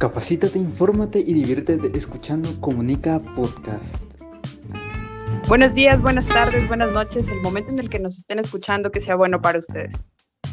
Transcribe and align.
Capacítate, 0.00 0.58
infórmate 0.58 1.18
y 1.18 1.34
diviértete 1.34 1.90
escuchando 1.92 2.58
Comunica 2.58 3.18
Podcast. 3.36 3.96
Buenos 5.46 5.74
días, 5.74 6.00
buenas 6.00 6.26
tardes, 6.26 6.66
buenas 6.68 6.90
noches, 6.92 7.28
el 7.28 7.42
momento 7.42 7.70
en 7.70 7.80
el 7.80 7.90
que 7.90 7.98
nos 7.98 8.16
estén 8.16 8.38
escuchando 8.38 8.90
que 8.90 9.02
sea 9.02 9.14
bueno 9.14 9.42
para 9.42 9.58
ustedes. 9.58 9.92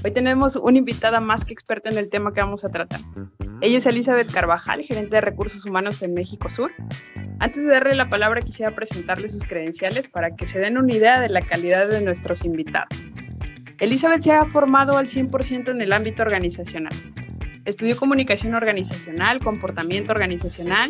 Hoy 0.04 0.12
tenemos 0.12 0.57
una 0.57 0.79
invitada 0.79 1.21
más 1.21 1.46
que 1.46 1.54
experta 1.54 1.89
en 1.89 1.97
el 1.97 2.10
tema 2.10 2.33
que 2.33 2.42
vamos 2.42 2.65
a 2.65 2.70
tratar. 2.70 2.99
Ella 3.62 3.78
es 3.78 3.86
Elizabeth 3.86 4.29
Carvajal, 4.29 4.81
gerente 4.81 5.15
de 5.15 5.22
recursos 5.22 5.64
humanos 5.66 6.02
en 6.02 6.14
México 6.14 6.50
Sur. 6.50 6.74
Antes 7.40 7.64
de 7.64 7.70
darle 7.70 7.96
la 7.96 8.10
palabra, 8.10 8.42
quisiera 8.42 8.76
presentarle 8.76 9.29
sus 9.29 9.46
credenciales 9.46 10.10
para 10.10 10.36
que 10.36 10.46
se 10.46 10.60
den 10.60 10.78
una 10.78 10.94
idea 10.94 11.22
de 11.22 11.29
la 11.29 11.42
calidad 11.42 11.88
de 11.88 12.02
nuestros 12.02 12.44
invitados. 12.44 13.02
Elizabeth 13.79 14.24
se 14.24 14.34
ha 14.34 14.44
formado 14.44 14.98
al 14.98 15.08
100% 15.08 15.70
en 15.70 15.82
el 15.82 15.94
ámbito 15.94 16.22
organizacional. 16.22 16.91
Estudió 17.68 17.98
comunicación 17.98 18.55
organizacional, 18.55 19.40
comportamiento 19.40 20.14
organizacional, 20.14 20.90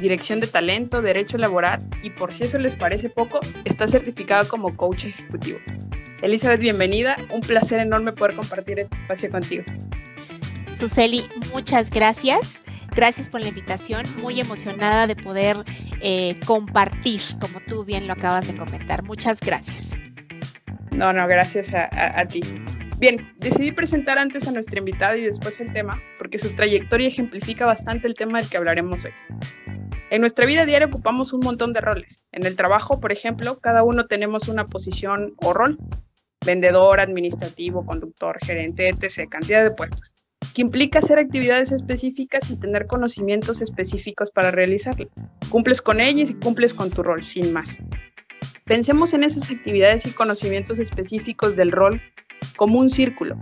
dirección 0.00 0.40
de 0.40 0.48
talento, 0.48 1.00
derecho 1.00 1.38
laboral 1.38 1.80
y 2.02 2.10
por 2.10 2.34
si 2.34 2.42
eso 2.42 2.58
les 2.58 2.74
parece 2.74 3.08
poco, 3.08 3.38
está 3.64 3.86
certificada 3.86 4.44
como 4.44 4.76
coach 4.76 5.04
ejecutivo. 5.04 5.60
Elizabeth, 6.20 6.58
bienvenida. 6.58 7.14
Un 7.30 7.40
placer 7.40 7.78
enorme 7.78 8.10
poder 8.10 8.34
compartir 8.34 8.80
este 8.80 8.96
espacio 8.96 9.30
contigo. 9.30 9.62
Suseli, 10.74 11.24
muchas 11.52 11.88
gracias. 11.88 12.62
Gracias 12.96 13.28
por 13.28 13.40
la 13.40 13.46
invitación. 13.46 14.04
Muy 14.20 14.40
emocionada 14.40 15.06
de 15.06 15.14
poder 15.14 15.58
eh, 16.00 16.34
compartir, 16.46 17.22
como 17.40 17.60
tú 17.60 17.84
bien 17.84 18.08
lo 18.08 18.14
acabas 18.14 18.48
de 18.48 18.56
comentar. 18.56 19.04
Muchas 19.04 19.38
gracias. 19.38 19.92
No, 20.90 21.12
no, 21.12 21.28
gracias 21.28 21.72
a, 21.74 22.24
ti. 22.24 22.40
Bien, 22.98 23.32
decidí 23.38 23.70
presentar 23.70 24.18
antes 24.18 24.48
a 24.48 24.50
nuestra 24.52 24.80
invitada 24.80 25.16
y 25.16 25.22
después 25.22 25.60
el 25.60 25.72
tema, 25.72 26.02
porque 26.18 26.40
su 26.40 26.56
trayectoria 26.56 27.06
ejemplifica 27.06 27.64
bastante 27.64 28.08
el 28.08 28.14
tema 28.14 28.40
del 28.40 28.50
que 28.50 28.56
hablaremos 28.56 29.04
hoy. 29.04 29.12
En 30.10 30.20
nuestra 30.20 30.46
vida 30.46 30.66
diaria 30.66 30.88
ocupamos 30.88 31.32
un 31.32 31.40
montón 31.40 31.72
de 31.72 31.80
roles. 31.80 32.24
En 32.32 32.44
el 32.44 32.56
trabajo, 32.56 32.98
por 32.98 33.12
ejemplo, 33.12 33.60
cada 33.60 33.84
uno 33.84 34.06
tenemos 34.06 34.48
una 34.48 34.66
posición 34.66 35.34
o 35.36 35.52
rol. 35.52 35.78
Vendedor, 36.44 36.98
administrativo, 36.98 37.86
conductor, 37.86 38.36
gerente, 38.44 38.88
etc. 38.88 39.28
Cantidad 39.28 39.62
de 39.62 39.70
puestos. 39.70 40.12
Que 40.52 40.62
implica 40.62 40.98
hacer 40.98 41.20
actividades 41.20 41.70
específicas 41.70 42.50
y 42.50 42.56
tener 42.56 42.88
conocimientos 42.88 43.60
específicos 43.60 44.32
para 44.32 44.50
realizarlas. 44.50 45.08
Cumples 45.50 45.82
con 45.82 46.00
ellas 46.00 46.30
y 46.30 46.34
cumples 46.34 46.74
con 46.74 46.90
tu 46.90 47.04
rol, 47.04 47.22
sin 47.22 47.52
más. 47.52 47.78
Pensemos 48.64 49.14
en 49.14 49.22
esas 49.22 49.48
actividades 49.50 50.04
y 50.06 50.10
conocimientos 50.10 50.80
específicos 50.80 51.54
del 51.54 51.70
rol 51.70 52.02
como 52.56 52.78
un 52.78 52.90
círculo. 52.90 53.36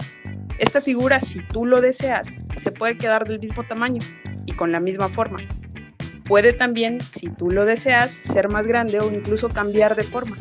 Esta 0.58 0.80
figura, 0.80 1.20
si 1.20 1.40
tú 1.40 1.66
lo 1.66 1.80
deseas, 1.80 2.28
se 2.60 2.70
puede 2.70 2.96
quedar 2.96 3.26
del 3.26 3.40
mismo 3.40 3.64
tamaño 3.64 4.00
y 4.46 4.52
con 4.52 4.72
la 4.72 4.80
misma 4.80 5.08
forma. 5.08 5.38
Puede 6.24 6.52
también, 6.52 7.00
si 7.00 7.28
tú 7.28 7.50
lo 7.50 7.64
deseas, 7.64 8.10
ser 8.10 8.48
más 8.48 8.66
grande 8.66 8.98
o 8.98 9.12
incluso 9.12 9.48
cambiar 9.48 9.94
de 9.94 10.02
forma. 10.02 10.36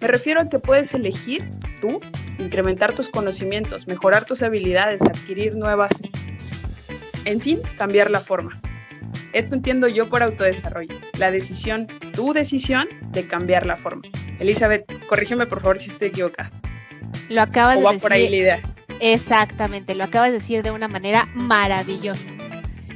Me 0.00 0.08
refiero 0.08 0.40
a 0.40 0.48
que 0.48 0.58
puedes 0.58 0.92
elegir 0.92 1.50
tú 1.80 2.00
incrementar 2.38 2.92
tus 2.92 3.08
conocimientos, 3.08 3.86
mejorar 3.86 4.24
tus 4.24 4.42
habilidades, 4.42 5.02
adquirir 5.02 5.54
nuevas, 5.54 5.92
en 7.24 7.40
fin, 7.40 7.60
cambiar 7.76 8.10
la 8.10 8.20
forma. 8.20 8.60
Esto 9.32 9.54
entiendo 9.54 9.86
yo 9.88 10.08
por 10.08 10.22
autodesarrollo, 10.22 10.94
la 11.18 11.30
decisión, 11.30 11.86
tu 12.12 12.32
decisión 12.32 12.88
de 13.10 13.26
cambiar 13.26 13.66
la 13.66 13.76
forma. 13.76 14.02
Elizabeth, 14.40 15.06
corrígeme 15.06 15.46
por 15.46 15.60
favor 15.60 15.78
si 15.78 15.90
estoy 15.90 16.08
equivocada. 16.08 16.50
Lo 17.30 17.42
acabas 17.42 17.78
de 17.78 17.84
va 17.84 17.90
decir. 17.92 18.02
por 18.02 18.12
ahí 18.12 18.28
la 18.28 18.36
idea. 18.36 18.62
Exactamente, 19.00 19.94
lo 19.94 20.04
acabas 20.04 20.30
de 20.30 20.38
decir 20.38 20.62
de 20.62 20.72
una 20.72 20.88
manera 20.88 21.26
maravillosa. 21.34 22.30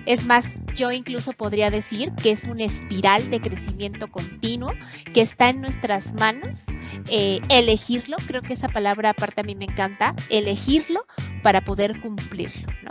Es 0.07 0.27
más, 0.27 0.59
yo 0.75 0.93
incluso 0.93 1.33
podría 1.33 1.71
decir 1.71 2.13
que 2.23 2.31
es 2.31 2.45
una 2.45 2.65
espiral 2.65 3.31
de 3.31 3.41
crecimiento 3.41 4.09
continuo 4.09 4.73
que 5.15 5.23
está 5.23 5.49
en 5.49 5.63
nuestras 5.63 6.13
manos. 6.15 6.67
Eh, 7.11 7.41
elegirlo, 7.49 8.17
creo 8.27 8.43
que 8.43 8.53
esa 8.53 8.69
palabra 8.69 9.11
aparte 9.11 9.41
a 9.41 9.45
mí 9.45 9.55
me 9.55 9.65
encanta, 9.65 10.15
elegirlo 10.29 11.07
para 11.43 11.63
poder 11.63 11.99
cumplirlo, 12.01 12.67
¿no? 12.83 12.91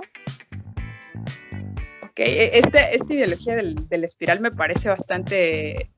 Ok, 2.03 2.19
e, 2.19 2.57
este, 2.57 2.96
esta 2.96 3.13
ideología 3.13 3.56
del, 3.57 4.03
espiral 4.03 4.40
me 4.40 4.50
parece 4.50 4.90
bastante 4.90 5.91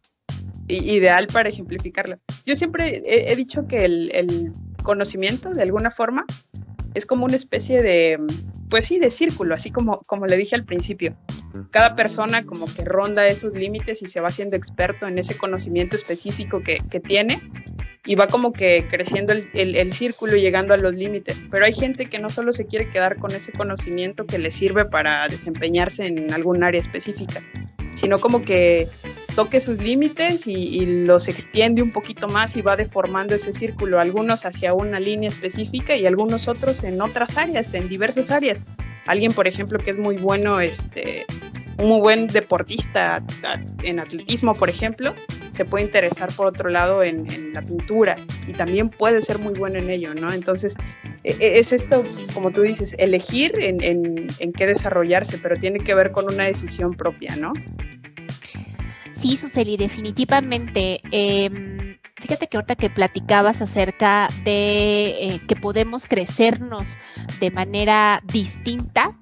ideal 0.67 1.27
para 1.27 1.49
ejemplificarlo. 1.49 2.17
Yo 2.45 2.55
siempre 2.55 3.01
he, 3.05 3.35
dicho 3.35 3.67
que 3.67 3.85
el, 3.85 4.51
conocimiento, 4.85 5.49
de 5.49 5.61
alguna 5.61 5.91
forma, 5.91 6.25
es 6.93 7.05
como 7.05 7.25
una 7.25 7.35
especie 7.35 7.83
de, 7.83 8.17
pues 8.69 8.85
sí, 8.85 8.99
de 8.99 9.11
círculo, 9.11 9.53
así 9.53 9.69
como, 9.69 9.99
como 10.07 10.25
le 10.25 10.37
dije 10.37 10.55
al 10.55 10.63
principio. 10.63 11.15
Cada 11.71 11.95
persona 11.95 12.45
como 12.45 12.73
que 12.73 12.85
ronda 12.85 13.27
esos 13.27 13.53
límites 13.53 14.01
y 14.01 14.07
se 14.07 14.21
va 14.21 14.29
haciendo 14.29 14.55
experto 14.55 15.05
en 15.05 15.17
ese 15.17 15.37
conocimiento 15.37 15.97
específico 15.97 16.61
que, 16.61 16.79
tiene 17.01 17.41
y 18.05 18.15
va 18.15 18.27
como 18.27 18.53
que 18.53 18.87
creciendo 18.89 19.33
el, 19.33 19.49
el, 19.53 19.93
círculo 19.93 20.35
y 20.37 20.41
llegando 20.41 20.73
a 20.73 20.77
los 20.77 20.93
límites. 20.93 21.43
Pero 21.51 21.65
hay 21.65 21.73
gente 21.73 22.05
que 22.05 22.19
no 22.19 22.29
solo 22.29 22.53
se 22.53 22.65
quiere 22.65 22.89
quedar 22.89 23.17
con 23.17 23.31
ese 23.31 23.51
conocimiento 23.51 24.25
que 24.25 24.37
le 24.37 24.51
sirve 24.51 24.85
para 24.85 25.27
desempeñarse 25.27 26.05
en 26.07 26.33
algún 26.33 26.63
área 26.63 26.79
específica, 26.79 27.43
sino 27.95 28.19
como 28.19 28.41
que 28.41 28.87
toque 29.35 29.59
sus 29.59 29.81
límites 29.81 30.47
y, 30.47 30.85
los 30.85 31.27
extiende 31.27 31.83
un 31.83 31.91
poquito 31.91 32.27
más 32.27 32.55
y 32.55 32.61
va 32.61 32.75
deformando 32.75 33.35
ese 33.35 33.53
círculo, 33.53 33.99
algunos 33.99 34.45
hacia 34.45 34.73
una 34.73 34.99
línea 34.99 35.29
específica 35.29 35.95
y 35.95 36.05
algunos 36.05 36.47
otros 36.47 36.83
en 36.83 37.01
otras 37.01 37.37
áreas, 37.37 37.73
en 37.73 37.89
diversas 37.89 38.31
áreas. 38.31 38.61
Alguien, 39.05 39.33
por 39.33 39.47
ejemplo, 39.47 39.77
que 39.77 39.91
es 39.91 39.97
muy 39.97 40.17
bueno, 40.17 40.59
este, 40.61 41.25
un 41.77 41.89
muy 41.89 41.99
buen 41.99 42.27
deportista 42.27 43.21
en 43.83 43.99
atletismo, 43.99 44.55
por 44.55 44.69
ejemplo, 44.69 45.13
se 45.51 45.65
puede 45.65 45.85
interesar 45.85 46.33
por 46.33 46.47
otro 46.47 46.69
lado 46.69 47.03
en, 47.03 47.53
la 47.53 47.61
pintura 47.61 48.17
y 48.47 48.53
también 48.53 48.89
puede 48.89 49.21
ser 49.21 49.39
muy 49.39 49.53
bueno 49.53 49.79
en 49.79 49.89
ello, 49.89 50.13
¿no? 50.15 50.33
Entonces, 50.33 50.75
e, 51.23 51.35
e, 51.39 51.59
es 51.59 51.71
esto, 51.71 52.03
como 52.33 52.51
tú 52.51 52.61
dices, 52.61 52.95
elegir 52.99 53.59
en, 53.59 54.27
en 54.39 54.51
qué 54.53 54.65
desarrollarse, 54.65 55.37
pero 55.37 55.55
tiene 55.57 55.79
que 55.79 55.93
ver 55.93 56.11
con 56.11 56.25
una 56.33 56.45
decisión 56.45 56.93
propia, 56.93 57.35
¿no? 57.35 57.53
Sí, 59.15 59.37
Suseli, 59.37 59.77
definitivamente. 59.77 61.01
Em, 61.11 61.97
fíjate 62.17 62.47
que 62.47 62.57
ahorita 62.57 62.75
que 62.75 62.89
platicabas 62.89 63.61
acerca 63.61 64.29
de 64.43 65.15
eh, 65.19 65.41
que 65.47 65.55
podemos 65.55 66.05
crecernos 66.05 66.97
de 67.39 67.49
manera 67.51 68.21
distinta, 68.25 69.17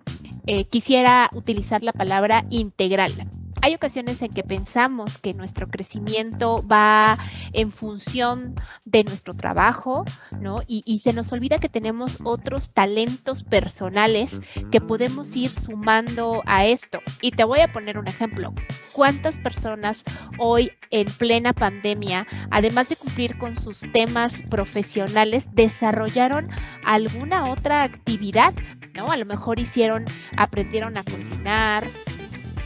eh, 0.48 0.66
quisiera 0.66 1.30
utilizar 1.34 1.84
la 1.84 1.94
palabra 1.94 2.44
integral 2.50 3.14
hay 3.64 3.76
ocasiones 3.76 4.22
en 4.22 4.34
que 4.34 4.44
pensamos 4.44 5.18
que 5.18 5.34
nuestro 5.34 5.70
crecimiento 5.70 6.68
va 6.68 7.18
en 7.54 7.72
función 7.72 8.56
de 8.84 9.06
nuestro 9.06 9.36
trabajo, 9.36 10.04
¿no? 10.42 10.62
Y, 10.68 11.00
se 11.00 11.14
nos 11.14 11.32
olvida 11.32 11.60
que 11.60 11.70
tenemos 11.70 12.18
otros 12.26 12.72
talentos 12.72 13.46
personales 13.46 14.42
que 14.70 14.82
podemos 14.82 15.34
ir 15.38 15.50
sumando 15.50 16.44
a 16.46 16.66
esto. 16.66 17.00
Y 17.22 17.32
te 17.32 17.46
voy 17.46 17.62
a 17.62 17.72
poner 17.72 17.98
un 17.98 18.10
ejemplo. 18.10 18.54
¿Cuántas 18.92 19.40
personas 19.40 20.04
hoy 20.40 20.74
en 20.92 21.08
plena 21.14 21.54
pandemia, 21.54 22.28
además 22.52 22.90
de 22.90 22.98
cumplir 22.98 23.38
con 23.38 23.58
sus 23.58 23.90
temas 23.94 24.44
profesionales, 24.50 25.48
desarrollaron 25.54 26.50
alguna 26.84 27.50
otra 27.50 27.84
actividad? 27.84 28.54
¿No? 28.94 29.10
A 29.10 29.16
lo 29.16 29.26
mejor 29.26 29.58
hicieron, 29.58 30.04
aprendieron 30.38 30.98
a 30.98 31.04
cocinar, 31.04 31.84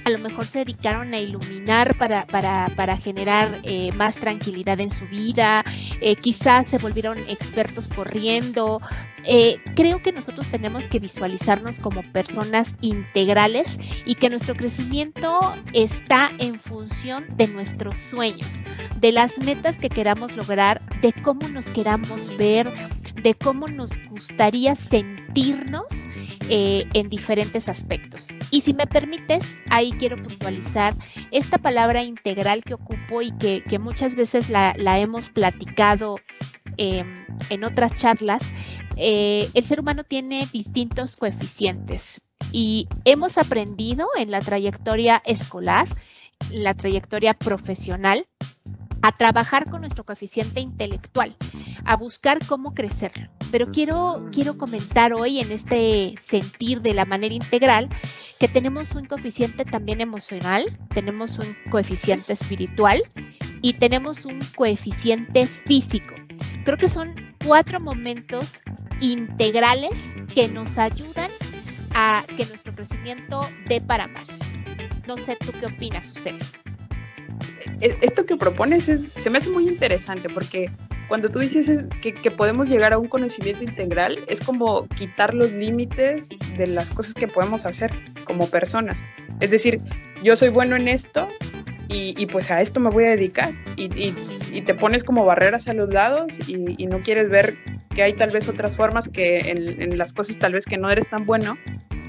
a 0.08 0.10
lo 0.10 0.20
mejor 0.20 0.46
se 0.46 0.60
dedicaron 0.60 1.14
a 1.14 1.20
iluminar 1.20 1.98
para, 1.98 2.26
para, 2.26 2.98
generar 2.98 3.60
eh, 3.64 3.92
más 3.98 4.16
tranquilidad 4.16 4.80
en 4.80 4.90
su 4.90 5.06
vida, 5.08 5.66
eh, 6.00 6.16
quizás 6.16 6.66
se 6.68 6.78
volvieron 6.78 7.18
expertos 7.28 7.90
corriendo. 7.94 8.80
Eh, 9.26 9.60
creo 9.76 10.02
que 10.02 10.14
nosotros 10.14 10.48
tenemos 10.48 10.88
que 10.88 11.00
visualizarnos 11.00 11.82
como 11.82 12.04
personas 12.14 12.78
integrales 12.80 13.78
y 14.06 14.16
que 14.16 14.30
nuestro 14.30 14.56
crecimiento 14.56 15.54
está 15.74 16.32
en 16.38 16.58
función 16.58 17.26
de 17.36 17.50
nuestros 17.50 17.98
sueños, 17.98 18.62
de 19.02 19.12
las 19.12 19.40
metas 19.40 19.78
que 19.78 19.90
queramos 19.90 20.38
lograr, 20.38 20.82
de 21.02 21.12
cómo 21.12 21.50
nos 21.50 21.70
queramos 21.70 22.38
ver, 22.38 22.70
de 23.22 23.34
cómo 23.34 23.68
nos 23.68 23.92
gustaría 24.10 24.74
sentirnos 24.74 26.07
eh, 26.50 26.88
en 26.94 27.10
diferentes 27.10 27.68
aspectos. 27.68 28.30
Y 28.52 28.62
si 28.62 28.74
me 28.74 28.88
permites, 28.88 29.58
ahí 29.70 29.92
quiero 30.00 30.16
puntualizar 30.16 30.94
esta 31.32 31.58
palabra 31.58 32.04
integral 32.04 32.64
que 32.64 32.74
ocupo 32.74 33.22
y 33.22 33.32
que, 33.32 33.80
muchas 33.80 34.16
veces 34.16 34.50
la, 34.50 34.74
hemos 35.00 35.30
platicado 35.30 36.20
em, 36.78 37.26
en 37.50 37.64
otras 37.64 37.96
charlas. 37.96 38.44
Eh, 38.96 39.50
el 39.54 39.64
ser 39.64 39.80
humano 39.80 40.04
tiene 40.04 40.48
distintos 40.52 41.16
coeficientes 41.16 42.22
y 42.52 42.88
hemos 43.06 43.38
aprendido 43.38 44.08
en 44.18 44.32
la 44.32 44.40
trayectoria 44.40 45.22
escolar, 45.26 45.88
la 46.52 46.74
trayectoria 46.74 47.34
profesional, 47.34 48.26
a 49.08 49.14
trabajar 49.14 49.70
con 49.70 49.80
nuestro 49.80 50.04
coeficiente 50.04 50.60
intelectual, 50.60 51.34
a 51.86 51.96
buscar 51.96 52.46
cómo 52.46 52.74
crecer. 52.74 53.30
Pero 53.52 53.72
quiero, 53.72 54.28
quiero 54.34 54.58
comentar 54.58 55.14
hoy 55.14 55.40
en 55.40 55.50
este 55.54 56.14
sentir 56.20 56.82
de 56.82 56.94
la 56.94 57.06
manera 57.06 57.34
integral 57.34 57.88
que 58.38 58.50
tenemos 58.50 58.92
un 58.96 59.06
coeficiente 59.06 59.64
también 59.64 60.02
emocional, 60.02 60.78
tenemos 60.94 61.40
un 61.40 61.56
coeficiente 61.72 62.34
espiritual 62.34 63.02
y 63.62 63.74
tenemos 63.74 64.26
un 64.26 64.42
coeficiente 64.58 65.48
físico. 65.48 66.14
Creo 66.66 66.78
que 66.78 66.90
son 66.90 67.16
cuatro 67.46 67.80
momentos 67.80 68.62
integrales 69.00 70.18
que 70.36 70.50
nos 70.50 70.78
ayudan 70.78 71.32
a 71.96 72.26
que 72.36 72.46
nuestro 72.46 72.76
crecimiento 72.76 73.48
dé 73.70 73.80
para 73.80 74.10
más. 74.10 74.42
No 75.08 75.18
sé 75.18 75.38
tú 75.38 75.54
qué 75.58 75.68
opinas, 75.68 76.08
Susana. 76.08 76.46
E, 77.82 77.98
esto 78.02 78.26
que 78.26 78.36
propones 78.36 78.86
se 78.86 79.30
me 79.30 79.38
hace 79.38 79.50
muy 79.50 79.68
interesante 79.68 80.30
porque 80.30 80.70
cuando 81.08 81.30
tú 81.30 81.40
dices 81.40 81.86
que, 82.02 82.32
podemos 82.32 82.70
llegar 82.70 82.94
a 82.94 82.98
un 82.98 83.08
conocimiento 83.08 83.64
integral, 83.64 84.20
es 84.28 84.42
como 84.42 84.88
quitar 84.90 85.34
los 85.34 85.52
límites 85.54 86.30
de 86.58 86.68
las 86.68 86.90
cosas 86.92 87.14
que 87.14 87.28
podemos 87.28 87.66
hacer 87.66 87.92
como 88.26 88.48
personas. 88.48 89.02
Es 89.40 89.50
decir, 89.50 89.80
yo 90.24 90.36
soy 90.36 90.50
bueno 90.50 90.76
en 90.76 90.88
esto 90.88 91.28
y, 91.88 92.26
pues 92.26 92.52
a 92.52 92.62
esto 92.62 92.82
me 92.82 92.90
voy 92.90 93.06
a 93.06 93.12
dedicar 93.12 93.54
y, 93.78 94.12
te 94.62 94.74
pones 94.74 95.04
como 95.04 95.24
barreras 95.24 95.68
a 95.68 95.74
los 95.74 95.94
lados 95.94 96.38
y, 96.48 96.86
no 96.88 97.00
quieres 97.02 97.30
ver 97.30 97.58
que 97.96 98.04
hay 98.04 98.14
tal 98.14 98.30
vez 98.30 98.48
otras 98.48 98.76
formas 98.76 99.08
que 99.08 99.40
en, 99.40 99.82
en 99.82 99.98
las 99.98 100.14
cosas 100.14 100.38
tal 100.38 100.54
vez 100.54 100.66
que 100.66 100.78
no 100.78 100.90
eres 100.90 101.10
tan 101.10 101.26
bueno, 101.26 101.58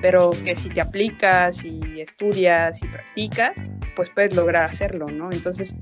pero 0.02 0.30
que 0.44 0.56
si 0.56 0.68
te 0.68 0.80
aplicas 0.80 1.64
y 1.64 2.00
estudias 2.00 2.82
y 2.82 2.86
practicas, 2.86 3.52
pues 3.98 4.10
puedes 4.10 4.32
lograr 4.36 4.62
hacerlo, 4.62 5.06
¿no? 5.06 5.32
Entonces, 5.32 5.74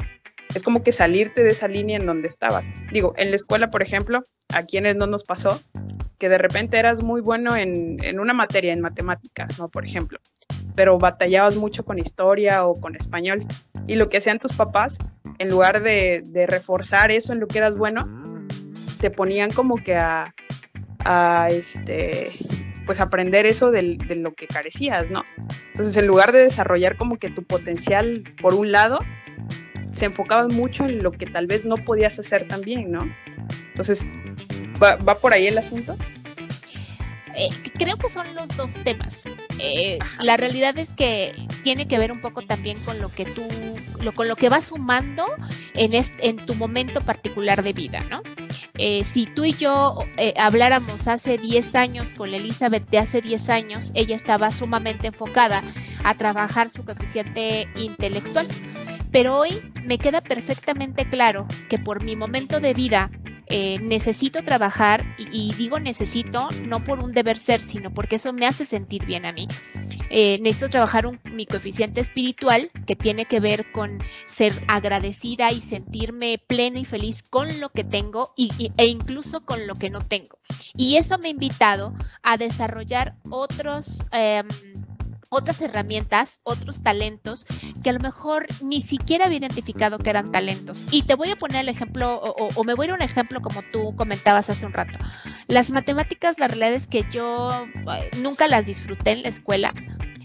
es 0.54 0.62
como 0.62 0.82
que 0.82 0.90
salirte 0.90 1.42
de 1.42 1.50
esa 1.50 1.68
línea 1.68 1.98
en 1.98 2.06
donde 2.06 2.28
estabas. 2.28 2.66
Digo, 2.90 3.12
en 3.18 3.28
la 3.28 3.36
escuela, 3.36 3.70
por 3.70 3.82
ejemplo, 3.82 4.22
a 4.54 4.62
quienes 4.62 4.96
no 4.96 5.06
nos 5.06 5.22
pasó, 5.22 5.60
que 6.16 6.30
de 6.30 6.38
repente 6.38 6.78
eras 6.78 7.02
muy 7.02 7.20
bueno 7.20 7.54
en, 7.54 8.02
en 8.02 8.18
una 8.18 8.32
materia, 8.32 8.72
en 8.72 8.80
matemáticas, 8.80 9.58
¿no? 9.58 9.68
Por 9.68 9.84
ejemplo, 9.84 10.18
pero 10.74 10.96
batallabas 10.96 11.56
mucho 11.56 11.84
con 11.84 11.98
historia 11.98 12.64
o 12.64 12.80
con 12.80 12.96
español. 12.96 13.44
Y 13.86 13.96
lo 13.96 14.08
que 14.08 14.16
hacían 14.16 14.38
tus 14.38 14.54
papás, 14.54 14.96
en 15.36 15.50
lugar 15.50 15.82
de, 15.82 16.24
de 16.24 16.46
reforzar 16.46 17.10
eso 17.10 17.34
en 17.34 17.40
lo 17.40 17.48
que 17.48 17.58
eras 17.58 17.76
bueno, 17.76 18.08
te 18.98 19.10
ponían 19.10 19.50
como 19.50 19.76
que 19.76 19.94
a, 19.94 20.34
a 21.04 21.50
este, 21.50 22.32
pues 22.86 23.00
aprender 23.00 23.44
eso 23.44 23.70
de, 23.70 23.98
de, 24.06 24.16
lo 24.16 24.32
que 24.32 24.46
carecías, 24.46 25.10
¿no? 25.10 25.24
Entonces, 25.72 25.96
en 25.96 26.06
lugar 26.06 26.32
de 26.32 26.38
desarrollar 26.44 26.96
como 26.96 27.18
que 27.18 27.28
tu 27.28 27.42
potencial 27.42 28.22
por 28.40 28.54
un 28.54 28.72
lado, 28.72 29.00
se 29.92 30.06
enfocaban 30.06 30.48
mucho 30.54 30.84
en 30.84 31.02
lo 31.02 31.12
que 31.12 31.26
tal 31.26 31.46
vez 31.46 31.64
no 31.64 31.76
podías 31.76 32.18
hacer 32.18 32.46
también, 32.46 32.92
¿no? 32.92 33.00
Entonces, 33.68 34.06
¿va, 34.82 34.96
va 34.96 35.18
por 35.18 35.32
ahí 35.32 35.48
el 35.48 35.58
asunto? 35.58 35.96
Eh, 37.36 37.50
creo 37.78 37.96
que 37.98 38.08
son 38.08 38.26
los 38.34 38.48
dos 38.56 38.72
temas. 38.84 39.24
Eh, 39.58 39.98
la 40.20 40.36
realidad 40.36 40.78
es 40.78 40.92
que 40.92 41.34
tiene 41.62 41.86
que 41.86 41.98
ver 41.98 42.10
un 42.10 42.20
poco 42.20 42.42
también 42.42 42.78
con 42.80 43.00
lo 43.00 43.10
que 43.10 43.26
tú, 43.26 43.46
lo, 44.02 44.14
con 44.14 44.26
lo 44.26 44.36
que 44.36 44.48
vas 44.48 44.66
sumando 44.66 45.24
en, 45.74 45.94
este, 45.94 46.28
en 46.28 46.36
tu 46.36 46.54
momento 46.54 47.00
particular 47.02 47.62
de 47.62 47.72
vida, 47.72 48.00
¿no? 48.10 48.22
Eh, 48.78 49.04
si 49.04 49.26
tú 49.26 49.44
y 49.44 49.54
yo 49.54 49.98
eh, 50.18 50.34
habláramos 50.36 51.08
hace 51.08 51.38
10 51.38 51.74
años 51.74 52.14
con 52.14 52.32
Elizabeth 52.32 52.88
de 52.90 52.98
hace 52.98 53.20
10 53.20 53.48
años, 53.48 53.92
ella 53.94 54.16
estaba 54.16 54.52
sumamente 54.52 55.08
enfocada 55.08 55.62
a 56.04 56.14
trabajar 56.14 56.70
su 56.70 56.84
coeficiente 56.84 57.68
intelectual. 57.76 58.46
Pero 59.12 59.38
hoy 59.38 59.73
me 59.85 59.99
queda 59.99 60.20
perfectamente 60.20 61.08
claro 61.08 61.47
que 61.69 61.79
por 61.79 62.03
mi 62.03 62.17
momento 62.17 62.61
de 62.61 62.75
vida 62.75 63.11
eh, 63.49 63.79
necesito 63.81 64.43
trabajar 64.43 65.05
y, 65.32 65.55
digo 65.55 65.79
necesito 65.79 66.49
no 66.67 66.82
por 66.82 67.03
un 67.03 67.12
deber 67.12 67.38
ser, 67.38 67.61
sino 67.61 67.94
porque 67.94 68.17
eso 68.17 68.32
me 68.32 68.47
hace 68.47 68.64
sentir 68.64 69.06
bien 69.06 69.25
a 69.25 69.32
mí. 69.32 69.47
Eh, 70.11 70.38
necesito 70.41 70.69
trabajar 70.69 71.06
un, 71.06 71.20
mi 71.32 71.47
coeficiente 71.47 72.00
espiritual 72.00 72.70
que 72.87 72.97
tiene 72.97 73.25
que 73.25 73.38
ver 73.38 73.70
con 73.70 73.99
ser 74.26 74.53
agradecida 74.67 75.53
y 75.53 75.61
sentirme 75.61 76.43
plena 76.44 76.81
y 76.81 76.85
feliz 76.85 77.23
con 77.23 77.61
lo 77.61 77.70
que 77.70 77.85
tengo 77.85 78.32
y, 78.37 78.73
e 78.76 78.87
incluso 78.87 79.44
con 79.44 79.67
lo 79.67 79.76
que 79.76 79.91
no 79.91 80.00
tengo. 80.00 80.38
Y 80.76 80.97
eso 80.97 81.19
me 81.19 81.29
ha 81.29 81.31
invitado 81.31 81.94
a 82.23 82.37
desarrollar 82.37 83.17
otros... 83.31 83.99
Eh, 84.12 84.43
otras 85.36 85.60
herramientas, 85.60 86.40
otros 86.42 86.82
talentos 86.82 87.46
que 87.82 87.90
a 87.90 87.92
lo 87.92 88.00
mejor 88.00 88.46
ni 88.62 88.80
siquiera 88.80 89.26
había 89.26 89.38
identificado 89.38 89.98
que 89.98 90.10
eran 90.10 90.32
talentos. 90.32 90.86
Y 90.90 91.02
te 91.02 91.14
voy 91.14 91.30
a 91.30 91.36
poner 91.36 91.60
el 91.60 91.68
ejemplo, 91.68 92.20
o, 92.20 92.64
me 92.64 92.74
voy 92.74 92.84
a 92.84 92.86
ir 92.86 92.92
a 92.92 92.94
un 92.94 93.02
ejemplo 93.02 93.40
como 93.40 93.62
tú 93.72 93.94
comentabas 93.96 94.48
hace 94.50 94.66
un 94.66 94.72
rato. 94.72 94.98
Las 95.46 95.70
matemáticas, 95.70 96.38
la 96.38 96.48
realidad 96.48 96.72
es 96.72 96.86
que 96.86 97.04
yo 97.10 97.66
eh, 97.92 98.10
nunca 98.18 98.48
las 98.48 98.66
disfruté 98.66 99.10
en 99.10 99.22
la 99.22 99.28
escuela. 99.28 99.72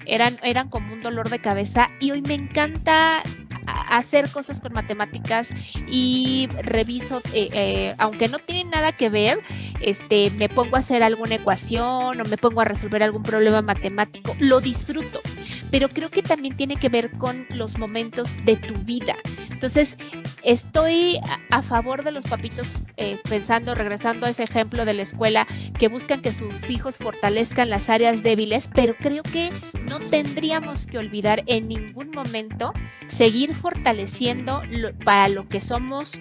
Eran, 0.05 0.39
eran 0.41 0.69
como 0.69 0.93
un 0.93 1.01
dolor 1.01 1.29
de 1.29 1.39
cabeza 1.39 1.89
y 1.99 2.11
hoy 2.11 2.21
me 2.21 2.33
encanta 2.33 3.21
hacer 3.65 4.29
cosas 4.29 4.59
con 4.59 4.73
matemáticas 4.73 5.49
y 5.87 6.47
reviso, 6.63 7.21
eh, 7.33 7.49
eh, 7.53 7.95
aunque 7.97 8.27
no 8.27 8.39
tiene 8.39 8.69
nada 8.69 8.91
que 8.91 9.09
ver, 9.09 9.39
este, 9.81 10.29
me 10.31 10.49
pongo 10.49 10.75
a 10.75 10.79
hacer 10.79 11.03
alguna 11.03 11.35
ecuación 11.35 12.19
o 12.19 12.23
me 12.25 12.37
pongo 12.37 12.61
a 12.61 12.65
resolver 12.65 13.03
algún 13.03 13.23
problema 13.23 13.61
matemático, 13.61 14.35
lo 14.39 14.61
disfruto, 14.61 15.21
pero 15.69 15.89
creo 15.89 16.09
que 16.09 16.23
también 16.23 16.55
tiene 16.55 16.75
que 16.75 16.89
ver 16.89 17.11
con 17.17 17.45
los 17.49 17.77
momentos 17.77 18.29
de 18.45 18.57
tu 18.57 18.73
vida. 18.83 19.15
Entonces, 19.61 19.95
estoy 20.43 21.19
a 21.51 21.61
favor 21.61 22.03
de 22.03 22.11
los 22.11 22.25
papitos, 22.25 22.79
eh, 22.97 23.19
pensando, 23.29 23.75
regresando 23.75 24.25
a 24.25 24.31
ese 24.31 24.41
ejemplo 24.41 24.85
de 24.85 24.95
la 24.95 25.03
escuela, 25.03 25.45
que 25.77 25.87
buscan 25.87 26.23
que 26.23 26.33
sus 26.33 26.67
hijos 26.67 26.97
fortalezcan 26.97 27.69
las 27.69 27.87
áreas 27.87 28.23
débiles, 28.23 28.71
pero 28.73 28.95
creo 28.97 29.21
que 29.21 29.51
no 29.87 29.99
tendríamos 29.99 30.87
que 30.87 30.97
olvidar 30.97 31.43
en 31.45 31.67
ningún 31.67 32.09
momento 32.09 32.73
seguir 33.07 33.53
fortaleciendo 33.53 34.63
para 35.05 35.29
lo 35.29 35.47
que 35.47 35.61
somos 35.61 36.13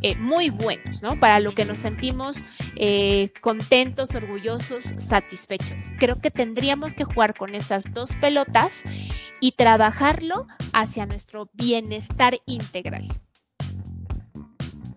eh, 0.00 0.16
muy 0.16 0.48
buenos, 0.48 1.02
¿no? 1.02 1.20
Para 1.20 1.38
lo 1.38 1.52
que 1.52 1.66
nos 1.66 1.80
sentimos 1.80 2.38
eh, 2.76 3.30
contentos, 3.42 4.14
orgullosos, 4.14 4.84
satisfechos. 4.96 5.90
Creo 5.98 6.18
que 6.18 6.30
tendríamos 6.30 6.94
que 6.94 7.04
jugar 7.04 7.34
con 7.34 7.54
esas 7.54 7.92
dos 7.92 8.14
pelotas 8.14 8.84
y 9.38 9.52
trabajarlo 9.52 10.46
hacia 10.72 11.04
nuestro 11.04 11.50
bienestar 11.52 12.38
integral 12.46 12.85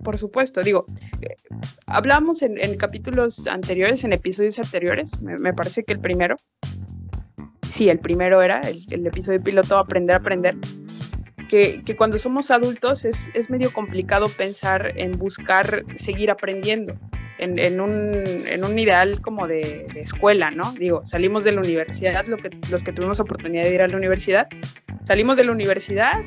por 0.03 0.17
supuesto. 0.17 0.63
Digo, 0.63 0.85
eh, 1.21 1.35
hablamos 1.85 2.41
en, 2.41 2.77
capítulos 2.77 3.47
anteriores, 3.47 4.03
en 4.03 4.13
episodios 4.13 4.59
anteriores, 4.59 5.21
me, 5.21 5.53
parece 5.53 5.83
que 5.83 5.93
el 5.93 5.99
primero, 5.99 6.35
sí, 7.69 7.89
el 7.89 7.99
primero 7.99 8.41
era 8.41 8.61
el, 8.61 9.05
episodio 9.05 9.39
piloto 9.39 9.77
Aprender 9.77 10.15
a 10.15 10.19
Aprender, 10.19 10.55
que, 11.47 11.83
cuando 11.97 12.19
somos 12.19 12.51
adultos 12.51 13.05
es, 13.05 13.49
medio 13.49 13.71
complicado 13.73 14.27
pensar 14.29 14.93
en 14.95 15.11
buscar 15.11 15.83
seguir 15.95 16.31
aprendiendo. 16.31 16.95
En, 17.41 17.79
un, 17.79 18.79
ideal 18.79 19.21
como 19.21 19.47
de, 19.47 19.85
escuela, 19.95 20.51
¿no? 20.51 20.73
Digo, 20.73 21.05
salimos 21.05 21.45
de 21.45 21.53
la 21.53 21.61
universidad, 21.61 22.25
los 22.25 22.83
que 22.83 22.91
tuvimos 22.91 23.21
oportunidad 23.21 23.63
de 23.63 23.73
ir 23.75 23.81
a 23.81 23.87
la 23.87 23.95
universidad, 23.95 24.49
salimos 25.09 25.37
de 25.37 25.43
la 25.43 25.51
universidad 25.51 26.21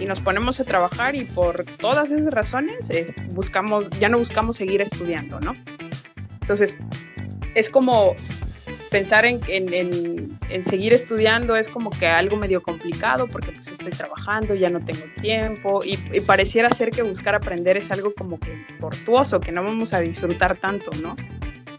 y 0.00 0.04
nos 0.04 0.20
ponemos 0.20 0.60
a 0.60 0.64
trabajar 0.64 1.16
y 1.16 1.24
por 1.24 1.64
todas 1.64 2.12
esas 2.12 2.32
razones 2.32 2.88
es, 2.88 3.12
buscamos, 3.30 3.90
ya 3.98 4.08
no 4.08 4.16
buscamos 4.16 4.54
seguir 4.54 4.80
estudiando, 4.80 5.40
¿no? 5.40 5.56
Entonces, 6.42 6.78
es 7.56 7.68
como 7.68 8.14
pensar 8.92 9.24
en, 9.24 9.40
en, 9.48 9.74
en, 9.74 10.38
en, 10.50 10.64
seguir 10.64 10.92
estudiando 10.92 11.56
es 11.56 11.68
como 11.68 11.90
que 11.90 12.06
algo 12.06 12.36
medio 12.36 12.62
complicado 12.62 13.26
porque 13.26 13.50
pues 13.50 13.66
estoy 13.66 13.90
trabajando, 13.90 14.54
ya 14.54 14.70
no 14.70 14.78
tengo 14.78 15.02
tiempo 15.20 15.82
y, 15.84 15.98
y, 16.12 16.20
pareciera 16.20 16.70
ser 16.70 16.92
que 16.92 17.02
buscar 17.02 17.34
aprender 17.34 17.76
es 17.76 17.90
algo 17.90 18.14
como 18.14 18.38
que 18.38 18.64
tortuoso, 18.78 19.40
que 19.40 19.50
no 19.50 19.64
vamos 19.64 19.92
a 19.94 19.98
disfrutar 19.98 20.56
tanto, 20.56 20.92
¿no? 21.02 21.16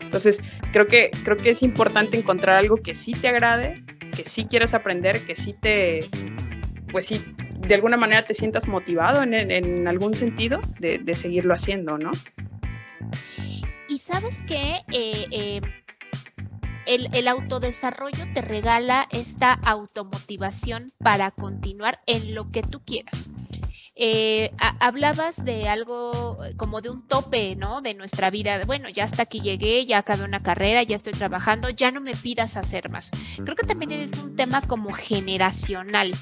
Entonces, 0.02 0.42
creo 0.74 0.88
que, 0.88 1.10
creo 1.24 1.38
que 1.38 1.52
es 1.52 1.64
importante 1.64 2.18
encontrar 2.18 2.58
algo 2.58 2.76
que 2.76 2.96
sí 2.96 3.14
te 3.14 3.30
agrade, 3.30 3.82
que 4.14 4.24
sí 4.24 4.44
quieras 4.44 4.74
aprender, 4.74 5.22
que 5.22 5.38
sí 5.38 5.54
te, 5.54 6.10
pues 6.92 7.08
sí, 7.08 7.22
de 7.60 7.76
alguna 7.76 7.98
manera 7.98 8.24
te 8.24 8.34
sientas 8.34 8.68
motivado 8.68 9.24
en, 9.24 9.34
en, 9.34 9.88
algún 9.88 10.16
sentido 10.16 10.60
de, 10.80 10.98
de, 10.98 11.16
seguirlo 11.16 11.54
haciendo, 11.54 11.98
¿no? 11.98 12.12
Y 13.88 14.00
sabes 14.00 14.42
que 14.42 14.82
eh, 14.92 15.26
eh, 15.32 15.62
el, 16.86 17.10
el, 17.14 17.28
autodesarrollo 17.28 18.26
te 18.34 18.42
regala 18.42 19.08
esta 19.12 19.54
automotivación 19.54 20.92
para 21.00 21.32
continuar 21.32 22.02
en 22.08 22.34
lo 22.34 22.52
que 22.52 22.64
tú 22.64 22.82
quieras. 22.84 23.30
Eh, 24.02 24.52
hablabas 24.80 25.44
de 25.44 25.68
algo 25.68 26.38
como 26.56 26.80
de 26.80 26.90
un 26.90 27.06
tope, 27.06 27.58
¿no? 27.58 27.82
De 27.82 27.94
nuestra 27.94 28.30
vida. 28.30 28.64
Bueno, 28.66 28.88
ya 28.88 29.04
hasta 29.04 29.24
aquí 29.24 29.42
llegué, 29.42 29.86
ya 29.86 29.98
acabé 29.98 30.24
una 30.24 30.42
carrera, 30.42 30.84
ya 30.84 30.96
estoy 30.96 31.12
trabajando, 31.12 31.70
ya 31.70 31.92
no 31.92 32.00
me 32.00 32.16
pidas 32.16 32.56
hacer 32.56 32.90
más. 32.90 33.12
Creo 33.44 33.58
que 33.58 33.68
también 33.68 33.92
es 33.92 34.14
un 34.14 34.38
tema 34.38 34.62
como 34.62 34.94
generacional 34.94 36.14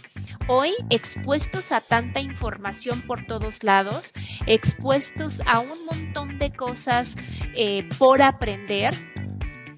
hoy 0.47 0.71
expuestos 0.89 1.71
a 1.71 1.81
tanta 1.81 2.19
información 2.19 3.01
por 3.01 3.27
todos 3.27 3.63
lados, 3.63 4.13
expuestos 4.47 5.41
a 5.45 5.59
un 5.59 5.85
montón 5.85 6.39
de 6.39 6.51
cosas 6.51 7.15
eh, 7.53 7.87
por 7.99 8.21
aprender, 8.21 8.93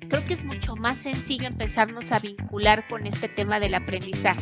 creo 0.08 0.26
que 0.26 0.34
es 0.36 0.44
mucho 0.44 0.76
más 0.76 1.00
sencillo 1.00 1.48
empezarnos 1.48 2.12
a 2.12 2.20
vincular 2.20 2.88
con 2.88 3.08
este 3.08 3.28
tema 3.28 3.60
del 3.60 3.74
aprendizaje. 3.74 4.42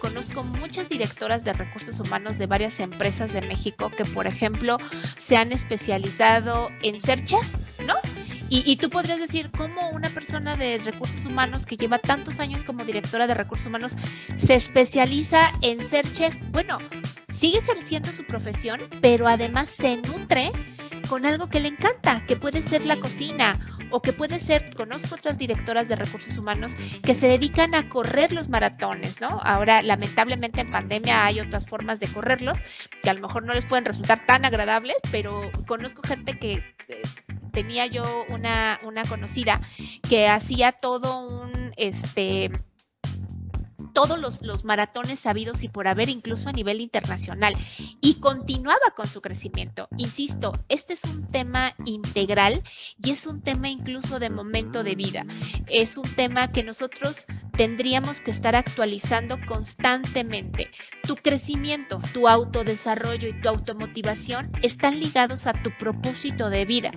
Conozco 0.00 0.42
muchas 0.42 0.88
directoras 0.88 1.44
de 1.44 1.52
recursos 1.52 2.00
humanos 2.00 2.38
de 2.38 2.46
varias 2.46 2.80
empresas 2.80 3.32
de 3.32 3.42
México 3.42 3.90
que, 3.90 4.04
por 4.04 4.26
ejemplo, 4.26 4.78
se 5.16 5.36
han 5.36 5.52
especializado 5.52 6.70
en 6.82 6.98
Search, 6.98 7.34
¿no? 7.86 7.94
Y, 8.52 8.74
tú 8.78 8.90
podrías 8.90 9.20
decir, 9.20 9.48
¿cómo 9.56 9.90
una 9.90 10.10
persona 10.10 10.56
de 10.56 10.78
recursos 10.78 11.24
humanos 11.24 11.66
que 11.66 11.76
lleva 11.76 12.00
tantos 12.00 12.40
años 12.40 12.64
como 12.64 12.84
directora 12.84 13.28
de 13.28 13.34
recursos 13.34 13.68
humanos 13.68 13.94
se 14.36 14.56
especializa 14.56 15.52
en 15.62 15.80
ser 15.80 16.12
chef? 16.12 16.34
Bueno, 16.50 16.78
sigue 17.28 17.58
ejerciendo 17.58 18.10
su 18.10 18.26
profesión, 18.26 18.80
pero 19.00 19.28
además 19.28 19.70
se 19.70 19.98
nutre 19.98 20.50
con 21.08 21.26
algo 21.26 21.48
que 21.48 21.60
le 21.60 21.68
encanta, 21.68 22.26
que 22.26 22.34
puede 22.34 22.60
ser 22.60 22.86
la 22.86 22.96
cocina 22.96 23.56
o 23.90 24.02
que 24.02 24.12
puede 24.12 24.40
ser, 24.40 24.74
conozco 24.74 25.14
otras 25.14 25.38
directoras 25.38 25.88
de 25.88 25.96
recursos 25.96 26.36
humanos 26.36 26.74
que 27.02 27.14
se 27.14 27.28
dedican 27.28 27.74
a 27.74 27.88
correr 27.88 28.32
los 28.32 28.48
maratones, 28.48 29.20
¿no? 29.20 29.40
Ahora, 29.42 29.82
lamentablemente 29.82 30.60
en 30.60 30.70
pandemia 30.70 31.24
hay 31.24 31.40
otras 31.40 31.66
formas 31.66 32.00
de 32.00 32.08
correrlos 32.08 32.60
que 33.02 33.10
a 33.10 33.14
lo 33.14 33.20
mejor 33.20 33.44
no 33.44 33.54
les 33.54 33.66
pueden 33.66 33.84
resultar 33.84 34.24
tan 34.26 34.44
agradables, 34.44 34.96
pero 35.10 35.50
conozco 35.66 36.02
gente 36.02 36.38
que 36.38 36.62
eh, 36.88 37.02
tenía 37.52 37.86
yo 37.86 38.04
una, 38.28 38.78
una 38.84 39.04
conocida 39.04 39.60
que 40.08 40.28
hacía 40.28 40.72
todo 40.72 41.26
un, 41.28 41.72
este, 41.76 42.50
todos 43.92 44.18
los, 44.18 44.64
maratones 44.64 45.20
sabidos 45.20 45.62
y 45.62 45.68
por 45.68 45.88
haber, 45.88 46.08
incluso 46.08 46.48
a 46.48 46.52
nivel 46.52 46.80
internacional, 46.80 47.54
y 48.00 48.14
continuaba 48.14 48.90
con 48.94 49.08
su 49.08 49.20
crecimiento. 49.20 49.88
Insisto, 49.96 50.52
este 50.68 50.94
es 50.94 51.04
un 51.04 51.26
tema 51.26 51.74
integral 51.84 52.62
y 53.02 53.10
es 53.10 53.26
un 53.26 53.40
tema 53.40 53.68
incluso 53.68 54.18
de 54.18 54.30
momento 54.30 54.84
de 54.84 54.94
vida. 54.94 55.24
Es 55.66 55.96
un 55.96 56.08
tema 56.14 56.48
que 56.48 56.64
nosotros 56.64 57.26
tendríamos 57.56 58.20
que 58.20 58.30
estar 58.30 58.56
actualizando 58.56 59.38
constantemente. 59.46 60.70
Tu 61.06 61.16
crecimiento, 61.16 62.00
tu 62.12 62.28
autodesarrollo 62.28 63.28
y 63.28 63.40
tu 63.40 63.48
automotivación 63.48 64.50
están 64.62 64.98
ligados 65.00 65.46
a 65.46 65.52
tu 65.52 65.70
propósito 65.78 66.50
de 66.50 66.64
vida. 66.64 66.90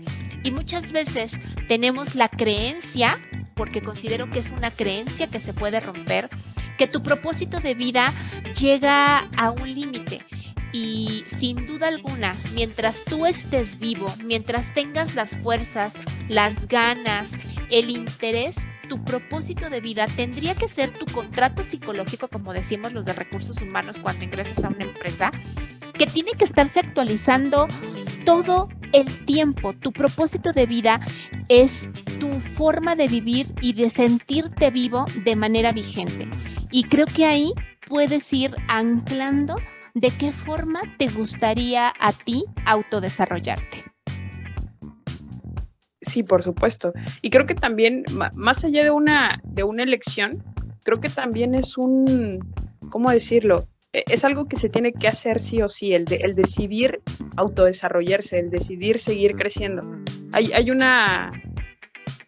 Y 0.43 0.51
muchas 0.51 0.91
veces 0.91 1.39
tenemos 1.67 2.15
la 2.15 2.29
creencia, 2.29 3.19
porque 3.55 3.81
considero 3.81 4.29
que 4.29 4.39
es 4.39 4.49
una 4.51 4.71
creencia 4.71 5.27
que 5.27 5.39
se 5.39 5.53
puede 5.53 5.79
romper, 5.79 6.29
que 6.77 6.87
tu 6.87 7.01
propósito 7.03 7.59
de 7.59 7.75
vida 7.75 8.13
llega 8.59 9.19
a 9.37 9.51
un 9.51 9.73
límite. 9.73 10.21
Y 10.71 11.21
sin 11.27 11.67
duda 11.67 11.87
alguna, 11.87 12.35
mientras 12.55 13.03
tú 13.05 13.27
estés 13.27 13.77
vivo, 13.77 14.11
mientras 14.23 14.73
tengas 14.73 15.13
las 15.13 15.37
fuerzas, 15.37 15.93
las 16.29 16.67
ganas, 16.67 17.33
el 17.69 17.91
interés, 17.91 18.65
tu 18.89 19.03
propósito 19.03 19.69
de 19.69 19.81
vida 19.81 20.07
tendría 20.15 20.55
que 20.55 20.67
ser 20.67 20.91
tu 20.91 21.05
contrato 21.05 21.63
psicológico, 21.63 22.27
como 22.27 22.53
decimos 22.53 22.91
los 22.91 23.05
de 23.05 23.13
recursos 23.13 23.61
humanos 23.61 23.99
cuando 23.99 24.25
ingresas 24.25 24.63
a 24.63 24.69
una 24.69 24.85
empresa, 24.85 25.31
que 25.93 26.07
tiene 26.07 26.31
que 26.31 26.45
estarse 26.45 26.79
actualizando 26.79 27.67
todo 28.25 28.69
el 28.93 29.25
tiempo. 29.25 29.73
Tu 29.73 29.91
propósito 29.91 30.53
de 30.53 30.65
vida 30.65 30.99
es 31.49 31.91
tu 32.19 32.29
forma 32.55 32.95
de 32.95 33.07
vivir 33.07 33.53
y 33.61 33.73
de 33.73 33.89
sentirte 33.89 34.71
vivo 34.71 35.05
de 35.23 35.35
manera 35.35 35.71
vigente. 35.71 36.27
Y 36.73 36.85
creo 36.85 37.05
que 37.05 37.25
ahí 37.25 37.53
puedes 37.87 38.33
ir 38.33 38.55
anclando 38.67 39.55
de 39.93 40.09
qué 40.09 40.33
forma 40.33 40.81
te 40.97 41.07
gustaría 41.07 41.93
a 41.99 42.11
ti 42.13 42.45
autodesarrollarte. 42.65 43.83
Sí, 46.01 46.23
por 46.23 46.41
supuesto. 46.41 46.91
Y 47.21 47.29
creo 47.29 47.45
que 47.45 47.53
también, 47.53 48.03
más 48.33 48.63
allá 48.63 48.83
de 48.83 48.89
una, 48.89 49.39
de 49.43 49.63
una 49.63 49.83
elección, 49.83 50.43
creo 50.83 50.99
que 50.99 51.09
también 51.09 51.53
es 51.53 51.77
un, 51.77 52.39
¿cómo 52.89 53.11
decirlo? 53.11 53.67
E, 53.93 54.03
es 54.07 54.25
algo 54.25 54.45
que 54.45 54.57
se 54.57 54.67
tiene 54.67 54.93
que 54.93 55.07
hacer 55.07 55.39
sí 55.39 55.61
o 55.61 55.67
sí, 55.67 55.93
el, 55.93 56.05
de, 56.05 56.15
el 56.17 56.33
decidir 56.33 57.03
autodesarrollarse, 57.37 58.39
el 58.39 58.49
decidir 58.49 58.97
seguir 58.97 59.35
creciendo. 59.35 59.83
Hay, 60.31 60.51
hay 60.53 60.71
una, 60.71 61.29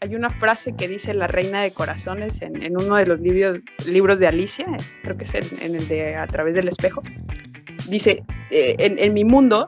hay 0.01 0.15
una 0.15 0.29
frase 0.29 0.75
que 0.75 0.87
dice 0.87 1.13
la 1.13 1.27
reina 1.27 1.61
de 1.61 1.71
corazones 1.71 2.41
en, 2.41 2.77
uno 2.77 2.95
de 2.95 3.05
los 3.05 3.19
libros, 3.19 4.19
de 4.19 4.27
Alicia, 4.27 4.65
creo 5.03 5.17
que 5.17 5.23
es 5.23 5.35
en, 5.35 5.75
el 5.75 5.87
de 5.87 6.15
A 6.15 6.27
través 6.27 6.55
del 6.55 6.67
espejo. 6.67 7.01
Dice, 7.87 8.23
eh, 8.51 8.75
en, 8.79 9.13
mi 9.13 9.23
mundo 9.23 9.65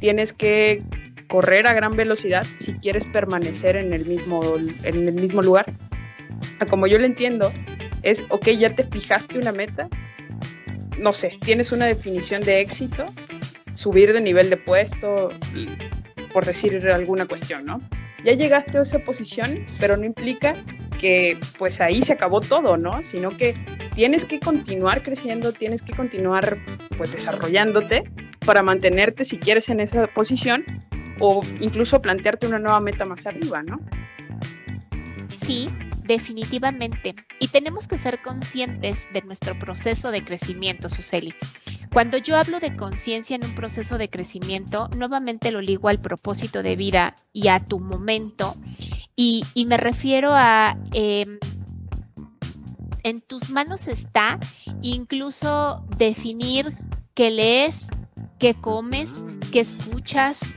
tienes 0.00 0.32
que 0.32 0.82
correr 1.28 1.66
a 1.66 1.72
gran 1.72 1.96
velocidad 1.96 2.46
si 2.60 2.74
quieres 2.74 3.06
permanecer 3.06 3.76
en 3.76 3.92
el 3.92 4.06
mismo, 4.06 4.42
en 4.82 5.08
el 5.08 5.14
mismo 5.14 5.42
lugar. 5.42 5.66
Como 6.68 6.86
yo 6.86 6.98
lo 6.98 7.06
entiendo, 7.06 7.52
es, 8.02 8.24
ok, 8.30 8.48
ya 8.50 8.74
te 8.74 8.84
fijaste 8.84 9.38
una 9.38 9.52
meta, 9.52 9.88
no 10.98 11.12
sé, 11.12 11.38
tienes 11.40 11.72
una 11.72 11.86
definición 11.86 12.42
de 12.42 12.60
éxito, 12.60 13.06
subir 13.74 14.12
de 14.12 14.20
nivel 14.20 14.50
de 14.50 14.56
puesto, 14.56 15.30
por 16.32 16.44
decir 16.44 16.86
alguna 16.90 17.26
cuestión, 17.26 17.64
¿no? 17.64 17.80
Ya 18.24 18.32
llegaste 18.32 18.78
a 18.78 18.82
esa 18.82 18.98
posición, 19.00 19.64
pero 19.80 19.96
no 19.96 20.04
implica 20.04 20.54
que 20.98 21.38
pues 21.58 21.80
ahí 21.80 22.02
se 22.02 22.12
acabó 22.12 22.40
todo, 22.40 22.76
¿no? 22.76 23.02
Sino 23.02 23.30
que 23.30 23.54
tienes 23.94 24.24
que 24.24 24.40
continuar 24.40 25.02
creciendo, 25.02 25.52
tienes 25.52 25.82
que 25.82 25.92
continuar 25.92 26.58
pues 26.96 27.12
desarrollándote 27.12 28.04
para 28.44 28.62
mantenerte 28.62 29.24
si 29.24 29.38
quieres 29.38 29.68
en 29.68 29.80
esa 29.80 30.06
posición 30.08 30.64
o 31.20 31.42
incluso 31.60 32.00
plantearte 32.02 32.46
una 32.46 32.58
nueva 32.58 32.80
meta 32.80 33.04
más 33.04 33.26
arriba, 33.26 33.62
¿no? 33.62 33.80
Sí, 35.44 35.68
definitivamente. 36.04 37.14
Y 37.38 37.48
tenemos 37.48 37.86
que 37.86 37.98
ser 37.98 38.20
conscientes 38.20 39.08
de 39.12 39.22
nuestro 39.22 39.58
proceso 39.58 40.10
de 40.10 40.24
crecimiento, 40.24 40.88
Suseli. 40.88 41.34
Cuando 41.92 42.18
yo 42.18 42.36
hablo 42.36 42.60
de 42.60 42.76
conciencia 42.76 43.34
en 43.36 43.44
un 43.44 43.54
proceso 43.54 43.98
de 43.98 44.10
crecimiento, 44.10 44.88
nuevamente 44.96 45.50
lo 45.50 45.60
ligo 45.60 45.88
al 45.88 46.00
propósito 46.00 46.62
de 46.62 46.76
vida 46.76 47.16
y 47.32 47.48
a 47.48 47.60
tu 47.60 47.80
momento. 47.80 48.56
Y, 49.16 49.44
me 49.66 49.76
refiero 49.76 50.30
a... 50.32 50.78
Em, 50.92 51.38
en 53.04 53.20
tus 53.20 53.48
manos 53.48 53.88
está 53.88 54.38
incluso 54.82 55.82
definir 55.96 56.76
qué 57.14 57.30
lees, 57.30 57.88
qué 58.38 58.54
comes, 58.54 59.24
qué 59.50 59.60
escuchas, 59.60 60.50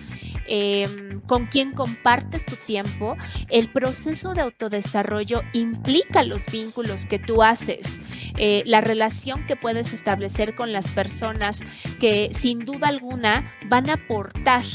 Em, 0.54 1.22
con 1.22 1.46
quién 1.46 1.72
compartes 1.72 2.46
tu 2.46 2.58
tiempo, 2.58 3.16
el 3.48 3.72
proceso 3.72 4.34
de 4.34 4.42
autodesarrollo 4.42 5.44
implica 5.54 6.24
los 6.24 6.46
vínculos 6.48 7.06
que 7.06 7.20
tú 7.20 7.42
haces, 7.42 8.02
eh, 8.36 8.62
la 8.66 8.82
relación 8.82 9.48
que 9.48 9.56
puedes 9.56 9.94
establecer 9.94 10.54
con 10.54 10.74
las 10.74 10.90
personas 10.90 11.64
que 12.02 12.32
sin 12.34 12.60
duda 12.66 12.90
alguna 12.90 13.50
van 13.70 13.90
a 13.90 13.94
aportar 13.94 14.66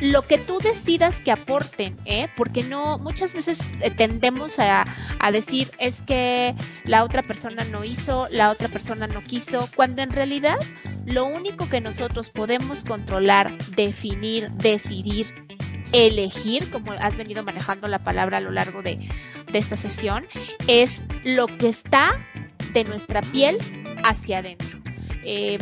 lo 0.00 0.22
que 0.22 0.38
tú 0.38 0.58
decidas 0.58 1.20
que 1.20 1.32
aporten, 1.32 1.98
¿eh? 2.04 2.28
porque 2.36 2.62
no, 2.62 2.98
muchas 2.98 3.34
veces 3.34 3.74
eh, 3.80 3.90
tendemos 3.90 4.58
a, 4.58 4.84
a, 5.18 5.32
decir 5.32 5.70
es 5.78 6.02
que 6.02 6.54
la 6.84 7.04
otra 7.04 7.22
persona 7.22 7.64
no 7.64 7.84
hizo, 7.84 8.28
la 8.30 8.50
otra 8.50 8.68
persona 8.68 9.06
no 9.06 9.22
quiso, 9.22 9.68
cuando 9.74 10.02
en 10.02 10.10
realidad 10.10 10.58
lo 11.06 11.24
único 11.24 11.68
que 11.68 11.80
nosotros 11.80 12.30
podemos 12.30 12.84
controlar, 12.84 13.50
definir, 13.76 14.50
decidir, 14.52 15.26
elegir, 15.92 16.70
como 16.70 16.92
has 16.92 17.16
venido 17.16 17.42
manejando 17.42 17.88
la 17.88 17.98
palabra 17.98 18.38
a 18.38 18.40
lo 18.40 18.50
largo 18.50 18.82
de, 18.82 18.98
de 19.50 19.58
esta 19.58 19.76
sesión, 19.76 20.26
es 20.66 21.02
lo 21.24 21.46
que 21.46 21.68
está 21.68 22.20
de 22.72 22.84
nuestra 22.84 23.22
piel 23.22 23.56
hacia 24.04 24.38
adentro. 24.38 24.78
Eh, 25.24 25.58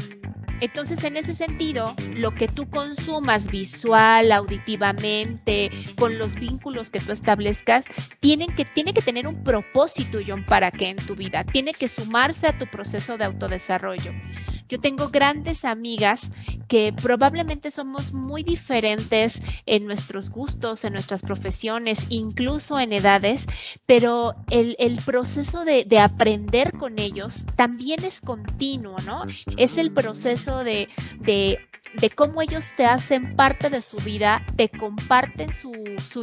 entonces, 0.65 1.05
en 1.05 1.17
ese 1.17 1.35
sentido, 1.35 1.95
lo 2.15 2.35
que 2.35 2.49
tú 2.49 2.69
consumas 2.71 3.51
visual, 3.51 4.33
auditivamente, 4.33 5.71
con 5.97 6.19
los 6.19 6.37
vínculos 6.37 6.91
que 6.91 7.01
tú 7.01 7.13
establezcas, 7.13 7.85
que, 8.21 8.65
tiene 8.65 8.93
que 8.95 9.03
tener 9.03 9.27
un 9.27 9.45
propósito, 9.45 10.21
John, 10.27 10.45
para 10.47 10.71
que 10.71 10.89
en 10.89 10.97
tu 10.97 11.15
vida, 11.15 11.45
tiene 11.45 11.75
que 11.75 11.87
sumarse 11.87 12.47
a 12.47 12.59
tu 12.59 12.67
proceso 12.67 13.19
de 13.19 13.25
autodesarrollo. 13.25 14.13
Yo 14.69 14.81
tengo 14.81 15.09
grandes 15.09 15.65
amigas 15.65 16.31
que 16.69 16.93
probablemente 16.93 17.71
somos 17.71 18.13
muy 18.13 18.43
diferentes 18.43 19.43
en 19.67 19.87
nuestros 19.87 20.31
gustos, 20.31 20.85
en 20.85 20.95
nuestras 20.95 21.23
profesiones, 21.23 22.07
incluso 22.09 22.81
en 22.81 22.93
edades, 22.93 23.47
pero 23.87 24.35
el, 24.51 24.99
proceso 25.05 25.65
de, 25.65 25.87
aprender 25.99 26.73
con 26.73 26.99
ellos 26.99 27.45
también 27.57 28.05
es 28.05 28.21
continuo, 28.21 28.97
¿no? 29.05 29.25
Es 29.57 29.77
el 29.77 29.93
proceso 29.93 30.65
de, 30.65 30.89
cómo 32.15 32.43
ellos 32.43 32.73
te 32.77 32.87
hacen 32.87 33.37
parte 33.37 33.69
de 33.69 33.83
su 33.83 33.99
vida, 33.99 34.45
te 34.57 34.69
comparten 34.69 35.53
su, 35.53 35.73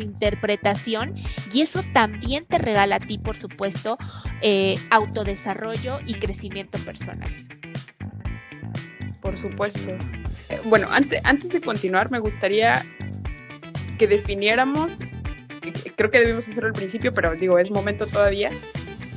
interpretación 0.01 1.13
y 1.53 1.61
eso 1.61 1.83
también 1.93 2.45
te 2.45 2.57
regala 2.57 2.95
a 2.95 2.99
ti, 2.99 3.19
por 3.19 3.37
supuesto, 3.37 3.97
eh, 4.41 4.75
autodesarrollo 4.89 5.99
y 6.07 6.15
crecimiento 6.15 6.79
personal. 6.79 7.29
Por 9.21 9.37
supuesto. 9.37 9.91
Eh, 10.49 10.59
bueno, 10.65 10.87
antes, 10.91 11.21
antes 11.23 11.49
de 11.51 11.61
continuar, 11.61 12.11
me 12.11 12.19
gustaría 12.19 12.85
que 13.97 14.07
definiéramos, 14.07 14.99
creo 15.95 16.09
que 16.09 16.19
debimos 16.19 16.47
hacerlo 16.47 16.69
al 16.69 16.73
principio, 16.73 17.13
pero 17.13 17.35
digo, 17.35 17.59
es 17.59 17.69
momento 17.69 18.07
todavía, 18.07 18.49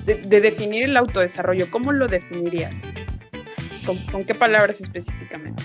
de, 0.04 0.16
definir 0.40 0.84
el 0.84 0.96
autodesarrollo. 0.96 1.70
¿Cómo 1.70 1.92
lo 1.92 2.06
definirías? 2.06 2.74
¿Con, 3.86 4.24
qué 4.24 4.34
palabras 4.34 4.80
específicamente? 4.80 5.62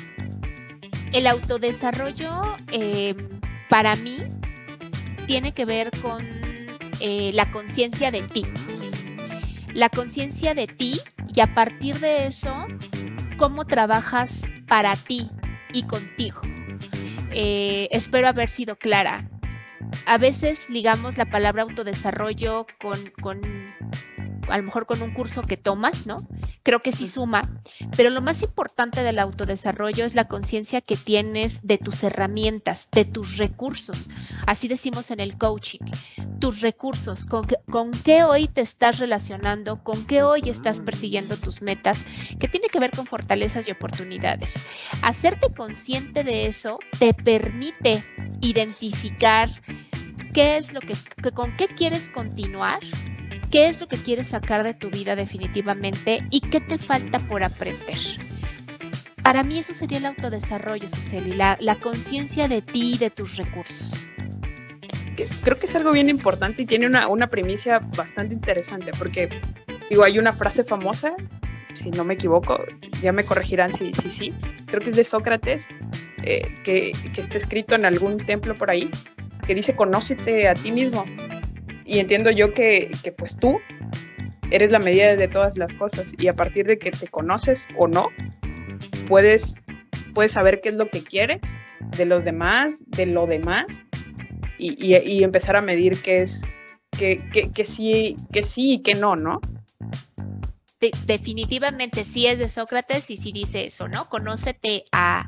El 1.13 1.27
autodesarrollo, 1.27 2.57
eh, 2.71 3.15
para 3.67 3.95
mí, 3.97 4.17
tiene 5.27 5.53
que 5.53 5.65
ver 5.65 5.91
con 6.01 6.25
eh, 6.99 7.31
la 7.33 7.51
conciencia 7.51 8.11
de 8.11 8.21
ti. 8.21 8.45
La 9.73 9.89
conciencia 9.89 10.55
de 10.55 10.67
ti 10.67 11.01
y 11.33 11.41
a 11.41 11.53
partir 11.53 11.99
de 11.99 12.25
eso, 12.25 12.65
cómo 13.39 13.65
trabajas 13.65 14.49
para 14.67 14.95
ti 14.97 15.31
y 15.73 15.83
contigo. 15.83 16.41
Eh, 17.31 17.87
espero 17.91 18.27
haber 18.27 18.49
sido 18.49 18.75
clara. 18.75 19.29
A 20.05 20.17
veces 20.17 20.69
ligamos 20.69 21.17
la 21.17 21.25
palabra 21.25 21.63
autodesarrollo 21.63 22.67
con, 22.81 23.11
con 23.21 23.39
a 24.49 24.57
lo 24.57 24.63
mejor 24.63 24.85
con 24.85 25.01
un 25.01 25.13
curso 25.13 25.41
que 25.43 25.57
tomas, 25.57 26.05
¿no? 26.05 26.27
Creo 26.63 26.81
que 26.81 26.91
sí 26.91 27.07
suma, 27.07 27.61
pero 27.95 28.09
lo 28.09 28.21
más 28.21 28.41
importante 28.41 29.03
del 29.03 29.19
autodesarrollo 29.19 30.05
es 30.05 30.15
la 30.15 30.27
conciencia 30.27 30.81
que 30.81 30.97
tienes 30.97 31.65
de 31.65 31.77
tus 31.77 32.03
herramientas, 32.03 32.89
de 32.91 33.05
tus 33.05 33.37
recursos. 33.37 34.09
Así 34.45 34.67
decimos 34.67 35.11
en 35.11 35.19
el 35.19 35.37
coaching, 35.37 35.79
tus 36.39 36.61
recursos, 36.61 37.25
con, 37.25 37.47
con 37.69 37.91
qué 37.91 38.23
hoy 38.23 38.47
te 38.47 38.61
estás 38.61 38.99
relacionando, 38.99 39.83
con 39.83 40.05
qué 40.05 40.23
hoy 40.23 40.49
estás 40.49 40.81
persiguiendo 40.81 41.37
tus 41.37 41.61
metas, 41.61 42.05
que 42.39 42.47
tiene 42.47 42.67
que 42.67 42.79
ver 42.79 42.91
con 42.91 43.05
fortalezas 43.05 43.67
y 43.67 43.71
oportunidades. 43.71 44.61
Hacerte 45.01 45.53
consciente 45.53 46.23
de 46.23 46.45
eso 46.45 46.79
te 46.99 47.13
permite 47.13 48.03
identificar 48.41 49.49
qué 50.33 50.57
es 50.57 50.73
lo 50.73 50.81
que, 50.81 50.95
con 51.33 51.55
qué 51.55 51.67
quieres 51.67 52.09
continuar 52.09 52.79
qué 53.51 53.67
es 53.67 53.79
lo 53.81 53.87
que 53.87 53.97
quieres 53.97 54.27
sacar 54.27 54.63
de 54.63 54.73
tu 54.73 54.89
vida 54.89 55.15
definitivamente 55.15 56.23
y 56.29 56.41
qué 56.41 56.59
te 56.59 56.77
falta 56.77 57.19
por 57.19 57.43
aprender. 57.43 57.97
Para 59.23 59.43
mí 59.43 59.59
eso 59.59 59.73
sería 59.73 59.97
el 59.97 60.05
autodesarrollo, 60.05 60.89
Suseli, 60.89 61.33
la, 61.33 61.57
la 61.59 61.75
conciencia 61.75 62.47
de 62.47 62.61
ti 62.61 62.93
y 62.95 62.97
de 62.97 63.09
tus 63.09 63.37
recursos. 63.37 64.07
Creo 65.43 65.59
que 65.59 65.65
es 65.65 65.75
algo 65.75 65.91
bien 65.91 66.09
importante 66.09 66.61
y 66.61 66.65
tiene 66.65 66.87
una, 66.87 67.07
una 67.07 67.27
primicia 67.27 67.79
bastante 67.79 68.33
interesante 68.33 68.91
porque, 68.97 69.29
digo, 69.89 70.03
hay 70.03 70.17
una 70.17 70.31
frase 70.31 70.63
famosa, 70.63 71.13
si 71.73 71.91
no 71.91 72.05
me 72.05 72.13
equivoco, 72.13 72.63
ya 73.01 73.11
me 73.11 73.25
corregirán 73.25 73.73
si 73.73 73.93
sí, 73.93 74.09
sí, 74.09 74.33
creo 74.65 74.81
que 74.81 74.91
es 74.91 74.95
de 74.95 75.03
Sócrates, 75.03 75.67
eh, 76.23 76.47
que, 76.63 76.93
que 77.13 77.21
está 77.21 77.37
escrito 77.37 77.75
en 77.75 77.85
algún 77.85 78.17
templo 78.17 78.55
por 78.55 78.69
ahí, 78.69 78.89
que 79.45 79.53
dice, 79.53 79.75
conócete 79.75 80.47
a 80.47 80.53
ti 80.53 80.71
mismo 80.71 81.05
y 81.89 81.99
entiendo 81.99 82.29
yo 82.29 82.53
que, 82.53 82.91
pues 83.17 83.35
tú 83.35 83.59
eres 84.51 84.71
la 84.71 84.79
medida 84.79 85.15
de 85.15 85.27
todas 85.27 85.57
las 85.57 85.73
cosas 85.73 86.11
y 86.19 86.27
a 86.27 86.35
partir 86.35 86.67
de 86.67 86.77
que 86.77 86.91
te 86.91 87.07
conoces 87.07 87.65
o 87.77 87.87
no, 87.87 88.09
puedes, 89.07 89.55
puedes 90.13 90.31
saber 90.31 90.61
qué 90.61 90.69
es 90.69 90.75
lo 90.75 90.89
que 90.89 91.03
quieres 91.03 91.41
de 91.97 92.05
los 92.05 92.23
demás, 92.23 92.83
de 92.85 93.07
lo 93.07 93.25
demás 93.25 93.65
y, 94.59 95.23
empezar 95.23 95.55
a 95.55 95.61
medir 95.61 95.99
qué 96.01 96.21
es, 96.21 96.43
que, 96.91 97.17
que, 97.31 97.65
sí, 97.65 98.17
que 98.31 98.43
sí 98.43 98.73
y 98.73 98.79
que 98.83 98.93
no, 98.93 99.15
¿no? 99.15 99.39
Definitivamente 101.05 102.05
sí 102.05 102.27
es 102.27 102.39
de 102.39 102.49
Sócrates 102.49 103.09
y 103.09 103.17
sí 103.17 103.31
dice 103.31 103.65
eso, 103.65 103.87
¿no? 103.87 104.09
Conócete 104.09 104.85
a, 104.91 105.27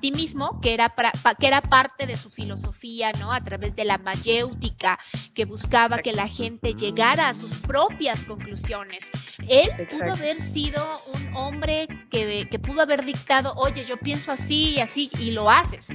ti 0.00 0.12
mismo, 0.12 0.60
que 0.60 0.74
era, 0.74 0.92
que 1.38 1.46
era 1.46 1.62
parte 1.62 2.06
de 2.06 2.16
su 2.16 2.30
filosofía, 2.30 3.12
¿no? 3.18 3.32
A 3.32 3.42
través 3.42 3.74
de 3.76 3.84
la 3.84 3.98
mayéutica, 3.98 4.98
que 5.34 5.44
buscaba 5.44 5.98
que 5.98 6.12
la 6.12 6.28
gente 6.28 6.74
llegara 6.74 7.28
a 7.28 7.34
sus 7.34 7.54
propias 7.54 8.24
conclusiones. 8.24 9.10
Él 9.48 9.70
pudo 9.88 10.12
haber 10.12 10.40
sido 10.40 10.86
un 11.14 11.36
hombre 11.36 11.86
que, 12.10 12.48
que 12.50 12.58
pudo 12.58 12.82
haber 12.82 13.04
dictado, 13.04 13.54
oye, 13.56 13.84
yo 13.84 13.96
pienso 13.98 14.32
así 14.32 14.72
y 14.76 14.80
así, 14.80 15.10
y 15.18 15.32
lo 15.32 15.50
haces 15.50 15.88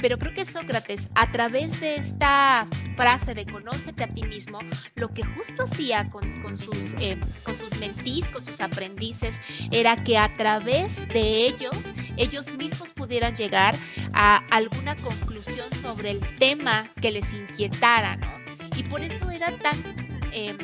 pero 0.00 0.18
creo 0.18 0.34
que 0.34 0.44
Sócrates, 0.44 1.10
a 1.14 1.30
través 1.30 1.80
de 1.80 1.96
esta 1.96 2.66
frase 2.96 3.34
de 3.34 3.46
conócete 3.46 4.04
a 4.04 4.08
ti 4.08 4.22
mismo, 4.24 4.58
lo 4.94 5.12
que 5.12 5.24
justo 5.24 5.64
hacía 5.64 6.08
con, 6.10 6.56
sus, 6.56 6.94
eh, 7.00 7.18
con 7.42 7.56
sus 7.58 7.78
mentís, 7.78 8.28
con 8.28 8.44
sus 8.44 8.60
aprendices, 8.60 9.40
era 9.70 10.02
que 10.02 10.18
a 10.18 10.34
través 10.36 11.08
de 11.08 11.46
ellos, 11.46 11.94
ellos 12.16 12.56
mismos 12.56 12.92
pudieran 12.92 13.34
llegar 13.34 13.74
a 14.12 14.36
alguna 14.50 14.96
conclusión 14.96 15.70
sobre 15.80 16.12
el 16.12 16.20
tema 16.38 16.88
que 17.00 17.10
les 17.10 17.32
inquietara, 17.32 18.16
¿no? 18.16 18.38
Y 18.76 18.82
por 18.84 19.00
eso 19.00 19.30
era 19.30 19.50
tan... 19.58 19.76
Em, 20.32 20.56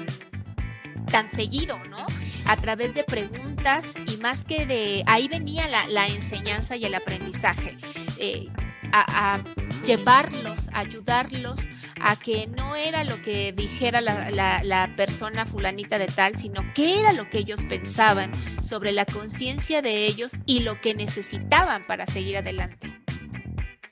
tan 1.10 1.30
seguido, 1.30 1.78
¿no? 1.90 2.04
A 2.46 2.56
través 2.56 2.94
de 2.94 3.04
preguntas 3.04 3.94
y 4.12 4.16
más 4.16 4.44
que 4.44 4.66
de 4.66 5.04
ahí 5.06 5.28
venía 5.28 5.64
la, 5.68 6.08
enseñanza 6.08 6.76
y 6.76 6.86
el 6.86 6.94
aprendizaje. 6.94 7.76
Eh, 8.18 8.48
a, 8.94 9.42
llevarlos, 9.84 10.68
ayudarlos 10.72 11.68
a 12.00 12.16
que 12.16 12.46
no 12.46 12.74
era 12.76 13.04
lo 13.04 13.20
que 13.22 13.52
dijera 13.52 14.00
la, 14.00 14.94
persona 14.96 15.44
fulanita 15.44 15.98
de 15.98 16.06
tal, 16.06 16.36
sino 16.36 16.62
qué 16.74 17.00
era 17.00 17.12
lo 17.12 17.28
que 17.28 17.38
ellos 17.38 17.64
pensaban 17.64 18.30
sobre 18.62 18.92
la 18.92 19.04
conciencia 19.04 19.82
de 19.82 20.06
ellos 20.06 20.32
y 20.46 20.60
lo 20.60 20.80
que 20.80 20.94
necesitaban 20.94 21.84
para 21.86 22.06
seguir 22.06 22.38
adelante. 22.38 22.92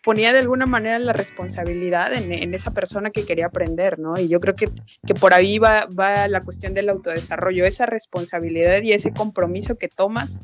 Ponía 0.04 0.32
de 0.32 0.40
alguna 0.40 0.66
manera 0.66 0.98
la 0.98 1.12
responsabilidad 1.12 2.12
en, 2.12 2.54
esa 2.54 2.72
persona 2.72 3.10
que 3.10 3.24
quería 3.24 3.46
aprender, 3.46 4.00
¿no? 4.00 4.18
Y 4.18 4.28
yo 4.28 4.40
creo 4.40 4.56
que, 4.56 4.68
que 5.06 5.14
por 5.14 5.32
ahí 5.32 5.58
va, 5.58 5.86
va 5.86 6.26
la 6.26 6.40
cuestión 6.40 6.74
del 6.74 6.88
autodesarrollo, 6.88 7.64
esa 7.64 7.86
responsabilidad 7.86 8.82
y 8.82 8.92
ese 8.94 9.12
compromiso 9.12 9.76
que 9.76 9.88
tomas 9.88 10.38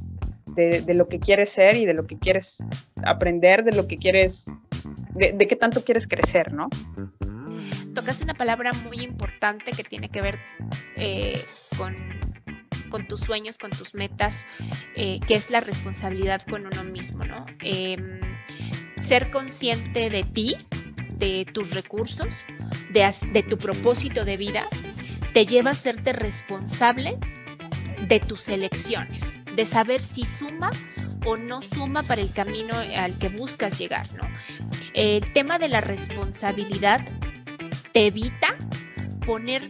de, 0.59 0.95
lo 0.95 1.09
que 1.09 1.21
quieres 1.21 1.51
ser 1.51 1.77
y 1.77 1.87
de 1.87 1.95
lo 1.95 2.07
que 2.07 2.19
quieres 2.19 2.65
aprender, 3.05 3.65
de 3.65 3.73
lo 3.73 3.87
que 3.87 3.97
quieres, 3.97 4.47
de, 5.15 5.37
qué 5.37 5.57
tanto 5.57 5.85
quieres 5.85 6.09
crecer, 6.09 6.53
¿no? 6.53 6.69
Tocas 7.95 8.21
una 8.21 8.35
palabra 8.35 8.73
muy 8.73 9.01
importante 9.01 9.73
que 9.73 9.85
tiene 9.85 10.09
que 10.09 10.21
ver 10.21 10.39
eh, 10.97 11.41
con, 11.77 11.95
tus 13.07 13.21
sueños, 13.21 13.57
con 13.59 13.71
tus 13.71 13.95
metas, 13.95 14.47
eh, 14.97 15.21
que 15.27 15.35
es 15.35 15.51
la 15.51 15.61
responsabilidad 15.61 16.43
con 16.43 16.67
uno 16.67 16.85
mismo, 16.85 17.25
¿no? 17.25 17.47
Em, 17.61 18.21
ser 19.01 19.31
consciente 19.31 20.11
de 20.11 20.25
ti, 20.25 20.57
de 21.19 21.47
tus 21.53 21.75
recursos, 21.75 22.45
de, 22.91 23.09
de 23.33 23.43
tu 23.45 23.59
propósito 23.59 24.25
de 24.25 24.37
vida, 24.37 24.67
te 25.35 25.47
lleva 25.47 25.71
a 25.71 25.75
serte 25.77 26.13
responsable 26.13 27.17
de 28.09 28.19
tus 28.21 28.49
elecciones 28.49 29.39
de 29.59 29.67
saber 29.67 30.01
si 30.01 30.25
suma 30.25 30.71
o 31.27 31.37
no 31.37 31.63
suma 31.63 32.05
para 32.05 32.21
el 32.21 32.33
camino 32.33 32.77
al 32.77 33.19
que 33.19 33.29
buscas 33.29 33.77
llegar, 33.77 34.09
¿no? 34.15 34.23
El 34.95 35.33
tema 35.33 35.59
de 35.59 35.69
la 35.69 35.81
responsabilidad 35.81 37.05
te 37.93 38.07
evita 38.07 38.55
poner 39.27 39.69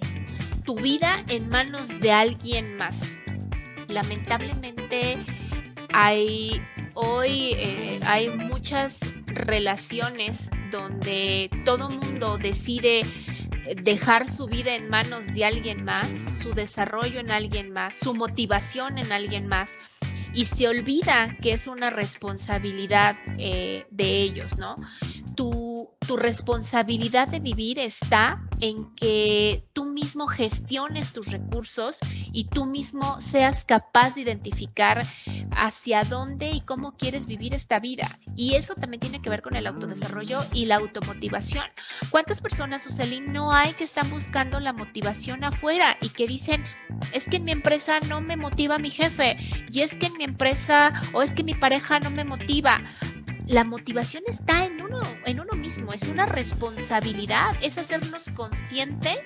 tu 0.66 0.76
vida 0.76 1.24
en 1.28 1.48
manos 1.48 2.00
de 2.00 2.12
alguien 2.12 2.76
más. 2.76 3.16
Lamentablemente 3.88 5.16
hay 5.94 6.60
hoy 6.92 7.54
eh, 7.56 7.98
hay 8.04 8.28
muchas 8.28 9.08
relaciones 9.24 10.50
donde 10.70 11.48
todo 11.64 11.88
mundo 11.88 12.36
decide 12.36 13.06
dejar 13.76 14.28
su 14.28 14.46
vida 14.46 14.74
en 14.74 14.88
manos 14.88 15.26
de 15.34 15.44
alguien 15.44 15.84
más, 15.84 16.40
su 16.42 16.54
desarrollo 16.54 17.20
en 17.20 17.30
alguien 17.30 17.72
más, 17.72 17.94
su 17.94 18.14
motivación 18.14 18.98
en 18.98 19.12
alguien 19.12 19.46
más 19.46 19.78
y 20.32 20.44
se 20.44 20.68
olvida 20.68 21.36
que 21.40 21.52
es 21.52 21.66
una 21.66 21.90
responsabilidad 21.90 23.16
eh, 23.38 23.86
de 23.90 24.22
ellos, 24.22 24.58
¿no? 24.58 24.76
Tu, 25.38 25.88
tu, 26.04 26.16
responsabilidad 26.16 27.28
de 27.28 27.38
vivir 27.38 27.78
está 27.78 28.42
en 28.60 28.92
que 28.96 29.64
tú 29.72 29.84
mismo 29.84 30.26
gestiones 30.26 31.12
tus 31.12 31.28
recursos 31.28 31.98
y 32.32 32.46
tú 32.46 32.66
mismo 32.66 33.20
seas 33.20 33.64
capaz 33.64 34.16
de 34.16 34.22
identificar 34.22 35.06
hacia 35.56 36.02
dónde 36.02 36.50
y 36.50 36.60
cómo 36.62 36.96
quieres 36.96 37.26
vivir 37.26 37.54
esta 37.54 37.78
vida. 37.78 38.18
Y 38.34 38.56
eso 38.56 38.74
también 38.74 38.98
tiene 38.98 39.22
que 39.22 39.30
ver 39.30 39.40
con 39.40 39.54
el 39.54 39.68
autodesarrollo 39.68 40.40
y 40.52 40.66
la 40.66 40.74
automotivación. 40.74 41.64
¿Cuántas 42.10 42.40
personas, 42.40 42.82
Suseli, 42.82 43.20
no 43.20 43.52
hay 43.52 43.74
que 43.74 43.84
están 43.84 44.10
buscando 44.10 44.58
la 44.58 44.72
motivación 44.72 45.44
afuera 45.44 45.98
y 46.00 46.08
que 46.08 46.26
dicen, 46.26 46.64
es 47.12 47.28
que 47.28 47.36
en 47.36 47.44
mi 47.44 47.52
empresa 47.52 48.00
no 48.08 48.20
me 48.20 48.36
motiva 48.36 48.80
mi 48.80 48.90
jefe 48.90 49.36
y 49.70 49.82
es 49.82 49.94
que 49.94 50.06
en 50.06 50.16
mi 50.16 50.24
empresa 50.24 50.92
o 51.12 51.22
es 51.22 51.32
que 51.32 51.44
mi 51.44 51.54
pareja 51.54 52.00
no 52.00 52.10
me 52.10 52.24
motiva? 52.24 52.82
La 53.48 53.64
motivación 53.64 54.22
está 54.28 54.66
en 54.66 54.82
uno, 54.82 55.00
en 55.24 55.40
uno 55.40 55.54
mismo, 55.54 55.92
es 55.94 56.02
una 56.04 56.26
responsabilidad, 56.26 57.56
es 57.62 57.78
hacernos 57.78 58.28
consciente 58.34 59.22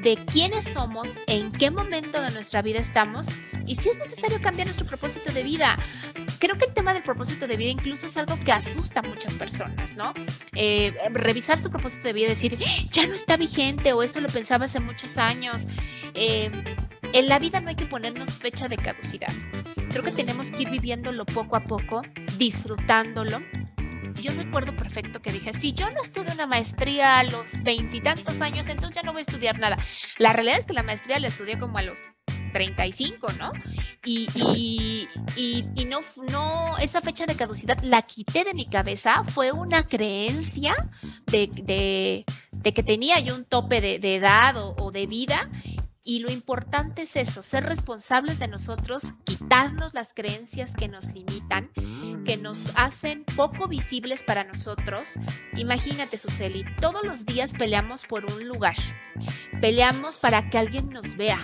de 0.00 0.16
quiénes 0.16 0.64
somos, 0.66 1.18
en 1.26 1.50
qué 1.50 1.72
momento 1.72 2.22
de 2.22 2.30
nuestra 2.30 2.62
vida 2.62 2.78
estamos 2.78 3.26
y 3.66 3.74
si 3.74 3.88
es 3.88 3.98
necesario 3.98 4.40
cambiar 4.40 4.68
nuestro 4.68 4.86
propósito 4.86 5.32
de 5.32 5.42
vida. 5.42 5.76
creo 6.38 6.56
que 6.56 6.66
el 6.66 6.72
tema 6.72 6.92
del 6.92 7.02
propósito 7.02 7.48
de 7.48 7.56
vida 7.56 7.70
incluso 7.70 8.06
es 8.06 8.16
algo 8.16 8.38
que 8.44 8.52
asusta 8.52 9.00
a 9.00 9.02
muchas 9.02 9.32
personas, 9.32 9.96
¿no? 9.96 10.14
Eh, 10.52 10.94
revisar 11.12 11.58
su 11.58 11.70
propósito 11.70 12.04
de 12.04 12.12
vida 12.12 12.26
y 12.26 12.30
decir, 12.30 12.56
ya 12.92 13.06
no 13.06 13.14
está 13.14 13.36
vigente 13.36 13.92
o 13.92 14.02
eso 14.02 14.20
lo 14.20 14.28
pensaba 14.28 14.66
hace 14.66 14.78
muchos 14.78 15.16
años. 15.16 15.66
Eh, 16.14 16.50
en 17.12 17.28
la 17.28 17.38
vida 17.38 17.60
no 17.60 17.70
hay 17.70 17.76
que 17.76 17.86
ponernos 17.86 18.34
fecha 18.34 18.68
de 18.68 18.76
caducidad. 18.76 19.32
Creo 19.90 20.02
que 20.02 20.12
tenemos 20.12 20.50
que 20.50 20.62
ir 20.62 20.70
viviéndolo 20.70 21.24
poco 21.24 21.56
a 21.56 21.64
poco, 21.64 22.02
disfrutándolo. 22.36 23.40
Yo 24.20 24.32
recuerdo 24.32 24.74
perfecto 24.74 25.20
que 25.20 25.32
dije, 25.32 25.52
si 25.52 25.72
yo 25.72 25.90
no 25.90 26.02
estudio 26.02 26.32
una 26.32 26.46
maestría 26.46 27.18
a 27.18 27.24
los 27.24 27.62
veintitantos 27.62 28.40
años, 28.40 28.68
entonces 28.68 28.96
ya 28.96 29.02
no 29.02 29.12
voy 29.12 29.20
a 29.20 29.22
estudiar 29.22 29.58
nada. 29.58 29.76
La 30.18 30.32
realidad 30.32 30.58
es 30.58 30.66
que 30.66 30.72
la 30.72 30.82
maestría 30.82 31.18
la 31.18 31.28
estudié 31.28 31.58
como 31.58 31.78
a 31.78 31.82
los 31.82 31.98
35, 32.54 33.32
¿no? 33.32 33.52
Y, 34.04 34.28
y, 34.34 35.08
y, 35.74 35.84
no, 35.86 36.00
no, 36.30 36.78
esa 36.78 37.00
fecha 37.00 37.26
de 37.26 37.34
caducidad 37.34 37.78
la 37.82 38.02
quité 38.02 38.44
de 38.44 38.54
mi 38.54 38.66
cabeza, 38.66 39.24
fue 39.24 39.50
una 39.50 39.82
creencia 39.82 40.74
de, 41.26 41.50
de, 42.62 42.72
que 42.72 42.82
tenía 42.82 43.18
yo 43.20 43.34
un 43.34 43.44
tope 43.44 43.80
de, 43.80 43.98
de 43.98 44.16
edad 44.16 44.54
o 44.56 44.90
de 44.92 45.06
vida 45.06 45.50
y 46.04 46.18
lo 46.18 46.30
importante 46.30 47.02
es 47.02 47.16
eso, 47.16 47.42
ser 47.42 47.64
responsables 47.64 48.38
de 48.38 48.46
nosotros, 48.46 49.14
quitarnos 49.24 49.94
las 49.94 50.12
creencias 50.12 50.74
que 50.74 50.86
nos 50.86 51.06
limitan, 51.14 51.70
que 52.26 52.36
nos 52.36 52.70
hacen 52.76 53.24
poco 53.24 53.68
visibles 53.68 54.22
para 54.22 54.44
nosotros. 54.44 55.14
Imagínate, 55.56 56.18
Suseli, 56.18 56.64
todos 56.78 57.04
los 57.04 57.24
días 57.24 57.54
peleamos 57.54 58.04
por 58.04 58.30
un 58.30 58.46
lugar. 58.46 58.76
Peleamos 59.62 60.18
para 60.18 60.50
que 60.50 60.58
alguien 60.58 60.90
nos 60.90 61.16
vea. 61.16 61.38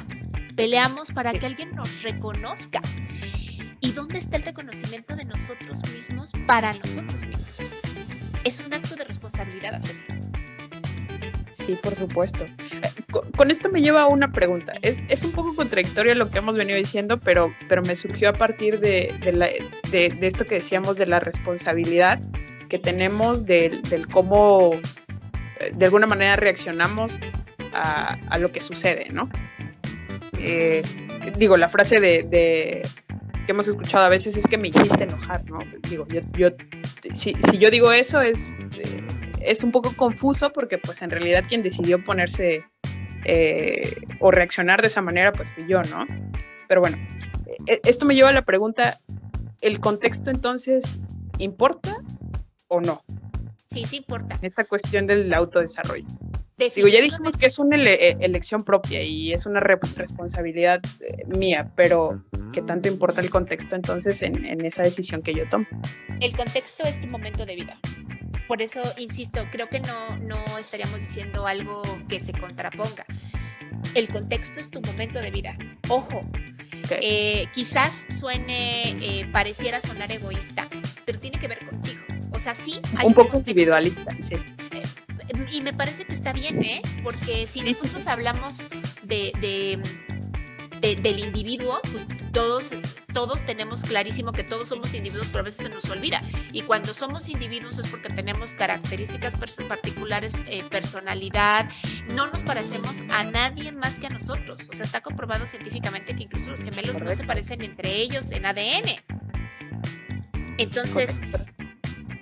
Peleamos 0.56 1.10
para 1.10 1.32
que 1.32 1.46
alguien 1.46 1.74
nos 1.74 2.02
reconozca. 2.02 2.82
¿Y 3.80 3.92
dónde 3.92 4.18
está 4.18 4.36
el 4.36 4.42
reconocimiento 4.42 5.16
de 5.16 5.24
nosotros 5.24 5.80
mismos 5.90 6.32
para 6.46 6.74
nosotros 6.74 7.22
mismos? 7.26 7.60
Es 8.44 8.60
un 8.60 8.74
acto 8.74 8.94
de 8.94 9.04
responsabilidad 9.04 9.74
hacerlo. 9.74 10.20
Sí, 11.64 11.76
por 11.82 11.94
supuesto. 11.94 12.44
Eh, 12.44 12.90
con, 13.36 13.50
esto 13.50 13.68
me 13.68 13.82
lleva 13.82 14.02
a 14.02 14.06
una 14.06 14.32
pregunta. 14.32 14.72
Es, 14.82 15.22
un 15.22 15.32
poco 15.32 15.54
contradictorio 15.54 16.14
lo 16.14 16.30
que 16.30 16.38
hemos 16.38 16.56
venido 16.56 16.78
diciendo, 16.78 17.18
pero, 17.18 17.54
pero 17.68 17.82
me 17.82 17.96
surgió 17.96 18.30
a 18.30 18.32
partir 18.32 18.80
de, 18.80 19.12
de, 19.90 20.26
esto 20.26 20.46
que 20.46 20.56
decíamos 20.56 20.96
de 20.96 21.06
la 21.06 21.20
responsabilidad 21.20 22.20
que 22.68 22.78
tenemos 22.78 23.44
del, 23.44 23.82
cómo 24.12 24.70
eh, 25.58 25.72
de 25.74 25.84
alguna 25.84 26.06
manera 26.06 26.36
reaccionamos 26.36 27.18
a, 27.72 28.38
lo 28.38 28.50
que 28.52 28.60
sucede, 28.60 29.08
¿no? 29.12 29.28
Eh, 30.38 30.82
digo, 31.36 31.56
la 31.56 31.68
frase 31.68 32.00
de, 32.00 32.82
que 33.46 33.52
hemos 33.52 33.68
escuchado 33.68 34.04
a 34.04 34.08
veces 34.08 34.36
es 34.36 34.46
que 34.46 34.56
me 34.56 34.68
hiciste 34.68 35.04
enojar, 35.04 35.44
¿no? 35.44 35.58
Digo, 35.88 36.06
yo, 36.08 36.20
yo 36.32 36.50
si, 37.14 37.34
si 37.50 37.58
yo 37.58 37.70
digo 37.70 37.92
eso 37.92 38.20
es 38.20 38.66
es 39.40 39.64
un 39.64 39.72
poco 39.72 39.94
confuso 39.96 40.52
porque 40.52 40.78
pues 40.78 41.02
en 41.02 41.10
realidad 41.10 41.44
quien 41.48 41.62
decidió 41.62 42.02
ponerse 42.04 42.64
eh, 43.24 43.96
o 44.20 44.30
reaccionar 44.30 44.80
de 44.82 44.88
esa 44.88 45.02
manera 45.02 45.32
pues 45.32 45.52
fui 45.52 45.66
yo, 45.68 45.82
¿no? 45.82 46.06
Pero 46.68 46.80
bueno, 46.80 46.98
e, 47.66 47.80
esto 47.84 48.06
me 48.06 48.14
lleva 48.14 48.30
a 48.30 48.34
la 48.34 48.42
pregunta, 48.42 49.00
¿el 49.60 49.80
contexto 49.80 50.30
entonces 50.30 51.00
importa 51.38 52.02
o 52.68 52.80
no? 52.80 53.02
Sí, 53.68 53.84
sí 53.84 53.98
importa. 53.98 54.38
Esta 54.42 54.64
cuestión 54.64 55.06
del 55.06 55.32
autodesarrollo. 55.32 56.06
Digo, 56.74 56.88
ya 56.88 57.00
dijimos 57.00 57.38
que 57.38 57.46
es 57.46 57.58
una 57.58 57.76
e, 57.76 58.16
elección 58.20 58.64
propia 58.64 59.02
y 59.02 59.32
es 59.32 59.46
una 59.46 59.60
responsabilidad 59.60 60.80
eh, 61.00 61.24
mía, 61.26 61.72
pero 61.74 62.22
¿qué 62.52 62.60
tanto 62.60 62.88
importa 62.88 63.22
el 63.22 63.30
contexto 63.30 63.76
entonces 63.76 64.20
en, 64.20 64.44
en 64.44 64.64
esa 64.66 64.82
decisión 64.82 65.22
que 65.22 65.32
yo 65.32 65.48
tomo? 65.48 65.66
El 66.20 66.36
contexto 66.36 66.84
es 66.84 67.00
tu 67.00 67.08
momento 67.08 67.46
de 67.46 67.54
vida 67.54 67.80
por 68.50 68.62
eso, 68.62 68.82
insisto, 68.98 69.46
creo 69.52 69.68
que 69.68 69.78
no, 69.78 70.16
no 70.16 70.58
estaríamos 70.58 70.98
diciendo 70.98 71.46
algo 71.46 71.82
que 72.08 72.18
se 72.18 72.32
contraponga. 72.32 73.06
El 73.94 74.08
contexto 74.08 74.58
es 74.58 74.68
tu 74.68 74.80
momento 74.80 75.20
de 75.20 75.30
vida. 75.30 75.56
Ojo, 75.88 76.28
eh, 76.90 77.46
quizás 77.54 78.06
suene, 78.08 78.90
eh, 79.00 79.28
pareciera 79.32 79.80
sonar 79.80 80.10
egoísta, 80.10 80.68
pero 81.06 81.20
tiene 81.20 81.38
que 81.38 81.46
ver 81.46 81.64
contigo. 81.64 82.00
O 82.32 82.40
sea, 82.40 82.56
sí. 82.56 82.80
Hay 82.96 83.06
un 83.06 83.14
poco 83.14 83.36
individualista, 83.36 84.16
sí. 84.18 84.34
Eh, 84.72 85.46
y 85.52 85.60
me 85.60 85.72
parece 85.72 86.02
que 86.04 86.14
está 86.14 86.32
bien, 86.32 86.60
¿eh? 86.64 86.82
Porque 87.04 87.46
si 87.46 87.60
nosotros 87.60 88.04
hablamos 88.08 88.64
de, 89.04 89.30
de, 89.40 89.80
del 90.80 91.18
individuo, 91.18 91.80
pues 91.90 92.06
todos 92.32 92.70
todos 93.12 93.44
tenemos 93.44 93.82
clarísimo 93.82 94.32
que 94.32 94.44
todos 94.44 94.68
somos 94.68 94.94
individuos, 94.94 95.28
pero 95.28 95.40
a 95.40 95.42
veces 95.42 95.66
se 95.66 95.68
nos 95.68 95.84
olvida. 95.90 96.22
Y 96.52 96.62
cuando 96.62 96.94
somos 96.94 97.28
individuos 97.28 97.78
es 97.78 97.86
porque 97.88 98.08
tenemos 98.08 98.54
características 98.54 99.36
particulares, 99.68 100.34
eh, 100.46 100.62
personalidad, 100.70 101.68
no 102.14 102.28
nos 102.28 102.42
parecemos 102.42 103.00
a 103.10 103.24
nadie 103.24 103.72
más 103.72 103.98
que 103.98 104.06
a 104.06 104.10
nosotros. 104.10 104.68
O 104.70 104.74
sea, 104.74 104.84
está 104.84 105.00
comprobado 105.00 105.46
científicamente 105.46 106.14
que 106.14 106.24
incluso 106.24 106.50
los 106.50 106.62
gemelos 106.62 107.00
no 107.00 107.12
se 107.12 107.24
parecen 107.24 107.62
entre 107.62 107.96
ellos 107.96 108.30
en 108.30 108.46
ADN. 108.46 109.02
Entonces, 110.58 111.20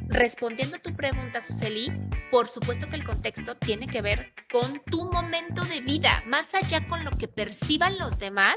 respondiendo 0.08 0.76
a 0.76 0.80
tu 0.80 0.94
pregunta, 0.94 1.40
Suseli, 1.40 1.92
por 2.30 2.48
supuesto 2.48 2.86
que 2.88 2.96
el 2.96 3.04
contexto 3.04 3.56
tiene 3.56 3.86
que 3.86 4.02
ver 4.02 4.32
con 4.50 4.82
tu 4.84 5.10
momento 5.10 5.64
de 5.64 5.80
vida, 5.80 6.22
más 6.26 6.54
allá 6.54 6.84
con 6.86 7.04
lo 7.04 7.10
que 7.12 7.28
perciban 7.28 7.98
los 7.98 8.18
demás 8.18 8.56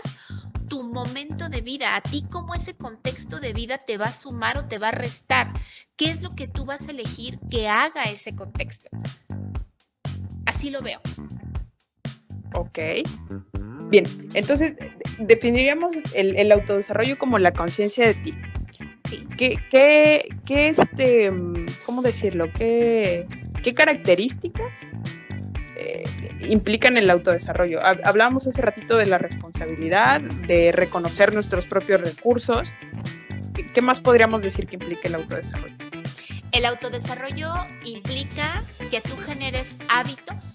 tu 0.72 0.84
momento 0.84 1.50
de 1.50 1.60
vida, 1.60 1.98
a 1.98 2.02
ti 2.02 2.24
cómo 2.32 2.56
ese 2.56 2.74
contexto 2.76 3.42
de 3.42 3.52
vida 3.52 3.78
te 3.78 3.98
va 3.98 4.06
a 4.06 4.14
sumar 4.14 4.58
o 4.58 4.68
te 4.70 4.78
va 4.78 4.88
a 4.88 4.92
restar. 4.92 5.52
¿Qué 5.98 6.06
es 6.06 6.22
lo 6.22 6.30
que 6.30 6.48
tú 6.48 6.64
vas 6.64 6.88
a 6.88 6.92
elegir 6.92 7.38
que 7.50 7.68
haga 7.68 8.06
ese 8.06 8.38
contexto? 8.38 8.90
Así 10.46 10.70
lo 10.70 10.82
veo. 10.82 11.02
Ok. 12.54 12.80
Bien, 13.90 14.06
entonces 14.34 14.72
definiríamos 15.20 15.94
el, 16.14 16.50
autodesarrollo 16.54 17.18
como 17.18 17.38
la 17.38 17.52
conciencia 17.52 18.08
de 18.08 18.14
ti. 18.14 18.34
¿Qué, 19.38 19.60
qué, 19.70 20.30
qué 20.46 20.70
este, 20.70 21.30
cómo 21.86 22.02
decirlo? 22.02 22.52
¿Qué, 22.54 23.28
qué 23.64 23.74
características 23.74 24.86
eh, 25.76 26.04
implican 26.50 26.98
el 26.98 27.10
autodesarrollo. 27.10 27.80
Hablábamos 27.82 28.48
hace 28.48 28.62
ratito 28.62 28.98
de 28.98 29.06
la 29.08 29.18
responsabilidad, 29.18 30.22
de 30.22 30.72
reconocer 30.72 31.34
nuestros 31.34 31.66
propios 31.66 32.02
recursos. 32.02 32.72
¿Qué 33.74 33.82
más 33.82 34.00
podríamos 34.00 34.42
decir 34.42 34.68
que 34.68 34.76
implica 34.76 35.08
el 35.08 35.16
autodesarrollo? 35.16 35.76
El 36.52 36.66
autodesarrollo 36.66 37.52
implica 37.86 38.64
que 38.90 39.02
tú 39.02 39.16
generes 39.18 39.78
hábitos 39.90 40.54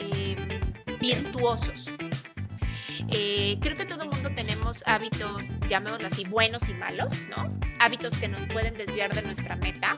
em, 0.00 0.36
virtuosos. 1.00 1.87
Eh, 3.10 3.58
creo 3.60 3.76
que 3.76 3.86
todo 3.86 4.04
el 4.04 4.10
mundo 4.10 4.30
tenemos 4.34 4.82
hábitos, 4.86 5.54
llamémoslo 5.68 6.08
así, 6.08 6.24
buenos 6.24 6.68
y 6.68 6.74
malos, 6.74 7.14
¿no? 7.30 7.50
Hábitos 7.78 8.16
que 8.18 8.28
nos 8.28 8.46
pueden 8.48 8.76
desviar 8.76 9.14
de 9.14 9.22
nuestra 9.22 9.56
meta. 9.56 9.96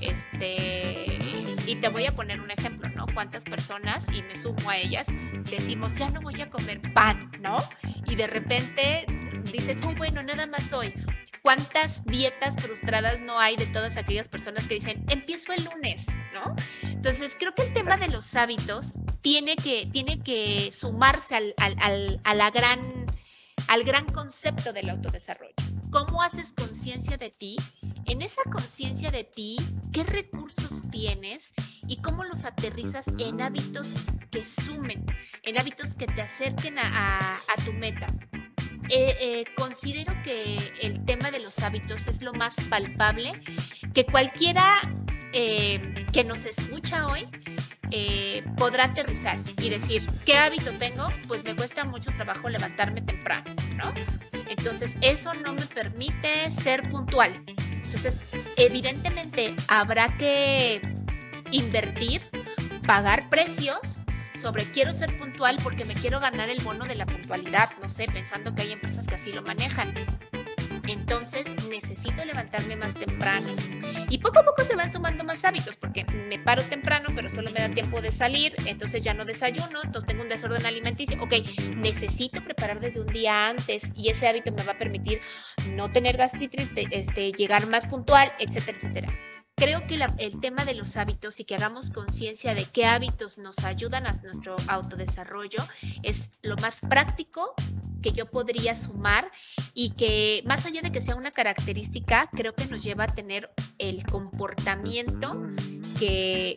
Este, 0.00 1.18
y 1.66 1.76
te 1.76 1.88
voy 1.88 2.06
a 2.06 2.12
poner 2.12 2.40
un 2.40 2.50
ejemplo, 2.50 2.88
¿no? 2.90 3.06
Cuántas 3.14 3.44
personas, 3.44 4.06
y 4.12 4.22
me 4.22 4.36
sumo 4.36 4.70
a 4.70 4.76
ellas, 4.76 5.08
decimos, 5.50 5.96
ya 5.98 6.10
no 6.10 6.20
voy 6.20 6.40
a 6.40 6.50
comer 6.50 6.80
pan, 6.92 7.30
¿no? 7.40 7.58
Y 8.06 8.14
de 8.14 8.26
repente 8.26 9.06
dices, 9.52 9.80
ay, 9.86 9.94
bueno, 9.96 10.22
nada 10.22 10.46
más 10.46 10.72
hoy. 10.72 10.94
¿Cuántas 11.44 12.06
dietas 12.06 12.56
frustradas 12.56 13.20
no 13.20 13.38
hay 13.38 13.56
de 13.56 13.66
todas 13.66 13.98
aquellas 13.98 14.28
personas 14.28 14.66
que 14.66 14.76
dicen, 14.76 15.04
empiezo 15.10 15.52
el 15.52 15.62
lunes, 15.64 16.16
¿no? 16.32 16.56
Entonces, 16.82 17.36
creo 17.38 17.54
que 17.54 17.64
el 17.64 17.74
tema 17.74 17.98
de 17.98 18.08
los 18.08 18.34
hábitos 18.34 18.94
tiene 19.20 19.54
que, 19.54 19.86
tiene 19.92 20.22
que 20.22 20.72
sumarse 20.72 21.36
al, 21.36 21.54
al, 21.58 22.18
a 22.24 22.34
la 22.34 22.50
gran, 22.50 22.80
al 23.68 23.84
gran 23.84 24.06
concepto 24.06 24.72
del 24.72 24.88
autodesarrollo. 24.88 25.54
¿Cómo 25.90 26.22
haces 26.22 26.54
conciencia 26.54 27.18
de 27.18 27.28
ti 27.28 27.56
en 28.06 28.22
esa 28.22 28.42
conciencia 28.50 29.10
de 29.10 29.24
ti, 29.24 29.56
qué 29.92 30.04
recursos 30.04 30.82
tienes 30.90 31.54
y 31.88 31.96
cómo 32.02 32.24
los 32.24 32.44
aterrizas 32.44 33.06
en 33.18 33.40
hábitos 33.40 33.94
que 34.30 34.44
sumen, 34.44 35.04
en 35.42 35.58
hábitos 35.58 35.94
que 35.94 36.06
te 36.06 36.22
acerquen 36.22 36.78
a, 36.78 37.38
tu 37.64 37.72
meta. 37.72 38.06
Eh, 38.90 39.16
eh, 39.20 39.44
considero 39.56 40.14
que 40.22 40.58
el 40.82 41.04
tema 41.04 41.30
de 41.30 41.40
los 41.40 41.60
hábitos 41.60 42.06
es 42.06 42.22
lo 42.22 42.32
más 42.34 42.56
palpable 42.68 43.32
que 43.94 44.04
cualquiera 44.04 44.74
eh, 45.32 46.06
que 46.12 46.24
nos 46.24 46.44
escucha 46.44 47.06
hoy 47.06 47.26
podrá 48.56 48.86
aterrizar 48.86 49.38
y 49.62 49.70
decir, 49.70 50.04
¿qué 50.26 50.36
hábito 50.36 50.72
tengo? 50.72 51.06
Pues 51.28 51.44
me 51.44 51.54
cuesta 51.54 51.84
mucho 51.84 52.10
trabajo 52.12 52.48
levantarme 52.48 53.00
temprano, 53.02 53.44
¿no? 53.76 53.92
Entonces, 54.48 54.98
eso 55.00 55.32
no 55.44 55.54
me 55.54 55.64
permite 55.66 56.50
ser 56.50 56.88
puntual. 56.88 57.32
Entonces, 57.46 58.20
evidentemente 58.56 59.54
habrá 59.68 60.08
que 60.16 60.80
invertir, 61.52 62.20
pagar 62.84 63.30
precios 63.30 63.98
sobre 64.44 64.70
quiero 64.70 64.92
ser 64.92 65.16
puntual 65.16 65.56
porque 65.62 65.86
me 65.86 65.94
quiero 65.94 66.20
ganar 66.20 66.50
el 66.50 66.60
bono 66.60 66.84
de 66.84 66.96
la 66.96 67.06
puntualidad, 67.06 67.70
no 67.80 67.88
sé, 67.88 68.04
pensando 68.08 68.54
que 68.54 68.60
hay 68.60 68.72
empresas 68.72 69.06
que 69.06 69.14
así 69.14 69.32
lo 69.32 69.40
manejan. 69.40 69.90
Entonces 70.86 71.46
necesito 71.70 72.22
levantarme 72.26 72.76
más 72.76 72.92
temprano. 72.94 73.48
Y 74.10 74.18
poco 74.18 74.40
a 74.40 74.42
poco 74.42 74.62
se 74.62 74.76
van 74.76 74.92
sumando 74.92 75.24
más 75.24 75.46
hábitos, 75.46 75.76
porque 75.78 76.04
me 76.28 76.38
paro 76.38 76.62
temprano, 76.64 77.08
pero 77.16 77.30
solo 77.30 77.50
me 77.52 77.60
da 77.60 77.70
tiempo 77.70 78.02
de 78.02 78.12
salir, 78.12 78.54
entonces 78.66 79.00
ya 79.00 79.14
no 79.14 79.24
desayuno, 79.24 79.80
entonces 79.82 80.04
tengo 80.04 80.24
un 80.24 80.28
desorden 80.28 80.66
alimenticio. 80.66 81.16
Ok, 81.22 81.36
necesito 81.76 82.44
preparar 82.44 82.80
desde 82.80 83.00
un 83.00 83.06
día 83.06 83.48
antes 83.48 83.92
y 83.96 84.10
ese 84.10 84.28
hábito 84.28 84.52
me 84.52 84.62
va 84.62 84.72
a 84.72 84.78
permitir 84.78 85.22
no 85.72 85.90
tener 85.90 86.18
gastritis, 86.18 86.68
este, 86.90 87.32
llegar 87.32 87.66
más 87.66 87.86
puntual, 87.86 88.30
etcétera, 88.38 88.76
etcétera. 88.76 89.33
Creo 89.56 89.86
que 89.86 89.98
el 90.18 90.40
tema 90.40 90.64
de 90.64 90.74
los 90.74 90.96
hábitos 90.96 91.38
y 91.38 91.44
que 91.44 91.54
hagamos 91.54 91.90
conciencia 91.90 92.54
de 92.54 92.64
qué 92.64 92.86
hábitos 92.86 93.38
nos 93.38 93.60
ayudan 93.60 94.06
a 94.06 94.12
nuestro 94.22 94.56
autodesarrollo 94.66 95.64
es 96.02 96.32
lo 96.42 96.56
más 96.56 96.80
práctico 96.80 97.54
que 98.02 98.12
yo 98.12 98.30
podría 98.30 98.74
sumar 98.74 99.30
y 99.72 99.90
que 99.90 100.42
más 100.44 100.66
allá 100.66 100.82
de 100.82 100.90
que 100.90 101.00
sea 101.00 101.14
una 101.14 101.30
característica, 101.30 102.28
creo 102.32 102.54
que 102.54 102.66
nos 102.66 102.82
lleva 102.82 103.04
a 103.04 103.14
tener 103.14 103.50
el 103.78 104.04
comportamiento 104.04 105.46
que, 105.98 106.56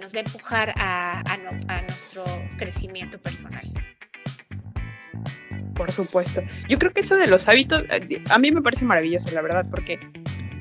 nos 0.00 0.14
va 0.14 0.18
a 0.18 0.20
empujar 0.20 0.74
a 0.76 1.82
nuestro 1.88 2.24
crecimiento 2.56 3.20
personal. 3.20 3.66
Por 5.74 5.92
supuesto. 5.92 6.42
Yo 6.68 6.78
creo 6.78 6.92
que 6.92 7.00
eso 7.00 7.16
de 7.16 7.26
los 7.26 7.48
hábitos, 7.48 7.82
eh, 7.90 8.22
a 8.30 8.38
mí 8.38 8.50
me 8.50 8.62
parece 8.62 8.84
maravilloso, 8.84 9.30
la 9.30 9.42
verdad, 9.42 9.66
porque 9.70 9.98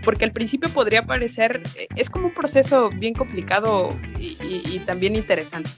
porque 0.03 0.25
al 0.25 0.31
principio 0.31 0.69
podría 0.69 1.05
parecer, 1.05 1.61
eh, 1.75 1.87
es 1.95 2.09
como 2.09 2.27
un 2.27 2.33
proceso 2.33 2.89
bien 2.89 3.13
complicado 3.13 3.95
y, 4.19 4.79
también 4.85 5.15
interesante, 5.15 5.69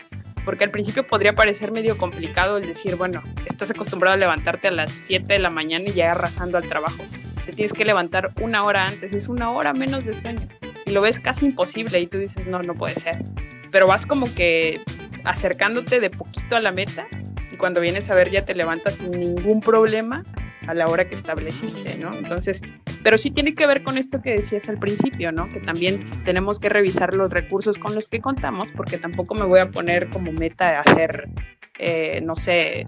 porque 0.45 0.63
al 0.63 0.71
principio 0.71 1.05
podría 1.05 1.35
parecer 1.35 1.71
medio 1.71 1.97
complicado 1.97 2.57
el 2.57 2.65
decir, 2.65 2.95
bueno, 2.95 3.21
estás 3.45 3.69
acostumbrado 3.69 4.15
a 4.15 4.17
levantarte 4.17 4.69
a 4.69 4.71
las 4.71 4.91
7 4.91 5.25
de 5.25 5.39
la 5.39 5.49
mañana 5.49 5.85
y 5.87 5.93
ya 5.93 6.11
arrasando 6.11 6.57
al 6.57 6.67
trabajo, 6.67 7.03
te 7.45 7.51
tienes 7.51 7.73
que 7.73 7.85
levantar 7.85 8.31
una 8.41 8.63
hora 8.63 8.85
antes, 8.85 9.11
es 9.13 9.27
una 9.27 9.51
hora 9.51 9.73
menos 9.73 10.05
de 10.05 10.13
sueño, 10.13 10.47
y 10.85 10.91
lo 10.91 11.01
ves 11.01 11.19
casi 11.19 11.45
imposible 11.45 11.99
y 11.99 12.07
tú 12.07 12.17
dices, 12.17 12.47
no, 12.47 12.61
no 12.61 12.73
puede 12.73 12.95
ser, 12.95 13.23
pero 13.71 13.87
vas 13.87 14.05
como 14.05 14.33
que 14.33 14.79
acercándote 15.25 15.99
de 15.99 16.09
poquito 16.09 16.55
a 16.55 16.59
la 16.59 16.71
meta 16.71 17.07
y 17.51 17.57
cuando 17.57 17.81
vienes 17.81 18.09
a 18.09 18.15
ver 18.15 18.29
ya 18.29 18.45
te 18.45 18.55
levantas 18.55 18.95
sin 18.95 19.11
ningún 19.11 19.61
problema 19.61 20.23
a 20.67 20.73
la 20.73 20.85
hora 20.87 21.07
que 21.07 21.15
estableciste, 21.15 21.97
¿no? 21.97 22.13
Entonces, 22.13 22.61
pero 23.03 23.17
sí 23.17 23.31
tiene 23.31 23.53
que 23.53 23.67
ver 23.67 23.83
con 23.83 23.97
esto 23.97 24.21
que 24.21 24.31
decías 24.31 24.69
al 24.69 24.79
principio, 24.79 25.31
¿no? 25.31 25.49
Que 25.49 25.59
también 25.59 26.09
tenemos 26.23 26.59
que 26.59 26.69
revisar 26.69 27.13
los 27.13 27.31
recursos 27.31 27.77
con 27.77 27.93
los 27.93 28.07
que 28.07 28.21
contamos, 28.21 28.71
porque 28.71 28.97
tampoco 28.97 29.35
me 29.35 29.45
voy 29.45 29.59
a 29.59 29.69
poner 29.69 30.09
como 30.09 30.31
meta 30.31 30.79
hacer, 30.79 31.29
eh, 31.77 32.21
no 32.21 32.35
sé, 32.35 32.85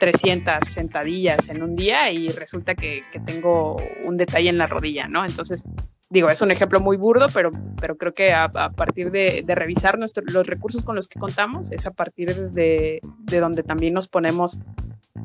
300 0.00 0.68
sentadillas 0.68 1.48
en 1.48 1.62
un 1.62 1.76
día 1.76 2.10
y 2.10 2.28
resulta 2.28 2.74
que, 2.74 3.02
tengo 3.26 3.76
un 4.04 4.16
detalle 4.16 4.48
en 4.48 4.58
la 4.58 4.66
rodilla, 4.66 5.08
¿no? 5.08 5.24
Entonces, 5.24 5.62
digo, 6.08 6.30
es 6.30 6.40
un 6.40 6.50
ejemplo 6.50 6.80
muy 6.80 6.96
burdo, 6.96 7.26
pero, 7.32 7.50
pero 7.80 7.96
creo 7.96 8.14
que 8.14 8.32
a, 8.32 8.48
partir 8.48 9.10
de, 9.10 9.44
revisar 9.46 9.98
los 9.98 10.46
recursos 10.46 10.82
con 10.84 10.96
los 10.96 11.08
que 11.08 11.18
contamos, 11.18 11.70
es 11.70 11.86
a 11.86 11.90
partir 11.90 12.34
de 12.50 13.00
donde 13.28 13.62
también 13.62 13.92
nos 13.92 14.08
ponemos 14.08 14.58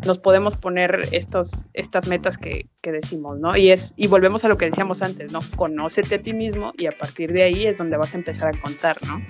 nos 0.05 0.19
podemos 0.19 0.55
poner 0.55 1.01
estos, 1.11 1.65
estas 1.73 2.07
metas 2.07 2.37
que, 2.37 2.67
que, 2.81 2.91
decimos, 2.91 3.39
¿no? 3.39 3.57
Y, 3.57 3.71
es, 3.71 3.93
y 3.95 4.07
volvemos 4.07 4.45
a 4.45 4.47
lo 4.47 4.57
que 4.57 4.65
decíamos 4.65 5.01
antes, 5.01 5.31
¿no? 5.31 5.41
Conócete 5.55 6.15
a 6.15 6.21
ti 6.21 6.33
mismo 6.33 6.73
y 6.77 6.85
a 6.85 6.97
partir 6.97 7.33
de 7.33 7.43
ahí 7.43 7.65
es 7.65 7.77
donde 7.77 7.97
vas 7.97 8.13
a 8.13 8.17
empezar 8.17 8.55
a 8.55 8.61
contar, 8.61 8.97
¿no? 9.07 9.21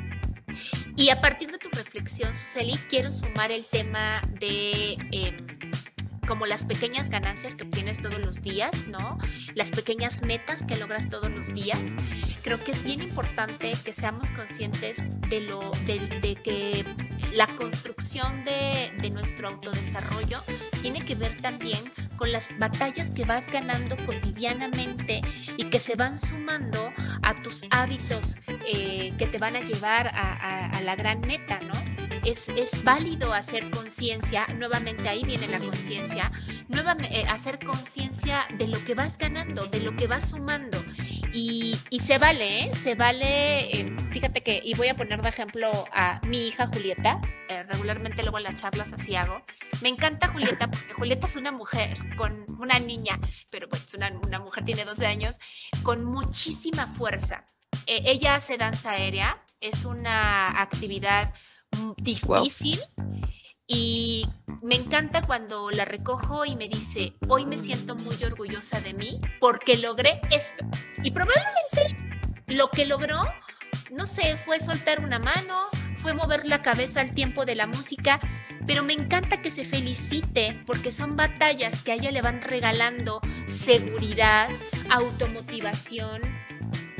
Y 0.97 1.09
a 1.09 1.21
partir 1.21 1.51
de 1.51 1.57
tu 1.57 1.69
reflexión, 1.69 2.35
Suseli, 2.35 2.77
quiero 2.89 3.13
sumar 3.13 3.51
el 3.51 3.65
tema 3.65 4.21
de... 4.39 4.93
Em, 5.11 5.58
como 6.29 6.45
las 6.45 6.63
pequeñas 6.63 7.09
ganancias 7.09 7.55
que 7.55 7.63
obtienes 7.63 8.01
todos 8.01 8.19
los 8.19 8.43
días, 8.43 8.85
¿no? 8.87 9.17
Las 9.55 9.71
pequeñas 9.71 10.21
metas 10.21 10.63
que 10.63 10.77
logras 10.77 11.09
todos 11.09 11.31
los 11.31 11.51
días. 11.55 11.95
Creo 12.43 12.63
que 12.63 12.71
es 12.71 12.83
bien 12.83 13.01
importante 13.01 13.73
que 13.83 13.93
seamos 13.93 14.31
conscientes 14.31 15.07
de 15.27 15.41
lo 15.41 15.71
de, 15.87 16.35
que 16.43 16.85
la 17.33 17.47
construcción 17.47 18.43
de, 18.43 18.93
de 19.01 19.09
nuestro 19.09 19.47
autodesarrollo 19.47 20.43
tiene 20.83 21.03
que 21.03 21.15
ver 21.15 21.41
también 21.41 21.91
con 22.15 22.31
las 22.31 22.55
batallas 22.59 23.11
que 23.11 23.25
vas 23.25 23.51
ganando 23.51 23.97
cotidianamente 24.05 25.21
y 25.57 25.63
que 25.65 25.79
se 25.79 25.95
van 25.95 26.19
sumando 26.19 26.93
a 27.23 27.41
tus 27.41 27.63
hábitos 27.71 28.37
eh, 28.67 29.13
que 29.17 29.25
te 29.25 29.39
van 29.39 29.55
a 29.55 29.61
llevar 29.61 30.11
a 30.13 30.79
la 30.83 30.95
gran 30.95 31.21
meta, 31.21 31.59
¿no? 31.61 32.08
Es, 32.25 32.49
es 32.49 32.83
válido 32.83 33.33
hacer 33.33 33.69
conciencia, 33.71 34.47
nuevamente 34.55 35.07
ahí 35.09 35.23
viene 35.23 35.47
la 35.47 35.59
conciencia, 35.59 36.31
nuevamente 36.67 37.19
eh, 37.19 37.25
hacer 37.27 37.59
conciencia 37.59 38.47
de 38.57 38.67
lo 38.67 38.83
que 38.85 38.95
vas 38.95 39.17
ganando, 39.17 39.65
de 39.67 39.79
lo 39.81 39.95
que 39.95 40.07
vas 40.07 40.29
sumando. 40.29 40.83
Y, 41.33 41.79
y 41.89 41.99
se 41.99 42.17
vale, 42.17 42.63
¿eh? 42.63 42.73
se 42.73 42.95
vale, 42.95 43.75
eh, 43.75 43.95
fíjate 44.11 44.41
que, 44.41 44.61
y 44.63 44.73
voy 44.73 44.87
a 44.87 44.95
poner 44.95 45.21
de 45.21 45.29
ejemplo 45.29 45.85
a 45.93 46.19
mi 46.25 46.47
hija 46.47 46.67
Julieta, 46.67 47.21
regularmente 47.67 48.21
luego 48.23 48.37
en 48.37 48.45
las 48.45 48.55
charlas 48.55 48.93
así 48.93 49.15
hago. 49.15 49.41
Me 49.81 49.89
encanta 49.89 50.27
Julieta 50.27 50.69
porque 50.69 50.93
Julieta 50.93 51.27
es 51.27 51.35
una 51.35 51.51
mujer, 51.51 51.97
con 52.15 52.45
una 52.59 52.79
niña, 52.79 53.19
pero 53.51 53.69
pues 53.69 53.93
una, 53.93 54.11
una 54.23 54.39
mujer 54.39 54.65
tiene 54.65 54.85
12 54.85 55.05
años, 55.05 55.39
con 55.83 56.03
muchísima 56.03 56.87
fuerza. 56.87 57.45
ella 57.85 58.35
hace 58.35 58.57
danza 58.57 58.91
aérea, 58.91 59.43
es 59.61 59.85
una 59.85 60.61
actividad 60.61 61.33
difícil 61.97 62.79
y 63.67 64.27
me 64.63 64.75
encanta 64.75 65.21
cuando 65.21 65.69
la 65.69 65.85
recojo 65.85 66.43
y 66.43 66.55
me 66.55 66.67
dice, 66.67 67.13
hoy 67.27 67.45
me 67.45 67.59
siento 67.59 67.95
muy 67.95 68.21
orgullosa 68.23 68.81
de 68.81 68.93
mí 68.95 69.21
porque 69.39 69.77
logré 69.77 70.19
esto. 70.31 70.65
Y 71.03 71.11
probablemente 71.11 71.95
lo 72.47 72.69
que 72.71 72.87
logró, 72.87 73.21
no 73.91 74.07
sé, 74.07 74.37
fue 74.37 74.59
soltar 74.59 75.03
una 75.03 75.19
mano, 75.19 75.55
fue 75.97 76.15
mover 76.15 76.47
la 76.47 76.63
cabeza 76.63 77.01
al 77.01 77.13
tiempo 77.13 77.45
de 77.45 77.55
la 77.55 77.67
música, 77.67 78.19
pero 78.65 78.83
me 78.83 78.93
encanta 78.93 79.41
que 79.41 79.51
se 79.51 79.65
felicite 79.65 80.59
porque 80.65 80.91
son 80.91 81.15
batallas 81.15 81.83
que 81.83 81.91
a 81.91 81.95
ella 81.95 82.11
le 82.11 82.23
van 82.23 82.41
regalando 82.41 83.21
seguridad, 83.45 84.49
automotivación, 84.89 86.21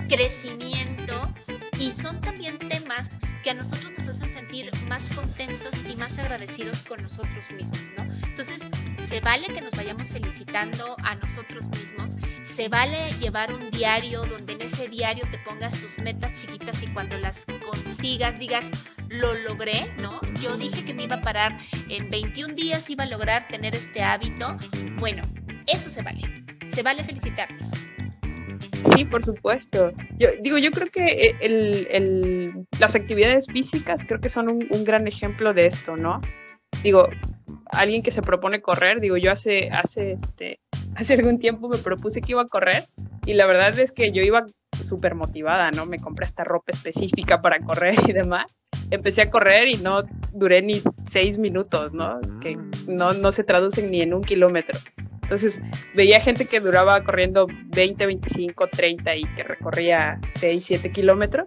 crecimiento 0.07 1.33
y 1.79 1.91
son 1.91 2.21
también 2.21 2.59
temas 2.59 3.17
que 3.41 3.51
a 3.51 3.53
nosotros 3.53 3.91
nos 3.97 4.07
hacen 4.07 4.28
sentir 4.49 4.71
más 4.87 5.09
contentos 5.11 5.71
y 5.87 5.95
más 5.95 6.17
agradecidos 6.17 6.83
con 6.83 7.01
nosotros 7.03 7.51
mismos, 7.51 7.81
¿no? 7.95 8.03
Entonces, 8.27 8.69
se 9.01 9.19
vale 9.21 9.45
que 9.47 9.61
nos 9.61 9.71
vayamos 9.71 10.09
felicitando 10.09 10.95
a 11.03 11.15
nosotros 11.15 11.67
mismos, 11.69 12.15
se 12.41 12.67
vale 12.67 12.97
llevar 13.19 13.53
un 13.53 13.69
diario 13.71 14.23
donde 14.25 14.53
en 14.53 14.61
ese 14.61 14.87
diario 14.87 15.25
te 15.31 15.37
pongas 15.39 15.79
tus 15.79 15.99
metas 15.99 16.33
chiquitas 16.33 16.81
y 16.83 16.87
cuando 16.87 17.17
las 17.17 17.45
consigas 17.65 18.39
digas, 18.39 18.71
lo 19.09 19.33
logré, 19.35 19.93
¿no? 19.99 20.19
Yo 20.41 20.57
dije 20.57 20.83
que 20.83 20.93
me 20.93 21.03
iba 21.03 21.17
a 21.17 21.21
parar 21.21 21.57
en 21.89 22.09
21 22.09 22.55
días, 22.55 22.89
iba 22.89 23.03
a 23.03 23.07
lograr 23.07 23.47
tener 23.47 23.75
este 23.75 24.01
hábito. 24.01 24.57
Bueno, 24.97 25.21
eso 25.67 25.89
se 25.89 26.01
vale, 26.01 26.43
se 26.65 26.81
vale 26.81 27.03
felicitarnos. 27.03 27.69
Sí, 28.95 29.05
por 29.05 29.23
supuesto. 29.23 29.91
Yo 30.17 30.29
digo, 30.41 30.57
yo 30.57 30.71
creo 30.71 30.87
que 30.89 31.35
el, 31.41 32.65
las 32.79 32.95
actividades 32.95 33.47
físicas 33.47 34.03
creo 34.07 34.19
que 34.19 34.29
son 34.29 34.49
un, 34.49 34.83
gran 34.83 35.07
ejemplo 35.07 35.53
de 35.53 35.65
esto, 35.65 35.95
¿no? 35.95 36.21
Digo, 36.83 37.07
alguien 37.71 38.01
que 38.01 38.11
se 38.11 38.21
propone 38.21 38.61
correr, 38.61 38.99
digo, 38.99 39.17
yo 39.17 39.31
hace, 39.31 39.69
hace, 39.71 40.13
este, 40.13 40.59
hace 40.95 41.13
algún 41.13 41.39
tiempo 41.39 41.69
me 41.69 41.77
propuse 41.77 42.21
que 42.21 42.31
iba 42.31 42.41
a 42.41 42.47
correr 42.47 42.85
y 43.25 43.33
la 43.33 43.45
verdad 43.45 43.77
es 43.79 43.91
que 43.91 44.11
yo 44.11 44.21
iba 44.21 44.45
súper 44.83 45.15
motivada, 45.15 45.71
¿no? 45.71 45.85
Me 45.85 45.99
compré 45.99 46.25
esta 46.25 46.43
ropa 46.43 46.71
específica 46.71 47.41
para 47.41 47.59
correr 47.59 47.95
y 48.07 48.13
demás. 48.13 48.45
Empecé 48.91 49.21
a 49.21 49.29
correr 49.29 49.67
y 49.67 49.75
no 49.75 50.03
duré 50.33 50.61
ni 50.61 50.81
seis 51.11 51.37
minutos, 51.37 51.93
¿no? 51.93 52.19
Que 52.41 52.57
no, 52.87 53.13
no 53.13 53.31
se 53.31 53.43
traducen 53.43 53.91
ni 53.91 54.01
en 54.01 54.13
un 54.13 54.23
kilómetro. 54.23 54.79
Entonces 55.29 55.61
veía 55.93 56.19
gente 56.19 56.45
que 56.45 56.59
duraba 56.59 57.03
corriendo 57.03 57.45
20, 57.65 58.03
25, 58.03 58.67
30 58.67 59.15
y 59.15 59.25
que 59.35 59.43
recorría 59.43 60.19
6, 60.31 60.63
7 60.65 60.91
kilómetros. 60.91 61.45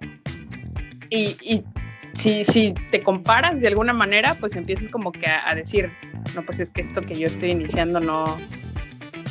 Y, 1.10 1.36
y 1.42 1.64
si, 2.12 2.44
si, 2.44 2.74
te 2.92 3.00
comparas 3.00 3.60
de 3.60 3.66
alguna 3.66 3.92
manera, 3.92 4.36
pues 4.38 4.54
empiezas 4.54 4.88
como 4.88 5.10
que 5.10 5.26
a, 5.26 5.52
decir, 5.56 5.90
no, 6.36 6.46
pues 6.46 6.60
es 6.60 6.70
que 6.70 6.80
esto 6.80 7.02
que 7.02 7.18
yo 7.18 7.26
estoy 7.26 7.50
iniciando 7.50 7.98
no, 7.98 8.38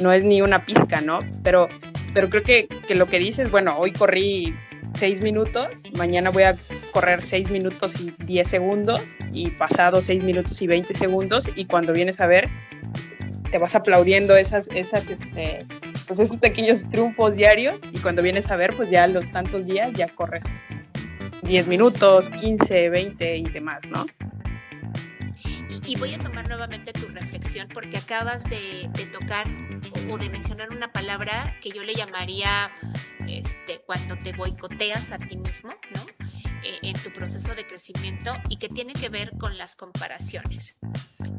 no 0.02 0.12
es 0.12 0.26
ni 0.26 0.42
una 0.42 0.66
pizca, 0.66 1.00
¿no? 1.00 1.20
Pero, 1.44 1.70
pero 2.14 2.30
creo 2.30 2.44
que, 2.44 2.68
que 2.68 2.96
lo 2.96 3.06
que 3.06 3.20
dices, 3.20 3.50
bueno, 3.52 3.78
hoy 3.78 3.94
corrí 3.94 4.54
6 4.96 5.22
minutos, 5.22 5.84
mañana 5.96 6.30
voy 6.30 6.44
a 6.44 6.58
correr 6.92 7.22
6 7.22 7.52
minutos 7.52 8.02
y 8.02 8.14
10 8.26 8.46
segundos 8.50 9.02
y 9.32 9.52
pasado 9.52 10.02
6 10.02 10.26
minutos 10.26 10.62
y 10.62 10.68
20 10.68 10.94
segundos 10.94 11.50
y 11.56 11.64
cuando 11.64 11.94
vienes 11.94 12.20
a 12.20 12.28
ver 12.28 12.50
te 13.52 13.58
vas 13.58 13.76
aplaudiendo 13.76 14.36
esas, 14.36 14.68
esas, 14.70 15.10
este, 15.10 15.66
pues 16.08 16.20
esos 16.20 16.38
pequeños 16.38 16.90
triunfos 16.90 17.36
diarios 17.36 17.76
y 17.92 18.00
cuando 18.00 18.22
vienes 18.22 18.50
a 18.50 18.56
ver, 18.56 18.74
pues 18.76 18.90
ya 18.90 19.06
los 19.08 19.32
tantos 19.32 19.66
días 19.66 19.92
ya 19.94 20.08
corres 20.08 20.46
10 21.44 21.68
minutos, 21.68 22.30
15, 22.30 22.90
20 22.90 23.38
y 23.38 23.44
demás, 23.44 23.80
¿no? 23.90 24.06
Y 25.86 25.98
voy 25.98 26.14
a 26.14 26.20
tomar 26.20 26.48
nuevamente 26.48 26.94
tu 26.94 27.08
reflexión 27.08 27.68
porque 27.74 27.98
acabas 27.98 28.46
de, 28.50 28.90
tocar 29.12 29.46
o 30.10 30.18
de 30.18 30.30
mencionar 30.30 30.70
una 30.70 30.92
palabra 30.94 31.58
que 31.62 31.72
yo 31.72 31.84
le 31.84 31.94
llamaría 31.94 32.72
este, 33.28 33.82
cuando 33.86 34.16
te 34.16 34.32
boicoteas 34.32 35.12
a 35.12 35.18
ti 35.18 35.36
mismo, 35.36 35.72
¿no? 35.94 36.31
Eh, 36.64 36.80
en 36.84 36.94
tu 37.02 37.12
proceso 37.12 37.56
de 37.56 37.66
crecimiento 37.66 38.34
y 38.50 38.58
que 38.58 38.70
tiene 38.70 38.94
que 38.94 39.10
ver 39.10 39.32
con 39.40 39.58
las 39.58 39.76
comparaciones. 39.76 40.78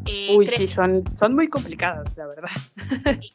Eh, 0.07 0.35
Uy, 0.37 0.47
sí, 0.47 0.67
son, 0.67 1.05
son 1.17 1.35
muy 1.35 1.49
complicadas, 1.49 2.17
la 2.17 2.27
verdad. 2.27 2.51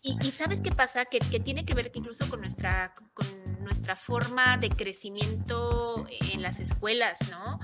Y, 0.01 0.31
sabes 0.31 0.61
qué 0.61 0.71
pasa, 0.71 1.05
que, 1.05 1.19
que, 1.19 1.39
tiene 1.39 1.63
que 1.63 1.73
ver 1.73 1.91
incluso 1.93 2.27
con 2.29 2.41
nuestra, 2.41 2.93
con 3.13 3.27
nuestra 3.63 3.95
forma 3.95 4.57
de 4.57 4.69
crecimiento 4.69 6.05
en 6.33 6.41
las 6.41 6.59
escuelas, 6.59 7.29
¿no? 7.29 7.59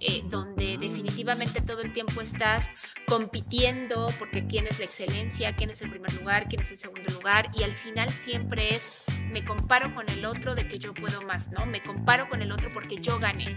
Eh, 0.00 0.22
donde 0.28 0.76
definitivamente 0.78 1.60
todo 1.60 1.80
el 1.80 1.92
tiempo 1.92 2.20
estás 2.20 2.74
compitiendo 3.06 4.08
porque 4.18 4.46
quién 4.46 4.66
es 4.66 4.78
la 4.78 4.84
excelencia, 4.84 5.54
quién 5.56 5.70
es 5.70 5.80
el 5.82 5.90
primer 5.90 6.12
lugar, 6.14 6.48
quién 6.48 6.62
es 6.62 6.70
el 6.72 6.78
segundo 6.78 7.12
lugar, 7.12 7.50
y 7.54 7.62
al 7.62 7.72
final 7.72 8.10
siempre 8.12 8.74
es, 8.74 9.04
me 9.34 9.44
comparo 9.44 9.92
con 9.92 10.08
el 10.08 10.24
otro 10.26 10.54
de 10.54 10.68
que 10.68 10.78
yo 10.78 10.94
puedo 10.94 11.20
más, 11.22 11.50
¿no? 11.50 11.66
Me 11.66 11.82
comparo 11.82 12.28
con 12.28 12.40
el 12.40 12.52
otro 12.52 12.70
porque 12.72 12.98
yo 13.00 13.18
gané. 13.18 13.56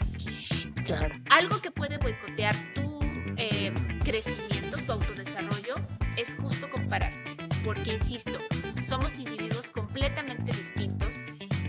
Algo 1.29 1.61
que 1.61 1.69
puede 1.69 1.99
boicotear 1.99 2.55
tu 2.73 2.99
eh, 3.37 3.71
crecimiento, 4.03 4.77
tu 4.77 4.93
autodesarrollo, 4.93 5.75
es 6.17 6.35
justo 6.41 6.67
compararte. 6.71 7.37
Porque, 7.63 7.93
insisto, 7.93 8.39
somos 8.81 9.19
individuos 9.19 9.69
completamente 9.69 10.51
distintos, 10.51 11.17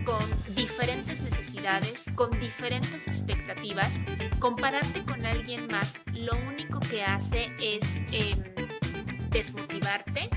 con 0.07 0.55
diferentes 0.55 1.21
necesidades, 1.21 2.11
con 2.14 2.31
diferentes 2.40 3.07
expectativas. 3.09 4.01
Compararte 4.38 5.05
con 5.05 5.27
alguien 5.27 5.68
más, 5.71 6.05
lo 6.14 6.35
único 6.49 6.81
que 6.81 7.05
hace 7.05 7.53
es 7.61 8.05
em, 8.12 8.42
desmotivarte, 9.29 10.31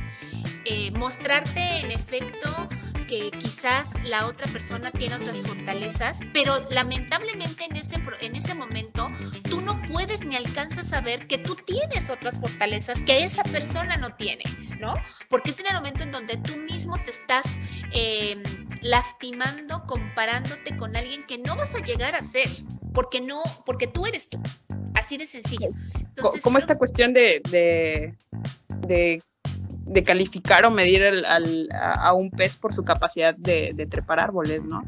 eh, 0.65 0.91
mostrarte 0.91 1.79
en 1.79 1.91
efecto 1.91 2.67
que 3.11 3.29
quizás 3.31 4.01
la 4.07 4.25
otra 4.25 4.47
persona 4.53 4.89
tiene 4.89 5.15
otras 5.15 5.37
fortalezas, 5.41 6.21
pero 6.33 6.63
lamentablemente 6.69 7.65
en 7.65 7.75
ese, 7.75 7.99
en 8.21 8.37
ese 8.37 8.53
momento 8.53 9.09
tú 9.49 9.59
no 9.59 9.81
puedes 9.91 10.25
ni 10.25 10.37
alcanzas 10.37 10.93
a 10.93 11.01
ver 11.01 11.27
que 11.27 11.37
tú 11.37 11.57
tienes 11.65 12.09
otras 12.09 12.39
fortalezas 12.39 13.01
que 13.01 13.25
esa 13.25 13.43
persona 13.43 13.97
no 13.97 14.15
tiene, 14.15 14.43
¿no? 14.79 14.93
Porque 15.29 15.49
es 15.49 15.59
en 15.59 15.67
el 15.67 15.73
momento 15.73 16.03
en 16.03 16.11
donde 16.13 16.37
tú 16.37 16.55
mismo 16.55 16.97
te 17.03 17.11
estás 17.11 17.59
em, 17.91 18.41
lastimando, 18.81 19.83
comparándote 19.87 20.77
con 20.77 20.95
alguien 20.95 21.25
que 21.25 21.37
no 21.37 21.57
vas 21.57 21.75
a 21.75 21.79
llegar 21.79 22.15
a 22.15 22.23
ser, 22.23 22.47
porque 22.93 23.19
no, 23.19 23.43
porque 23.65 23.87
tú 23.87 24.05
eres 24.05 24.29
tú. 24.29 24.41
Así 24.95 25.17
de 25.17 25.27
sencillo. 25.27 25.67
como 26.41 26.57
esta 26.57 26.77
cuestión 26.77 27.11
de, 27.11 27.41
de, 27.49 28.15
de 28.87 29.21
de 29.91 30.03
calificar 30.03 30.65
o 30.65 30.71
medir 30.71 31.03
a, 31.25 32.13
un 32.13 32.31
pez 32.31 32.55
por 32.55 32.73
su 32.73 32.83
capacidad 32.83 33.35
de, 33.35 33.87
trepar 33.89 34.19
árboles, 34.19 34.63
¿no? 34.63 34.83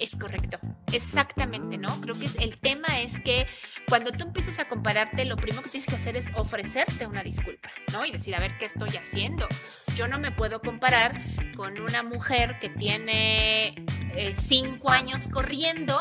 Es 0.00 0.16
correcto, 0.16 0.58
exactamente, 0.92 1.76
¿no? 1.78 2.00
Creo 2.00 2.18
que 2.18 2.24
es, 2.24 2.36
el 2.36 2.58
tema 2.58 3.00
es 3.00 3.20
que 3.20 3.46
cuando 3.86 4.10
tú 4.10 4.24
empiezas 4.24 4.58
a 4.58 4.68
compararte, 4.68 5.24
lo 5.26 5.36
primero 5.36 5.62
que 5.62 5.68
tienes 5.68 5.88
que 5.88 5.94
hacer 5.94 6.16
es 6.16 6.32
ofrecerte 6.36 7.06
una 7.06 7.22
disculpa, 7.22 7.68
¿no? 7.92 8.04
Y 8.04 8.10
decir, 8.10 8.34
a 8.34 8.40
ver, 8.40 8.56
¿qué 8.58 8.64
estoy 8.64 8.96
haciendo? 8.96 9.46
Yo 9.94 10.08
no 10.08 10.18
me 10.18 10.32
puedo 10.32 10.60
comparar 10.60 11.20
con 11.54 11.80
una 11.80 12.02
mujer 12.02 12.58
que 12.60 12.70
tiene 12.70 13.74
eh, 14.16 14.32
cinco 14.34 14.90
años 14.90 15.28
corriendo 15.28 16.00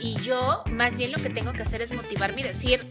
y 0.00 0.16
yo 0.20 0.64
más 0.72 0.96
bien 0.96 1.12
lo 1.12 1.18
que 1.18 1.30
tengo 1.30 1.52
que 1.52 1.62
hacer 1.62 1.82
es 1.82 1.92
motivarme 1.92 2.40
y 2.40 2.44
decir, 2.44 2.88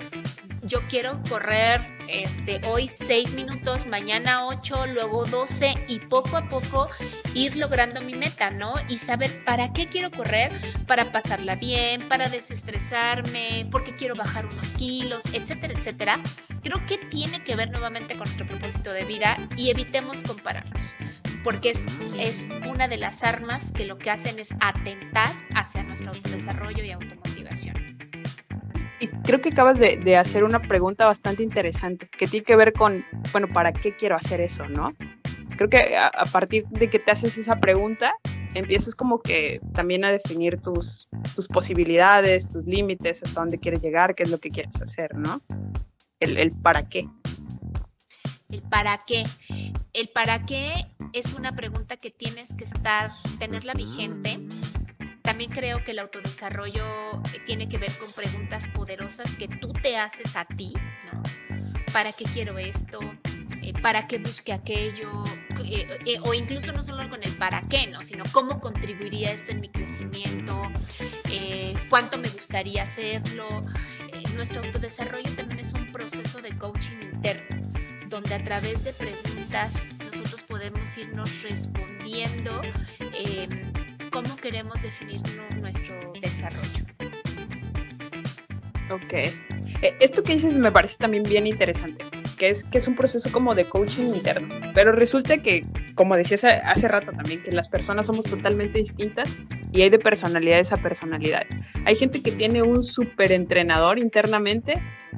yo 0.64 0.80
quiero 0.88 1.22
correr 1.30 1.82
este, 2.08 2.62
hoy 2.68 2.88
6 2.88 3.34
minutos, 3.34 3.86
mañana 3.88 4.48
8, 4.48 4.88
luego 4.88 5.26
12 5.26 5.86
y 5.88 6.00
poco 6.00 6.38
a 6.38 6.48
poco 6.48 6.90
ir 7.34 7.56
logrando 7.56 8.02
mi 8.02 8.14
meta, 8.14 8.52
¿no? 8.52 8.74
Y 8.90 8.98
saber 8.98 9.44
para 9.46 9.74
qué 9.74 9.88
quiero 9.88 10.12
correr, 10.12 10.52
para 10.88 11.12
pasarla 11.12 11.56
bien, 11.56 12.02
para 12.10 12.30
desestresarme, 12.30 13.68
porque 13.72 13.96
quiero 13.96 14.16
bajar 14.16 14.46
unos 14.46 14.68
kilos, 14.74 15.24
etcétera, 15.34 15.74
etcétera. 15.74 16.20
Creo 16.64 16.86
que 16.86 16.98
tiene 16.98 17.44
que 17.44 17.56
ver 17.56 17.72
nuevamente 17.72 18.16
con 18.16 18.26
nuestro 18.26 18.46
propósito 18.46 18.92
de 18.92 19.06
vida 19.06 19.38
y 19.56 19.70
evitemos 19.70 20.24
compararnos 20.24 20.96
porque 21.44 21.72
es, 21.72 21.88
es 22.20 22.50
una 22.70 22.88
de 22.88 22.98
las 22.98 23.24
armas 23.24 23.72
que 23.72 23.86
lo 23.86 23.98
que 23.98 24.12
hacen 24.12 24.38
es 24.38 24.54
atentar 24.60 25.34
hacia 25.56 25.82
nuestro 25.82 26.12
autodesarrollo 26.12 26.84
y 26.84 26.92
automotivación. 26.92 27.91
Y 29.02 29.08
creo 29.08 29.42
que 29.42 29.50
acabas 29.50 29.80
de, 29.80 30.16
hacer 30.16 30.44
una 30.44 30.62
pregunta 30.62 31.08
bastante 31.08 31.42
interesante, 31.42 32.08
que 32.08 32.28
tiene 32.28 32.46
que 32.46 32.56
ver 32.56 32.72
con, 32.72 33.04
bueno, 33.32 33.48
¿para 33.48 33.74
qué 33.74 33.96
quiero 33.96 34.16
hacer 34.16 34.42
eso, 34.42 34.68
no? 34.68 34.94
Creo 35.58 35.70
que 35.70 35.98
a, 35.98 36.26
partir 36.32 36.66
de 36.70 36.88
que 36.88 37.00
te 37.00 37.12
haces 37.12 37.36
esa 37.40 37.60
pregunta, 37.60 38.14
empiezas 38.54 38.94
como 38.94 39.20
que 39.20 39.60
también 39.74 40.06
a 40.06 40.12
definir 40.12 40.62
tus, 40.62 41.10
tus 41.36 41.48
posibilidades, 41.48 42.48
tus 42.48 42.66
límites, 42.66 43.24
hasta 43.24 43.40
dónde 43.40 43.58
quieres 43.58 43.82
llegar, 43.82 44.14
qué 44.14 44.22
es 44.22 44.30
lo 44.30 44.38
que 44.38 44.50
quieres 44.50 44.80
hacer, 44.80 45.16
¿no? 45.16 45.42
El, 46.20 46.38
el 46.38 46.52
para 46.52 46.88
qué. 46.88 47.10
El 48.50 48.62
para 48.62 49.00
qué. 49.00 49.24
El 49.94 50.10
para 50.10 50.46
qué 50.46 50.70
es 51.14 51.34
una 51.34 51.54
pregunta 51.54 51.98
que 51.98 52.12
tienes 52.12 52.54
que 52.54 52.66
estar, 52.66 53.12
tenerla 53.40 53.74
vigente 53.74 54.40
también 55.22 55.52
creo 55.52 55.84
que 55.84 55.92
el 55.92 56.00
autodesarrollo 56.00 56.84
eh, 57.34 57.40
tiene 57.46 57.70
que 57.70 57.78
ver 57.78 57.92
con 57.98 58.12
preguntas 58.12 58.68
poderosas 58.70 59.36
que 59.36 59.48
tú 59.48 59.72
te 59.74 59.98
haces 59.98 60.36
a 60.36 60.46
ti, 60.46 60.74
¿no? 61.12 61.22
¿Para 61.94 62.12
qué 62.12 62.26
quiero 62.26 62.58
esto? 62.58 63.00
Eh, 63.62 63.74
¿Para 63.82 64.08
qué 64.08 64.18
busque 64.18 64.54
aquello? 64.54 65.24
Eh, 65.64 66.20
o 66.24 66.34
incluso 66.34 66.72
no 66.72 66.84
solo 66.84 67.08
con 67.10 67.22
el 67.24 67.32
para 67.34 67.62
qué, 67.70 67.88
¿no? 67.88 68.02
Sino 68.02 68.24
cómo 68.32 68.60
contribuiría 68.60 69.32
esto 69.32 69.52
en 69.52 69.62
mi 69.62 69.70
crecimiento, 69.70 70.72
cuánto 71.90 72.18
me 72.18 72.30
gustaría 72.30 72.84
hacerlo. 72.84 73.66
nuestro 74.36 74.64
autodesarrollo 74.64 75.30
también 75.36 75.60
es 75.60 75.74
un 75.74 75.92
proceso 75.92 76.42
de 76.42 76.58
coaching 76.58 76.98
interno, 77.02 77.70
donde 78.08 78.34
a 78.34 78.44
través 78.44 78.84
de 78.86 78.94
preguntas 78.94 79.88
nosotros 80.00 80.44
podemos 80.44 80.98
irnos 80.98 81.42
respondiendo 81.44 82.62
cómo 84.12 84.36
queremos 84.36 84.82
definir 84.82 85.22
nuestro 85.60 85.96
desarrollo. 86.22 86.86
Ok. 88.92 89.14
Eh, 89.14 89.96
esto 90.02 90.22
que 90.22 90.34
dices 90.34 90.60
me 90.60 90.72
parece 90.72 90.98
también 90.98 91.24
bien 91.24 91.48
interesante, 91.48 92.04
que 92.38 92.50
es 92.50 92.66
que 92.66 92.78
es 92.78 92.88
un 92.88 92.96
proceso 92.96 93.32
como 93.32 93.56
de 93.56 93.66
coaching 93.66 94.14
interno. 94.14 94.54
Pero 94.74 94.92
resulta 94.92 95.38
que, 95.38 95.66
como 95.96 96.16
decías 96.18 96.44
hace 96.44 96.88
rato 96.88 97.12
también, 97.14 97.42
que 97.42 97.52
las 97.52 97.70
personas 97.70 98.08
somos 98.08 98.26
totalmente 98.26 98.80
distintas 98.80 99.30
y 99.72 99.82
hay 99.82 99.90
de 99.90 99.98
personalidades 99.98 100.74
a 100.74 100.78
personalidad. 100.78 101.44
Hay 101.86 101.96
gente 101.96 102.22
que 102.22 102.32
tiene 102.32 102.62
un 102.62 102.84
súper 102.84 103.32
entrenador 103.32 103.98
internamente 103.98 104.74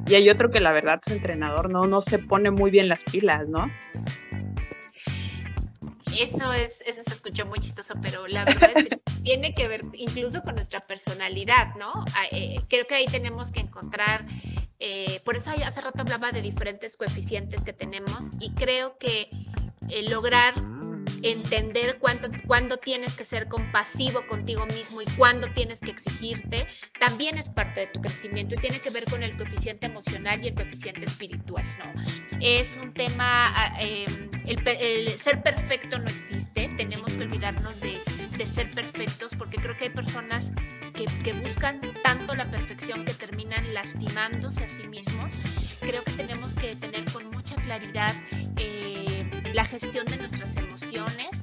y 0.07 0.15
hay 0.15 0.29
otro 0.29 0.51
que 0.51 0.59
la 0.59 0.71
verdad 0.71 1.01
su 1.05 1.13
entrenador 1.13 1.71
no, 1.71 1.87
no 1.87 2.01
se 2.01 2.19
pone 2.19 2.51
muy 2.51 2.69
bien 2.69 2.87
las 2.87 3.03
pilas, 3.03 3.47
¿no? 3.47 3.71
Eso 6.21 6.53
es, 6.53 6.81
eso 6.81 7.01
se 7.03 7.13
escuchó 7.13 7.45
muy 7.45 7.59
chistoso, 7.59 7.95
pero 8.01 8.27
la 8.27 8.45
verdad 8.45 8.71
es 8.75 8.89
que 8.89 8.97
tiene 9.23 9.53
que 9.53 9.67
ver 9.67 9.83
incluso 9.93 10.43
con 10.43 10.55
nuestra 10.55 10.81
personalidad, 10.81 11.75
¿no? 11.75 12.05
Ah, 12.15 12.25
eh, 12.31 12.59
creo 12.69 12.85
que 12.87 12.95
ahí 12.95 13.05
tenemos 13.05 13.51
que 13.51 13.61
encontrar, 13.61 14.25
eh, 14.79 15.21
por 15.23 15.35
eso 15.35 15.51
hace 15.51 15.81
rato 15.81 16.01
hablaba 16.01 16.31
de 16.31 16.41
diferentes 16.41 16.97
coeficientes 16.97 17.63
que 17.63 17.73
tenemos 17.73 18.31
y 18.39 18.51
creo 18.51 18.97
que 18.97 19.29
eh, 19.89 20.09
lograr 20.09 20.53
entender 21.23 21.97
cuánto, 21.99 22.29
cuándo 22.45 22.77
tienes 22.77 23.15
que 23.15 23.23
ser 23.23 23.47
compasivo 23.47 24.27
contigo 24.27 24.65
mismo 24.67 25.01
y 25.01 25.05
cuándo 25.17 25.47
tienes 25.47 25.79
que 25.79 25.91
exigirte, 25.91 26.67
también 26.99 27.37
es 27.37 27.49
parte 27.49 27.81
de 27.81 27.87
tu 27.87 28.01
crecimiento 28.01 28.55
y 28.55 28.57
tiene 28.57 28.79
que 28.79 28.89
ver 28.89 29.05
con 29.05 29.23
el 29.23 29.35
coeficiente 29.37 29.87
emocional 29.87 30.43
y 30.43 30.49
el 30.49 30.55
coeficiente 30.55 31.05
espiritual, 31.05 31.65
¿no? 31.79 31.93
Es 32.41 32.77
un 32.81 32.93
tema, 32.93 33.23
ah, 33.25 33.77
em, 33.79 34.29
el, 34.45 35.07
ser 35.17 35.41
perfecto 35.41 35.97
no 35.97 36.09
existe, 36.09 36.69
tenemos 36.75 37.13
que 37.13 37.21
olvidarnos 37.21 37.79
de, 37.79 38.01
de, 38.37 38.45
ser 38.45 38.69
perfectos 38.71 39.33
porque 39.35 39.57
creo 39.57 39.77
que 39.77 39.85
hay 39.85 39.89
personas 39.89 40.51
que, 40.93 41.05
que 41.23 41.33
buscan 41.33 41.79
tanto 42.03 42.35
la 42.35 42.49
perfección 42.51 43.05
que 43.05 43.13
terminan 43.13 43.73
lastimándose 43.73 44.65
a 44.65 44.69
sí 44.69 44.87
mismos. 44.89 45.33
Creo 45.79 46.03
que 46.03 46.11
tenemos 46.11 46.55
que 46.55 46.75
tener 46.75 47.09
con 47.11 47.29
mucha 47.31 47.55
claridad 47.55 48.13
eh, 48.57 49.29
la 49.53 49.65
gestión 49.65 50.05
de 50.05 50.17
nuestras 50.17 50.57
emociones, 50.57 50.72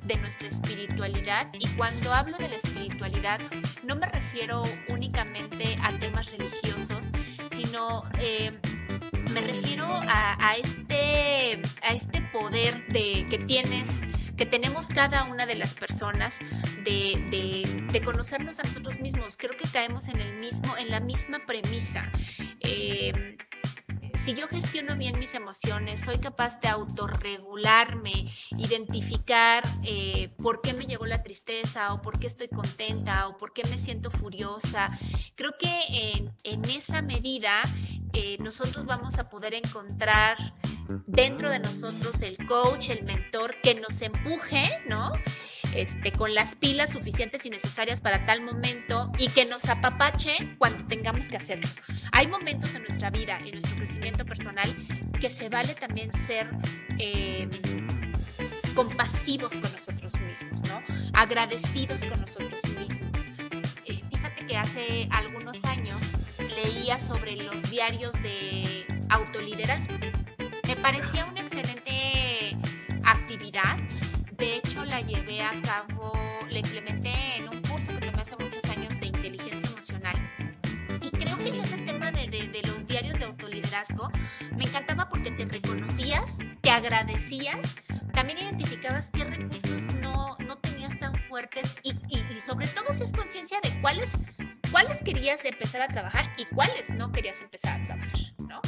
de 0.05 0.17
nuestra 0.19 0.47
espiritualidad. 0.47 1.49
Y 1.59 1.67
cuando 1.71 2.13
hablo 2.13 2.39
de 2.39 2.49
la 2.49 2.55
espiritualidad, 2.55 3.41
no 3.83 3.97
me 3.97 4.07
refiero 4.07 4.63
únicamente 4.89 5.77
a 5.83 5.91
temas 5.99 6.31
religiosos, 6.31 7.11
sino 7.51 8.05
eh, 8.21 8.53
me 9.33 9.41
refiero 9.41 9.87
a, 9.89 10.55
este, 10.57 11.61
a 11.83 11.93
este 11.93 12.23
poder 12.33 12.87
de, 12.89 13.27
que 13.29 13.39
tienes 13.39 14.03
que 14.37 14.47
tenemos 14.47 14.89
cada 14.89 15.25
una 15.25 15.47
de 15.47 15.57
las 15.57 15.75
personas 15.75 16.39
de, 16.85 17.89
de, 17.93 18.01
conocernos 18.03 18.61
a 18.61 18.63
nosotros 18.63 19.01
mismos. 19.01 19.37
Creo 19.37 19.57
que 19.57 19.69
caemos 19.69 20.09
en 20.09 20.21
el 20.21 20.39
mismo, 20.39 20.77
en 20.79 20.91
la 20.91 21.01
misma 21.01 21.41
premisa. 21.41 22.09
Eh, 22.61 23.37
si 24.21 24.35
yo 24.35 24.47
gestiono 24.49 24.97
bien 24.97 25.19
mis 25.19 25.35
emociones, 25.35 26.01
soy 26.01 26.19
capaz 26.19 26.61
de 26.61 26.69
autorregularme, 26.69 28.13
identificar 28.59 29.65
eh, 29.83 30.29
por 30.37 30.61
qué 30.61 30.75
me 30.75 30.85
llegó 30.85 31.07
la 31.07 31.23
tristeza 31.23 31.95
o 31.95 32.03
por 32.03 32.19
qué 32.19 32.27
estoy 32.27 32.49
contenta 32.49 33.29
o 33.29 33.39
por 33.39 33.55
qué 33.55 33.65
me 33.65 33.79
siento 33.79 34.11
furiosa, 34.11 34.91
creo 35.37 35.53
que 35.59 36.31
en, 36.45 36.65
esa 36.67 37.01
medida 37.01 37.63
eh, 38.13 38.37
nosotros 38.41 38.85
vamos 38.85 39.19
a 39.19 39.31
poder 39.31 39.55
encontrar 39.55 40.37
dentro 41.07 41.51
de 41.51 41.59
nosotros 41.61 42.21
el 42.23 42.37
coach, 42.47 42.91
el 42.91 43.05
mentor 43.05 43.55
que 43.63 43.75
nos 43.75 44.01
empuje, 44.03 44.83
¿no? 44.89 45.13
Este, 45.75 46.11
con 46.13 46.35
las 46.35 46.57
pilas 46.57 46.93
suficientes 46.93 47.47
y 47.47 47.51
necesarias 47.51 48.01
para 48.01 48.27
tal 48.27 48.43
momento 48.43 49.13
y 49.19 49.29
que 49.29 49.45
nos 49.47 49.69
apapache 49.69 50.57
cuando 50.59 50.85
tengamos 50.87 51.29
que 51.29 51.37
hacerlo. 51.37 51.69
Hay 52.13 52.27
momentos 52.27 52.75
en 52.75 52.83
nuestra 52.83 53.11
vida, 53.11 53.39
en 53.45 53.53
nuestro 53.53 53.77
crecimiento 53.77 54.25
personal, 54.25 54.69
que 55.21 55.31
se 55.31 55.49
vale 55.49 55.75
también 55.75 56.13
ser 56.13 56.51
eh, 56.99 57.49
compasivos 58.75 59.53
con 59.53 59.73
nosotros 59.73 60.21
mismos, 60.21 60.63
¿no? 60.69 60.83
Agradecidos 61.15 62.03
con 62.03 62.21
nosotros 62.21 62.61
mismos. 62.79 63.11
Eh, 63.85 64.01
fíjate 64.11 64.47
que 64.47 64.57
hace 64.57 65.09
algunos 65.13 65.65
años 65.65 66.01
leía 66.65 66.99
sobre 66.99 67.37
los 67.37 67.71
diarios 67.71 68.13
de 68.23 68.87
autoliderazgo. 69.09 69.95
Parecía 70.83 71.27
una 71.27 71.41
excelente 71.41 72.57
actividad 73.05 73.77
de 74.41 74.57
hecho, 74.57 74.83
la 74.87 75.03
llevé 75.03 75.43
a 75.43 75.53
cabo, 75.61 76.15
la 76.49 76.61
implementé 76.61 77.13
en 77.37 77.47
un 77.51 77.61
curso 77.61 77.89
que 77.89 78.07
tomé 78.07 78.23
hace 78.23 78.35
muchos 78.39 78.65
años 78.71 78.99
de 78.99 79.09
inteligencia 79.09 79.69
emocional. 79.69 80.17
Y 81.03 81.11
creo 81.11 81.37
que 81.37 81.49
en 81.49 81.57
ese 81.57 81.77
tema 81.83 82.11
de, 82.11 82.63
los 82.67 82.87
diarios 82.87 83.19
de 83.19 83.27
autoliderazgo 83.27 84.11
me 84.57 84.65
encantaba 84.65 85.11
porque 85.11 85.31
te 85.31 85.45
reconocías, 85.45 86.39
te 86.63 86.71
agradecías, 86.71 87.77
también 88.15 88.39
identificabas 88.39 89.11
qué 89.11 89.25
recursos 89.25 89.83
no, 90.01 90.39
tenías 90.63 90.99
tan 90.99 91.15
fuertes 91.15 91.77
y, 91.83 91.93
sobre 92.41 92.67
todo 92.69 92.89
es 92.89 93.13
conciencia 93.13 93.61
de 93.63 93.79
cuáles 93.83 94.17
querías 95.05 95.45
empezar 95.45 95.83
a 95.83 95.89
trabajar 95.89 96.33
y 96.39 96.47
cuáles 96.47 96.89
no 96.89 97.13
querías 97.13 97.43
empezar 97.43 97.79
a 97.79 97.85
trabajar, 97.85 98.21
¿no? 98.39 98.63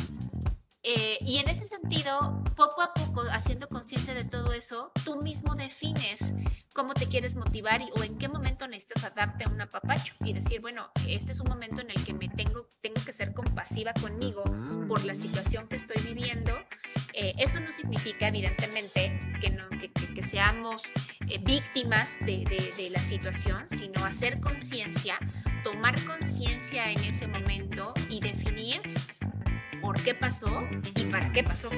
Eh, 0.84 1.18
y 1.20 1.38
en 1.38 1.48
ese 1.48 1.66
sentido, 1.68 2.42
poco 2.56 2.82
a 2.82 2.92
poco, 2.92 3.22
haciendo 3.30 3.68
conciencia 3.68 4.14
de 4.14 4.24
todo 4.24 4.52
eso, 4.52 4.90
tú 5.04 5.16
mismo 5.22 5.54
defines 5.54 6.34
cómo 6.74 6.92
te 6.92 7.06
quieres 7.06 7.36
motivar 7.36 7.80
y, 7.80 7.88
o 7.92 8.02
en 8.02 8.18
qué 8.18 8.28
momento 8.28 8.66
necesitas 8.66 9.14
darte 9.14 9.46
un 9.46 9.60
apapacho 9.60 10.14
y 10.24 10.32
decir, 10.32 10.60
bueno, 10.60 10.90
este 11.06 11.32
es 11.32 11.40
un 11.40 11.48
momento 11.48 11.82
en 11.82 11.90
el 11.90 12.04
que 12.04 12.14
me 12.14 12.28
tengo, 12.28 12.68
tengo 12.80 13.00
que 13.04 13.12
ser 13.12 13.32
compasiva 13.32 13.92
conmigo 13.94 14.42
por 14.88 15.04
la 15.04 15.14
situación 15.14 15.68
que 15.68 15.76
estoy 15.76 16.02
viviendo. 16.02 16.52
Eh, 17.12 17.34
eso 17.38 17.60
no 17.60 17.70
significa, 17.70 18.26
evidentemente, 18.26 19.20
que, 19.40 19.50
no, 19.50 19.68
que, 19.68 19.92
que, 19.92 20.24
seamos 20.24 20.82
eh, 21.28 21.38
víctimas 21.42 22.18
de, 22.20 22.44
de, 22.44 22.72
de 22.76 22.90
la 22.90 23.00
situación, 23.00 23.68
sino 23.68 24.04
hacer 24.04 24.40
conciencia, 24.40 25.16
tomar 25.62 25.94
conciencia 26.04 26.90
en 26.90 27.04
ese 27.04 27.28
momento 27.28 27.94
qué 30.04 30.14
pasó 30.14 30.66
y 30.96 31.04
para 31.04 31.30
qué 31.32 31.42
pasó. 31.42 31.68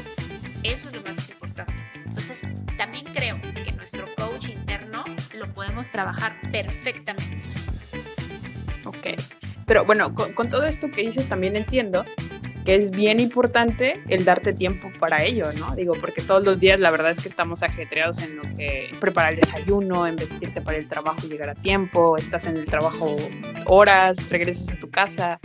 Eso 0.63 0.89
es 0.89 0.95
lo 0.95 1.03
más 1.03 1.29
importante. 1.29 1.73
Entonces, 2.07 2.47
también 2.79 3.05
creo 3.15 3.41
que 3.65 3.73
nuestro 3.73 4.07
coach 4.17 4.49
interno 4.49 5.05
lo 5.35 5.53
podemos 5.53 5.91
trabajar 5.91 6.37
perfectamente. 6.51 7.39
Ok, 8.85 9.21
pero 9.67 9.85
bueno, 9.85 10.15
con, 10.15 10.49
todo 10.49 10.65
esto 10.65 10.91
que 10.91 11.03
dices 11.03 11.29
también 11.29 11.57
entiendo 11.57 12.05
que 12.65 12.77
es 12.77 12.91
bien 12.91 13.21
importante 13.21 14.03
el 14.09 14.25
darte 14.25 14.55
tiempo 14.55 14.91
para 14.99 15.23
ello, 15.23 15.53
¿no? 15.59 15.75
Digo, 15.75 15.95
porque 16.01 16.23
todos 16.23 16.45
los 16.45 16.61
días 16.61 16.81
la 16.81 16.91
verdad 16.91 17.11
es 17.11 17.21
que 17.21 17.29
estamos 17.29 17.63
ajetreados 17.63 18.21
en 18.21 18.37
lo 18.37 18.43
que 18.57 18.91
preparar 19.01 19.35
el 19.35 19.41
desayuno, 19.41 20.07
en 20.07 20.17
vestirte 20.17 20.63
para 20.63 20.79
el 20.79 20.89
trabajo 20.89 21.27
llegar 21.27 21.51
a 21.51 21.55
tiempo, 21.55 22.17
estás 22.17 22.45
en 22.47 22.57
el 22.57 22.65
trabajo 22.65 23.17
horas, 23.67 24.31
regresas 24.31 24.71
a 24.71 24.81
tu 24.81 24.89
casa, 24.91 25.41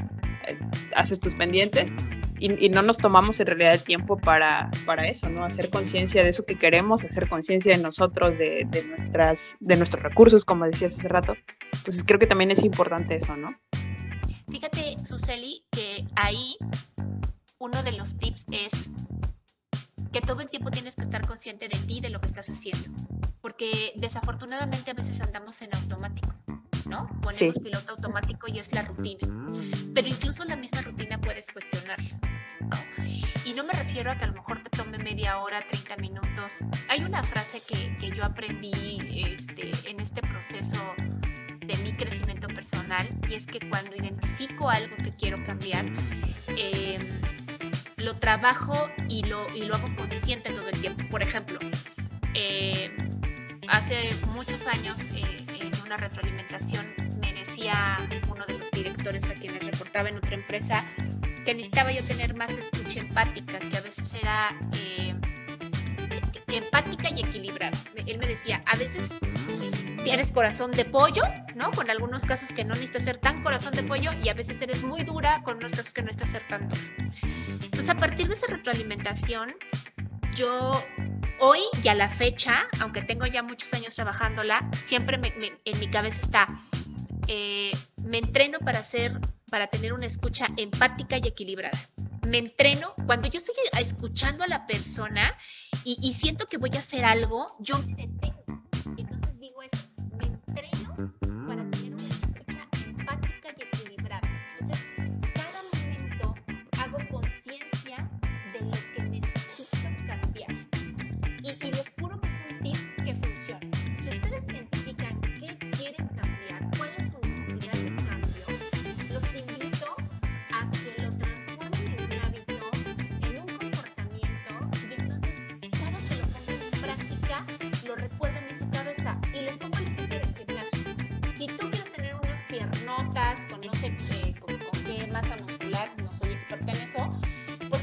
eh, 0.48 0.58
haces 0.96 1.20
tus 1.20 1.34
pendientes 1.34 1.92
y, 2.40 2.70
no 2.70 2.82
nos 2.82 2.98
tomamos 2.98 3.40
en 3.40 3.48
realidad 3.48 3.74
el 3.74 3.84
tiempo 3.84 4.18
para, 4.18 4.72
para 4.86 5.08
eso, 5.08 5.30
¿no? 5.30 5.44
Hacer 5.44 5.70
conciencia 5.70 6.24
de 6.24 6.30
eso 6.30 6.46
que 6.46 6.58
queremos, 6.58 7.04
hacer 7.04 7.28
conciencia 7.28 7.76
de 7.76 7.84
nosotros, 7.84 8.38
de, 8.38 8.66
de, 8.70 8.84
nuestras, 8.86 9.58
de 9.60 9.76
nuestros 9.76 10.04
recursos, 10.04 10.46
como 10.46 10.66
decías 10.66 10.98
hace 10.98 11.08
rato. 11.08 11.36
Entonces 11.74 12.04
creo 12.06 12.20
que 12.20 12.28
también 12.28 12.52
es 12.52 12.64
importante 12.64 13.16
eso, 13.16 13.36
¿no? 13.36 13.50
Fíjate, 14.50 14.98
Suseli, 15.04 15.64
que 15.72 16.06
ahí 16.16 16.58
uno 17.60 17.84
de 17.84 17.92
los 17.94 18.18
tips 18.18 18.48
es 18.52 18.90
que 20.12 20.22
todo 20.22 20.42
el 20.42 20.50
tiempo 20.50 20.72
tienes 20.72 20.96
que 20.96 21.04
estar 21.04 21.26
consciente 21.28 21.68
de 21.68 21.78
ti, 21.78 22.02
de 22.02 22.10
lo 22.10 22.20
que 22.20 22.28
estás 22.28 22.50
haciendo, 22.50 22.90
porque 23.42 23.94
desafortunadamente 23.96 24.92
a 24.92 24.94
veces 24.94 25.22
andamos 25.22 25.62
en 25.62 25.76
automático. 25.76 26.34
¿no? 26.90 27.08
Ponemos 27.22 27.60
piloto 27.60 27.94
automático 27.94 28.48
y 28.48 28.60
es 28.60 28.74
la 28.74 28.82
rutina. 28.82 29.28
Pero 29.94 30.08
incluso 30.08 30.44
la 30.46 30.56
misma 30.56 30.82
rutina 30.82 31.20
puedes 31.22 31.52
cuestionarla, 31.52 32.20
Y 32.24 32.29
refiero 34.00 34.12
a 34.12 34.18
que 34.18 34.24
a 34.24 34.28
lo 34.28 34.34
mejor 34.34 34.62
te 34.64 34.70
tome 34.70 34.98
media 35.00 35.40
hora, 35.40 35.60
30 35.68 35.98
minutos. 35.98 36.64
Hay 36.88 37.04
una 37.04 37.22
frase 37.22 37.62
que, 37.68 37.98
que 37.98 38.16
yo 38.16 38.24
aprendí 38.24 38.72
este, 39.28 39.74
en 39.90 40.00
este 40.00 40.22
proceso 40.22 40.78
de 41.60 41.76
mi 41.80 41.92
crecimiento 41.92 42.48
personal 42.48 43.10
y 43.30 43.34
es 43.34 43.46
que 43.46 43.60
cuando 43.68 43.94
identifico 43.94 44.70
algo 44.70 44.96
que 44.96 45.14
quiero 45.18 45.44
cambiar, 45.44 45.86
em, 46.56 47.20
lo 47.98 48.16
trabajo 48.16 48.90
y 49.10 49.26
lo, 49.26 49.46
y 49.54 49.66
lo 49.66 49.76
hago 49.76 49.94
consciente 49.98 50.50
todo 50.52 50.70
el 50.70 50.80
tiempo. 50.80 51.04
Por 51.10 51.22
ejemplo, 51.22 51.60
em, 52.36 52.94
hace 53.68 54.16
muchos 54.34 54.66
años 54.68 55.10
eh, 55.14 55.46
una 55.84 55.98
retroalimentación, 55.98 56.86
me 57.20 57.34
decía 57.34 57.98
uno 58.30 58.46
de 58.46 58.60
los 58.60 58.72
directores 58.72 59.26
a 59.26 59.34
quienes 59.34 59.62
reportaba 59.66 60.08
en 60.08 60.16
otra 60.16 60.36
empresa 60.36 60.86
que 61.46 61.54
necesitaba 61.54 61.92
yo 61.92 62.04
tener 62.04 62.36
más 62.36 62.52
escucha 62.52 63.00
empática, 63.00 63.60
que 63.60 63.78
a 63.78 63.82
veces 63.82 64.14
era 64.14 64.56
eh, 64.74 65.16
empática 66.48 67.10
y 67.16 67.22
equilibrada. 67.22 67.78
Él 68.06 68.18
me 68.18 68.28
decía, 68.28 68.62
a 68.66 68.76
veces 68.76 69.20
tienes 70.04 70.32
corazón 70.32 70.72
de 70.72 70.86
pollo, 70.86 71.24
¿no? 71.56 71.72
Con 71.72 71.90
algunos 71.90 72.26
casos 72.26 72.52
que 72.52 72.64
no 72.64 72.74
necesitas 72.74 73.04
ser 73.04 73.18
tan 73.18 73.44
corazón 73.44 73.74
de 73.74 73.84
pollo 73.84 74.12
y 74.24 74.30
a 74.30 74.34
veces 74.34 74.62
eres 74.62 74.84
muy 74.84 75.04
dura 75.04 75.42
con 75.44 75.58
otros 75.58 75.72
casos 75.72 75.94
que 75.94 76.02
no 76.02 76.08
necesitas 76.08 76.32
ser 76.32 76.48
tan 76.48 76.70
dura. 76.70 76.82
Entonces, 77.64 77.90
a 77.90 77.96
partir 77.96 78.28
de 78.28 78.34
esa 78.36 78.48
retroalimentación, 78.48 79.54
yo 80.36 80.84
hoy 81.40 81.60
y 81.84 81.88
a 81.88 81.94
la 81.94 82.10
fecha, 82.10 82.68
aunque 82.80 83.02
tengo 83.02 83.26
ya 83.26 83.44
muchos 83.44 83.74
años 83.74 83.96
trabajándola, 83.96 84.70
siempre 84.82 85.20
en 85.66 85.80
mi 85.80 85.88
cabeza 85.88 86.22
está, 86.22 86.48
eh, 87.28 87.72
me 88.04 88.18
entreno 88.18 88.58
para 88.58 88.80
hacer, 88.80 89.20
para 89.50 89.68
tener 89.68 89.94
una 89.94 90.06
escucha 90.06 90.48
empática 90.58 91.18
y 91.18 91.28
equilibrada. 91.28 91.78
Me 92.28 92.38
entreno 92.38 92.94
cuando 93.06 93.28
yo 93.28 93.38
estoy 93.38 93.56
escuchando 93.80 94.44
a 94.44 94.48
la 94.48 94.68
persona 94.68 95.36
y, 95.84 96.14
siento 96.14 96.46
que 96.46 96.58
voy 96.58 96.72
a 96.76 96.80
hacer 96.80 97.06
algo, 97.06 97.56
yo. 97.60 97.80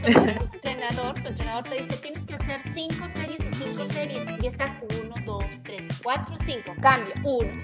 entrenador, 0.63 1.21
tu 1.21 1.29
entrenador 1.29 1.65
te 1.65 1.77
dice, 1.77 1.97
tienes 1.97 2.25
que 2.25 2.35
hacer 2.35 2.61
cinco 2.63 3.09
series 3.09 3.41
y 3.41 3.55
cinco 3.57 3.85
series, 3.87 4.27
y 4.41 4.47
estás 4.47 4.79
uno, 5.03 5.15
dos, 5.25 5.45
tres, 5.65 5.89
cuatro, 6.03 6.37
cinco, 6.39 6.75
cambio, 6.81 7.13
uno. 7.25 7.56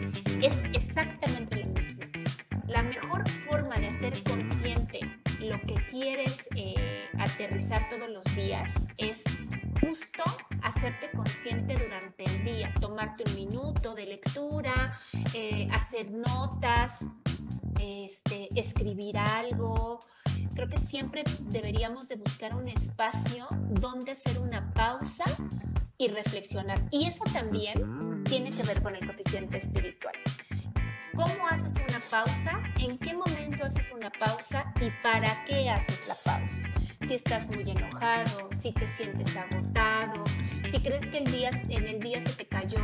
Muy 37.54 37.70
enojado, 37.70 38.48
si 38.52 38.72
te 38.72 38.88
sientes 38.88 39.36
agotado, 39.36 40.24
si 40.64 40.78
crees 40.80 41.06
que 41.06 41.18
el 41.18 41.30
día, 41.30 41.50
en 41.68 41.86
el 41.86 42.00
día 42.00 42.20
se 42.20 42.30
te 42.30 42.46
cayó, 42.46 42.78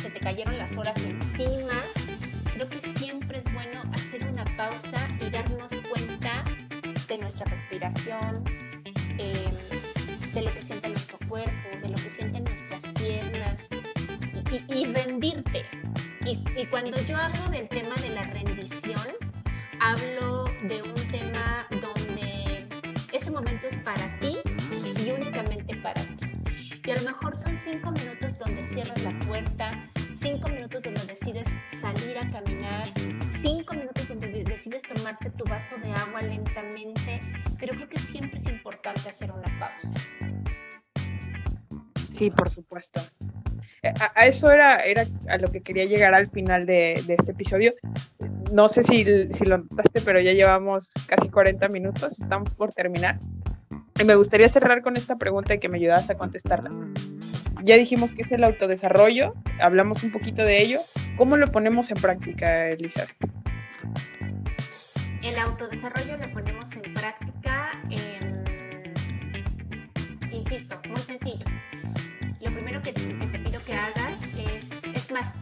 se 0.00 0.10
te 0.10 0.20
cayeron 0.20 0.56
las 0.58 0.76
horas 0.76 0.96
encima, 1.02 1.72
creo 2.54 2.68
que 2.68 2.78
siempre 2.78 3.38
es 3.38 3.52
bueno 3.52 3.82
hacer 3.92 4.26
una 4.26 4.44
pausa 4.56 5.08
y 5.20 5.30
darnos 5.30 5.72
cuenta 5.90 6.44
de 7.08 7.18
nuestra 7.18 7.46
respiración, 7.46 8.44
em, 9.18 10.32
de 10.32 10.42
lo 10.42 10.52
que 10.52 10.62
siente 10.62 10.88
nuestro 10.88 11.18
cuerpo, 11.28 11.68
de 11.82 11.88
lo 11.88 11.96
que 11.96 12.10
sienten 12.10 12.44
nuestras 12.44 12.82
piernas 12.94 13.68
y, 14.68 14.84
rendirte. 14.86 15.64
Y, 16.26 16.42
y 16.60 16.66
cuando 16.66 17.00
yo 17.02 17.16
hablo 17.16 17.48
del 17.50 17.68
tema 17.68 17.94
de 17.96 18.10
la 18.10 18.22
rendición, 18.24 19.08
hablo 19.80 20.44
de 20.62 20.82
un 20.82 20.94
tema 21.10 21.31
momento 23.32 23.66
es 23.66 23.76
para 23.78 24.18
ti 24.18 24.36
y 25.04 25.10
únicamente 25.10 25.76
para 25.76 26.00
ti. 26.02 26.32
Y 26.84 26.90
a 26.90 26.96
lo 26.96 27.02
mejor 27.02 27.36
son 27.36 27.54
cinco 27.54 27.92
minutos 27.92 28.38
donde 28.38 28.64
cierras 28.64 29.02
la 29.02 29.18
puerta, 29.20 29.90
cinco 30.12 30.48
minutos 30.48 30.82
donde 30.82 31.04
decides 31.06 31.56
salir 31.68 32.18
a 32.18 32.28
caminar, 32.30 32.86
cinco 33.28 33.74
minutos 33.74 34.08
donde 34.08 34.44
decides 34.44 34.82
tomarte 34.82 35.30
tu 35.30 35.44
vaso 35.44 35.76
de 35.78 35.92
agua 35.92 36.22
lentamente, 36.22 37.20
pero 37.58 37.74
creo 37.74 37.88
que 37.88 37.98
siempre 37.98 38.38
es 38.38 38.46
importante 38.46 39.08
hacer 39.08 39.30
una 39.30 39.58
pausa. 39.58 39.94
Sí, 42.10 42.30
por 42.30 42.50
supuesto. 42.50 43.00
Eh, 43.82 43.92
a, 44.14 44.26
eso 44.26 44.50
era, 44.50 44.78
era 44.84 45.04
a 45.28 45.38
lo 45.38 45.50
que 45.50 45.60
quería 45.60 45.84
llegar 45.84 46.14
al 46.14 46.28
final 46.28 46.66
de, 46.66 46.92
este 46.92 47.32
episodio. 47.32 47.72
No 48.52 48.68
sé 48.68 48.84
si, 48.84 49.04
si 49.32 49.44
lo 49.44 49.58
notaste, 49.58 50.00
pero 50.02 50.20
ya 50.20 50.32
llevamos 50.32 50.92
casi 51.06 51.28
40 51.28 51.68
minutos, 51.68 52.20
estamos 52.20 52.54
por 52.54 52.72
terminar. 52.72 53.18
Y 54.00 54.04
me 54.04 54.14
gustaría 54.14 54.48
cerrar 54.48 54.82
con 54.82 54.96
esta 54.96 55.16
pregunta 55.16 55.54
y 55.54 55.58
que 55.58 55.68
me 55.68 55.78
ayudas 55.78 56.08
a 56.10 56.16
contestarla. 56.16 56.70
Ya 57.64 57.76
dijimos 57.76 58.12
que 58.12 58.22
es 58.22 58.32
el 58.32 58.44
autodesarrollo, 58.44 59.34
hablamos 59.60 60.02
un 60.02 60.12
poquito 60.12 60.44
de 60.44 60.62
ello. 60.62 60.80
¿Cómo 61.16 61.36
lo 61.36 61.46
ponemos 61.50 61.90
en 61.90 61.96
práctica, 61.96 62.68
Elisa? 62.68 63.06
El 65.22 65.38
autodesarrollo 65.38 66.16
lo 66.18 66.32
ponemos 66.32 66.72
en 66.72 66.94
práctica, 66.94 67.70
insisto, 70.30 70.80
muy 70.88 71.00
sencillo. 71.00 71.44
Lo 72.40 72.52
primero 72.52 72.82
que 72.82 72.92
más, 75.12 75.34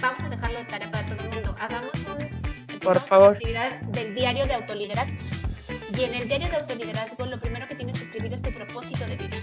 vamos 0.00 0.20
a 0.22 0.28
dejarlo 0.28 0.58
de 0.58 0.64
tarea 0.64 0.90
para 0.90 1.06
todo 1.06 1.24
el 1.24 1.34
mundo. 1.34 1.56
Hagamos 1.58 1.90
un, 1.94 2.80
Por 2.80 3.00
favor. 3.00 3.34
actividad 3.34 3.80
del 3.82 4.14
diario 4.14 4.46
de 4.46 4.54
autoliderazgo 4.54 5.18
y 5.96 6.04
en 6.04 6.14
el 6.14 6.28
diario 6.28 6.48
de 6.48 6.56
autoliderazgo 6.56 7.26
lo 7.26 7.38
primero 7.40 7.66
que 7.66 7.74
tienes 7.74 7.98
que 7.98 8.04
escribir 8.04 8.32
es 8.32 8.42
tu 8.42 8.52
propósito 8.52 9.04
de 9.06 9.16
vida. 9.16 9.36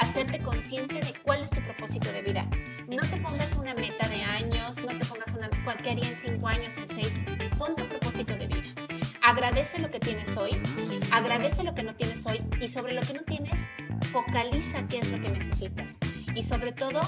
Hacerte 0.00 0.38
consciente 0.38 0.94
de 0.94 1.12
cuál 1.24 1.42
es 1.42 1.50
tu 1.50 1.60
propósito 1.60 2.10
de 2.12 2.22
vida. 2.22 2.46
No 2.88 3.02
te 3.10 3.20
pongas 3.20 3.54
una 3.56 3.74
meta 3.74 4.08
de 4.08 4.22
años, 4.22 4.78
no 4.78 4.86
te 4.96 5.04
pongas 5.04 5.34
una, 5.34 5.50
¿qué 5.82 5.90
haría 5.90 6.08
en 6.08 6.16
cinco 6.16 6.46
años, 6.48 6.76
en 6.76 6.88
seis? 6.88 7.18
Pon 7.58 7.74
tu 7.76 7.84
propósito 7.84 8.36
de 8.36 8.46
vida. 8.46 8.74
Agradece 9.22 9.80
lo 9.80 9.90
que 9.90 10.00
tienes 10.00 10.36
hoy, 10.36 10.62
agradece 11.10 11.62
lo 11.62 11.74
que 11.74 11.82
no 11.82 11.94
tienes 11.94 12.24
hoy 12.24 12.40
y 12.60 12.68
sobre 12.68 12.94
lo 12.94 13.02
que 13.02 13.12
no 13.12 13.20
tienes, 13.22 13.68
focaliza 14.10 14.86
qué 14.86 14.98
es 15.00 15.10
lo 15.10 15.20
que 15.20 15.28
necesitas. 15.28 15.98
Y 16.34 16.42
sobre 16.42 16.72
todo, 16.72 17.00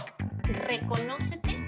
reconócete 0.54 1.60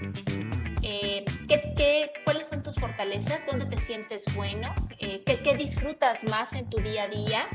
eh, 0.85 1.23
¿qué, 1.47 2.11
cuáles 2.25 2.49
son 2.49 2.61
tus 2.61 2.75
fortalezas? 2.75 3.45
¿Dónde 3.45 3.65
te 3.65 3.77
sientes 3.77 4.25
bueno? 4.35 4.73
Eh, 4.99 5.23
¿qué, 5.25 5.55
disfrutas 5.55 6.25
más 6.25 6.51
en 6.53 6.69
tu 6.69 6.77
día 6.79 7.03
a 7.03 7.07
día? 7.07 7.47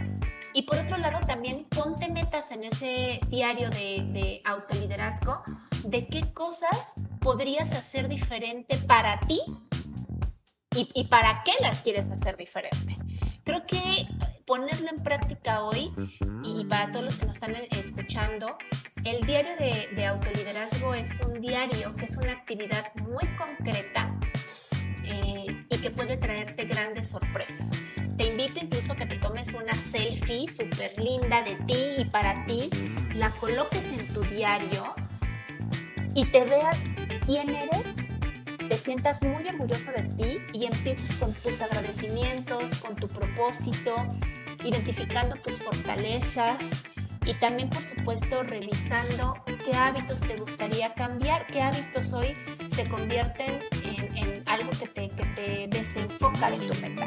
Y 0.55 0.63
por 0.63 0.79
otro 0.79 0.97
lado, 0.97 1.21
también 1.27 1.67
ponte 1.67 2.11
metas 2.11 2.51
en 2.51 2.65
ese 2.65 3.21
diario 3.29 3.69
de, 3.69 4.41
autoliderazgo 4.47 5.43
de 5.85 6.07
qué 6.09 6.33
cosas 6.33 6.95
podrías 7.21 7.73
hacer 7.73 8.09
diferente 8.09 8.79
para 8.87 9.21
ti 9.21 9.41
y, 10.75 10.91
y, 10.95 11.05
para 11.05 11.43
qué 11.45 11.53
las 11.61 11.83
quieres 11.83 12.11
hacer 12.11 12.39
diferente. 12.39 12.97
Creo 13.45 13.67
que 13.67 14.09
ponerlo 14.47 14.89
en 14.89 15.03
práctica 15.03 15.63
hoy 15.65 15.93
y 16.43 16.65
para 16.65 16.91
todos 16.91 17.05
los 17.05 17.17
que 17.17 17.27
nos 17.27 17.37
están 17.37 17.55
escuchando, 17.73 18.57
el 19.05 19.27
diario 19.27 19.53
de, 19.57 20.07
autoliderazgo 20.07 20.95
es 20.95 21.21
un 21.21 21.41
diario 21.41 21.95
que 21.95 22.05
es 22.05 22.17
una 22.17 22.33
actividad 22.33 22.93
muy 22.97 23.25
concreta 23.37 24.15
eh, 25.05 25.47
y 25.69 25.79
que 25.79 25.91
puede 25.91 26.17
traerte 26.17 26.65
grandes 26.65 27.11
sorpresas. 27.11 27.73
Te 28.17 28.27
invito 28.27 28.61
incluso 28.61 28.93
a 28.93 28.97
que 28.97 29.07
te 29.07 29.17
tomes 29.17 29.55
una 29.55 29.75
selfie 29.75 30.49
súper 30.49 30.99
linda 30.99 31.43
de 31.43 31.55
ti 31.67 31.95
y 31.99 32.05
para 32.07 32.45
ti, 32.47 32.71
la 33.15 33.31
coloques 33.33 33.93
en 33.97 34.13
tu 34.13 34.23
diario 34.23 34.95
y 36.15 36.25
te 36.27 36.45
veas 36.45 36.95
quién 37.27 37.49
eres, 37.49 37.97
te 38.69 38.77
sientas 38.77 39.23
muy 39.23 39.47
orgulloso 39.47 39.93
de 39.93 40.03
ti 40.03 40.39
y 40.53 40.67
empieces 40.67 41.15
con 41.17 41.33
tus 41.35 41.61
agradecimientos, 41.61 42.75
con 42.79 42.97
tu 42.97 43.09
propósito, 43.09 43.95
identificando 44.65 45.37
tus 45.37 45.59
fortalezas, 45.59 46.83
y 47.29 47.35
también, 47.35 47.69
por 47.69 47.83
supuesto, 47.83 48.43
revisando 48.43 49.37
qué 49.63 49.75
hábitos 49.75 50.23
te 50.23 50.37
gustaría 50.37 50.95
cambiar, 50.95 51.45
qué 51.47 51.61
hábitos 51.61 52.15
hoy 52.15 52.35
se 52.71 52.89
convierten 52.89 53.61
en, 53.85 54.43
algo 54.47 54.71
que 54.71 54.87
te, 54.89 55.11
que 55.11 55.25
te, 55.37 55.69
desenfoca 55.69 56.51
de 56.51 56.57
tu 56.57 56.75
meta. 56.81 57.07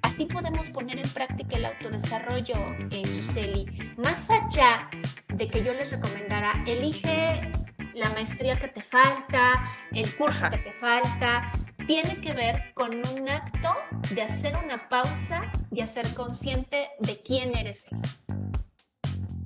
Así 0.00 0.24
podemos 0.24 0.70
poner 0.70 0.98
en 0.98 1.08
práctica 1.10 1.56
el 1.56 1.66
autodesarrollo, 1.66 2.54
eh, 2.90 3.06
Suseli. 3.06 3.66
Más 3.98 4.30
allá 4.30 4.88
de 5.34 5.46
que 5.46 5.62
yo 5.62 5.74
les 5.74 5.92
recomendara, 5.92 6.54
elige 6.66 7.42
la 7.92 8.08
maestría 8.14 8.58
que 8.58 8.68
te 8.68 8.80
falta, 8.80 9.62
el 9.92 10.10
curso 10.16 10.48
que 10.48 10.58
te 10.58 10.72
falta, 10.72 11.52
tiene 11.86 12.18
que 12.22 12.32
ver 12.32 12.72
con 12.72 12.94
un 12.94 13.28
acto 13.28 13.74
de 14.14 14.22
hacer 14.22 14.56
una 14.64 14.88
pausa 14.88 15.52
y 15.70 15.82
hacer 15.82 16.14
consciente 16.14 16.88
de 17.00 17.20
quién 17.20 17.54
eres 17.54 17.90
hoy 17.92 18.00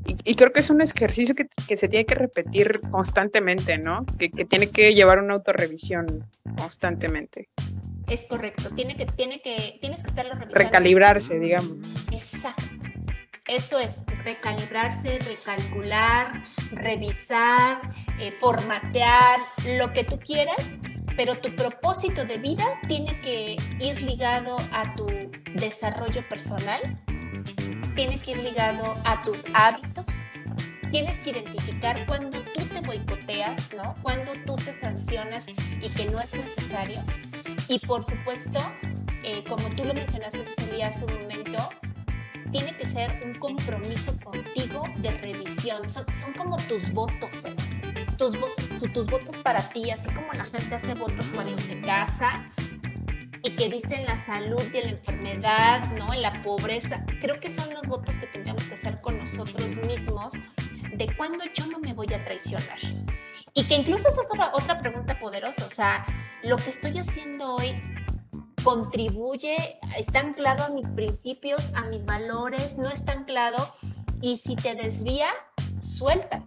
y, 0.07 0.35
creo 0.35 0.53
que 0.53 0.61
es 0.61 0.71
un 0.71 0.81
ejercicio 0.81 1.35
que, 1.35 1.47
que, 1.67 1.77
se 1.77 1.89
tiene 1.89 2.05
que 2.05 2.15
repetir 2.15 2.81
constantemente, 2.91 3.79
¿no? 3.79 4.05
Que, 4.19 4.31
que, 4.31 4.45
tiene 4.45 4.69
que 4.69 4.95
llevar 4.95 5.19
una 5.19 5.35
autorrevisión 5.35 6.27
constantemente. 6.57 7.49
Es 8.09 8.27
correcto, 8.27 8.71
tiene 8.71 8.97
que, 8.97 9.07
tiene 9.07 9.41
que, 9.41 9.79
tienes 9.81 10.03
que 10.03 10.09
estarlo 10.09 10.33
revisando. 10.35 10.59
Recalibrarse, 10.59 11.39
digamos. 11.41 11.79
Exacto. 12.13 12.63
Eso 13.47 13.79
es, 13.79 14.05
recalibrarse, 14.25 15.19
recalcular, 15.19 16.43
revisar, 16.73 17.81
eh, 18.19 18.33
formatear, 18.41 19.39
lo 19.79 19.93
que 19.93 20.05
tú 20.05 20.19
quieras, 20.19 20.77
pero 21.17 21.37
tu 21.37 21.55
propósito 21.55 22.25
de 22.25 22.39
vida 22.39 22.65
tiene 22.89 23.21
que 23.21 23.57
ir 23.81 24.03
ligado 24.03 24.57
a 24.73 24.95
tu 24.95 25.07
desarrollo 25.55 26.27
personal 26.29 26.99
tiene 27.95 28.19
que 28.19 28.33
ir 28.33 28.39
ligado 28.39 28.97
a 29.05 29.23
tus 29.23 29.45
hábitos. 29.55 30.05
Tienes 30.91 31.19
que 31.21 31.31
identificar 31.31 31.97
cuando 32.07 32.41
tú 32.41 32.63
te 32.67 32.81
boicoteas, 32.81 33.73
¿no? 33.75 33.97
Cuando 34.03 34.33
tú 34.47 34.57
te 34.57 34.73
sancionas 34.73 35.49
y 35.49 35.89
que 35.89 36.07
no 36.07 36.21
es 36.21 36.35
necesario. 36.35 37.03
Y 37.69 37.79
por 37.81 38.05
supuesto, 38.05 38.61
eh, 39.23 39.43
como 39.49 39.69
tú 39.71 39.85
lo 39.85 39.95
mencionaste, 39.95 40.45
Suseli, 40.45 40.83
hace 40.83 41.05
un 41.05 41.15
momento, 41.15 41.69
tiene 42.53 42.77
que 42.77 42.87
ser 42.87 43.21
un 43.25 43.35
compromiso 43.35 44.17
contigo 44.23 44.85
de 44.99 45.11
revisión. 45.19 45.91
Son, 45.91 46.05
como 46.37 46.57
tus 46.69 46.93
votos, 46.93 47.31
tus, 48.19 48.37
tus 48.93 49.07
votos 49.07 49.37
para 49.39 49.69
ti, 49.71 49.91
así 49.91 50.09
como 50.11 50.33
la 50.33 50.45
gente 50.45 50.75
hace 50.75 50.95
votos 50.95 51.27
cuando 51.35 51.59
se 51.61 51.81
casa, 51.81 52.47
y 53.45 53.51
que 53.51 53.69
dicen 53.69 54.07
la 54.07 54.17
salud 54.17 54.63
y 54.73 54.81
la 54.81 54.89
enfermedad, 54.89 55.93
¿no? 55.99 56.13
La 56.15 56.43
pobreza. 56.43 57.05
Creo 57.21 57.39
que 57.39 57.51
son 57.51 57.73
los 57.75 57.87
votos 57.87 58.17
que 58.17 58.27
tendríamos 58.27 58.65
que 58.65 58.73
hacer 58.75 59.03
con 59.03 59.19
nosotros 59.19 59.77
mismos 59.87 60.33
de 60.95 61.15
cuándo 61.15 61.45
yo 61.55 61.67
no 61.67 61.79
me 61.79 61.93
voy 61.93 62.13
a 62.15 62.23
traicionar. 62.23 62.79
Y 63.53 63.65
que 63.65 63.75
incluso 63.75 64.09
esa 64.09 64.23
es 64.23 64.29
otra, 64.33 64.51
otra 64.55 64.81
pregunta 64.81 65.19
poderosa, 65.19 65.67
o 65.67 65.69
sea, 65.69 66.07
lo 66.43 66.57
que 66.57 66.71
estoy 66.71 66.99
haciendo 66.99 67.57
hoy 67.57 67.79
contribuye, 68.65 69.79
está 69.97 70.21
anclado 70.21 70.65
a 70.65 70.71
mis 70.71 70.89
principios, 70.89 71.71
a 71.75 71.83
mis 71.83 72.07
valores, 72.07 72.79
no 72.79 72.89
está 72.89 73.13
anclado 73.13 73.75
y 74.23 74.39
si 74.39 74.57
te 74.57 74.75
desvía, 74.75 75.29
suelta. 75.83 76.43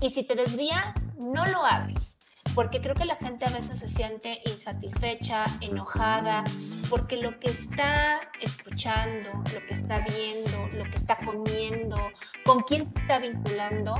Y 0.00 0.08
si 0.08 0.24
te 0.24 0.34
desvía, 0.34 0.94
no 1.18 1.44
lo 1.46 1.62
hagas 1.62 2.21
porque 2.54 2.80
creo 2.80 2.94
que 2.94 3.04
la 3.04 3.16
gente 3.16 3.46
a 3.46 3.50
veces 3.50 3.78
se 3.78 3.88
siente 3.88 4.40
insatisfecha, 4.44 5.44
enojada, 5.60 6.44
porque 6.90 7.16
lo 7.16 7.38
que 7.38 7.50
está 7.50 8.20
escuchando, 8.40 9.30
lo 9.54 9.66
que 9.66 9.74
está 9.74 10.00
viendo, 10.00 10.68
lo 10.76 10.84
que 10.84 10.96
está 10.96 11.16
comiendo, 11.16 11.96
con 12.44 12.62
quién 12.62 12.88
se 12.88 12.98
está 12.98 13.18
vinculando, 13.18 13.94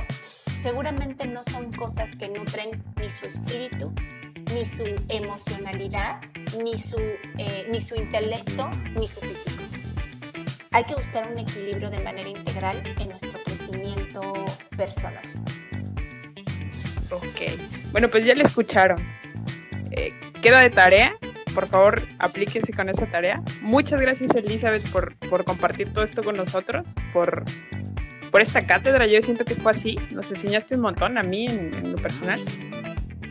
seguramente 0.57 1.27
no 1.27 1.43
son 1.43 1.71
cosas 1.71 2.15
que 2.15 2.29
nutren 2.29 2.83
ni 2.99 3.09
su 3.09 3.25
espíritu, 3.25 3.91
ni 4.53 4.65
su 4.65 4.85
emocionalidad, 5.09 6.21
ni 6.63 6.77
su, 6.77 6.99
eh, 7.37 7.67
ni 7.71 7.81
su 7.81 7.95
intelecto, 7.95 8.69
ni 8.95 9.07
su 9.07 9.19
físico. 9.21 9.63
Hay 10.71 10.83
que 10.85 10.95
buscar 10.95 11.31
un 11.31 11.37
equilibrio 11.37 11.89
de 11.89 12.03
manera 12.03 12.29
integral 12.29 12.81
en 12.99 13.09
nuestro 13.09 13.39
crecimiento 13.43 14.21
personal. 14.75 15.21
Ok, 17.13 17.91
bueno, 17.91 18.09
pues 18.09 18.25
ya 18.25 18.33
le 18.33 18.43
escucharon. 18.43 18.97
Eh, 19.91 20.13
queda 20.41 20.61
de 20.61 20.69
tarea. 20.69 21.13
Por 21.53 21.67
favor, 21.67 22.01
aplíquese 22.17 22.73
con 22.73 22.89
esa 22.89 23.05
tarea. 23.05 23.41
Muchas 23.61 24.01
gracias, 24.01 24.35
Elizabeth, 24.35 24.83
por, 24.89 25.15
por 25.17 25.45
compartir 25.45 25.93
todo 25.93 26.03
esto 26.03 26.23
con 26.23 26.35
nosotros, 26.35 26.87
por, 27.13 27.43
por 28.31 28.41
esta 28.41 28.65
cátedra. 28.65 29.05
Yo 29.05 29.21
siento 29.21 29.45
que 29.45 29.53
fue 29.53 29.71
así. 29.71 29.95
Nos 30.09 30.31
enseñaste 30.31 30.75
un 30.75 30.81
montón 30.81 31.19
a 31.19 31.21
mí 31.21 31.45
en, 31.45 31.91
lo 31.91 31.97
personal. 31.97 32.39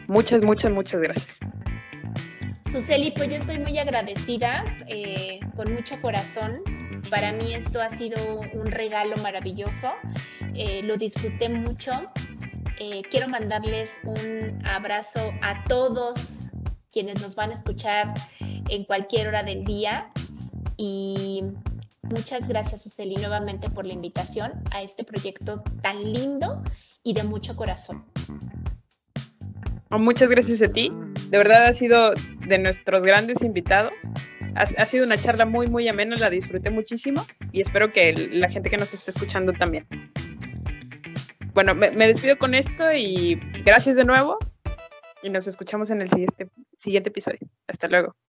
Muchas, 0.06 0.44
muchas, 0.44 0.70
muchas 0.70 1.00
gracias. 1.00 1.38
Suseli, 2.64 3.10
pues 3.10 3.28
yo 3.28 3.36
estoy 3.36 3.58
muy 3.58 3.76
agradecida, 3.78 4.64
eh, 4.86 5.40
con 5.56 5.74
mucho 5.74 6.00
corazón. 6.00 6.62
Para 7.10 7.32
mí 7.32 7.52
esto 7.52 7.82
ha 7.82 7.90
sido 7.90 8.40
un 8.54 8.66
regalo 8.70 9.16
maravilloso. 9.16 9.92
Eh, 10.54 10.82
lo 10.84 10.96
disfruté 10.96 11.48
mucho. 11.48 12.10
Eh, 12.84 13.02
quiero 13.08 13.28
mandarles 13.28 14.00
un 14.02 14.58
abrazo 14.66 15.32
a 15.40 15.62
todos 15.68 16.48
quienes 16.90 17.20
nos 17.20 17.36
van 17.36 17.50
a 17.50 17.52
escuchar 17.52 18.12
en 18.70 18.82
cualquier 18.82 19.28
hora 19.28 19.44
del 19.44 19.62
día 19.62 20.10
y 20.76 21.44
muchas 22.02 22.48
gracias 22.48 22.82
Suseli 22.82 23.14
nuevamente 23.14 23.70
por 23.70 23.86
la 23.86 23.92
invitación 23.92 24.64
a 24.72 24.82
este 24.82 25.04
proyecto 25.04 25.62
tan 25.80 26.12
lindo 26.12 26.60
y 27.04 27.14
de 27.14 27.22
mucho 27.22 27.54
corazón. 27.54 28.04
Oh, 29.90 29.98
muchas 30.00 30.28
gracias 30.28 30.60
a 30.62 30.66
ti. 30.66 30.90
De 31.28 31.38
verdad 31.38 31.66
ha 31.66 31.72
sido 31.74 32.12
de 32.48 32.58
nuestros 32.58 33.04
grandes 33.04 33.42
invitados. 33.42 33.94
Ha, 34.56 34.62
ha, 34.62 34.86
sido 34.86 35.06
una 35.06 35.20
charla 35.20 35.46
muy, 35.46 35.68
muy 35.68 35.86
amena, 35.86 36.16
la 36.16 36.30
disfruté 36.30 36.70
muchísimo 36.70 37.24
y 37.52 37.60
espero 37.60 37.90
que 37.90 38.12
la 38.32 38.50
gente 38.50 38.70
que 38.70 38.76
nos 38.76 38.92
esté 38.92 39.12
escuchando 39.12 39.52
también 39.52 39.86
bueno, 41.54 41.74
me, 41.74 41.90
despido 41.90 42.38
con 42.38 42.54
esto 42.54 42.92
y 42.92 43.38
gracias 43.64 43.96
de 43.96 44.04
nuevo 44.04 44.38
y 45.22 45.30
nos 45.30 45.46
escuchamos 45.46 45.90
en 45.90 46.00
el 46.02 46.10
siguiente, 46.10 46.48
siguiente 46.76 47.10
episodio. 47.10 47.40
Hasta 47.68 47.88
luego. 47.88 48.16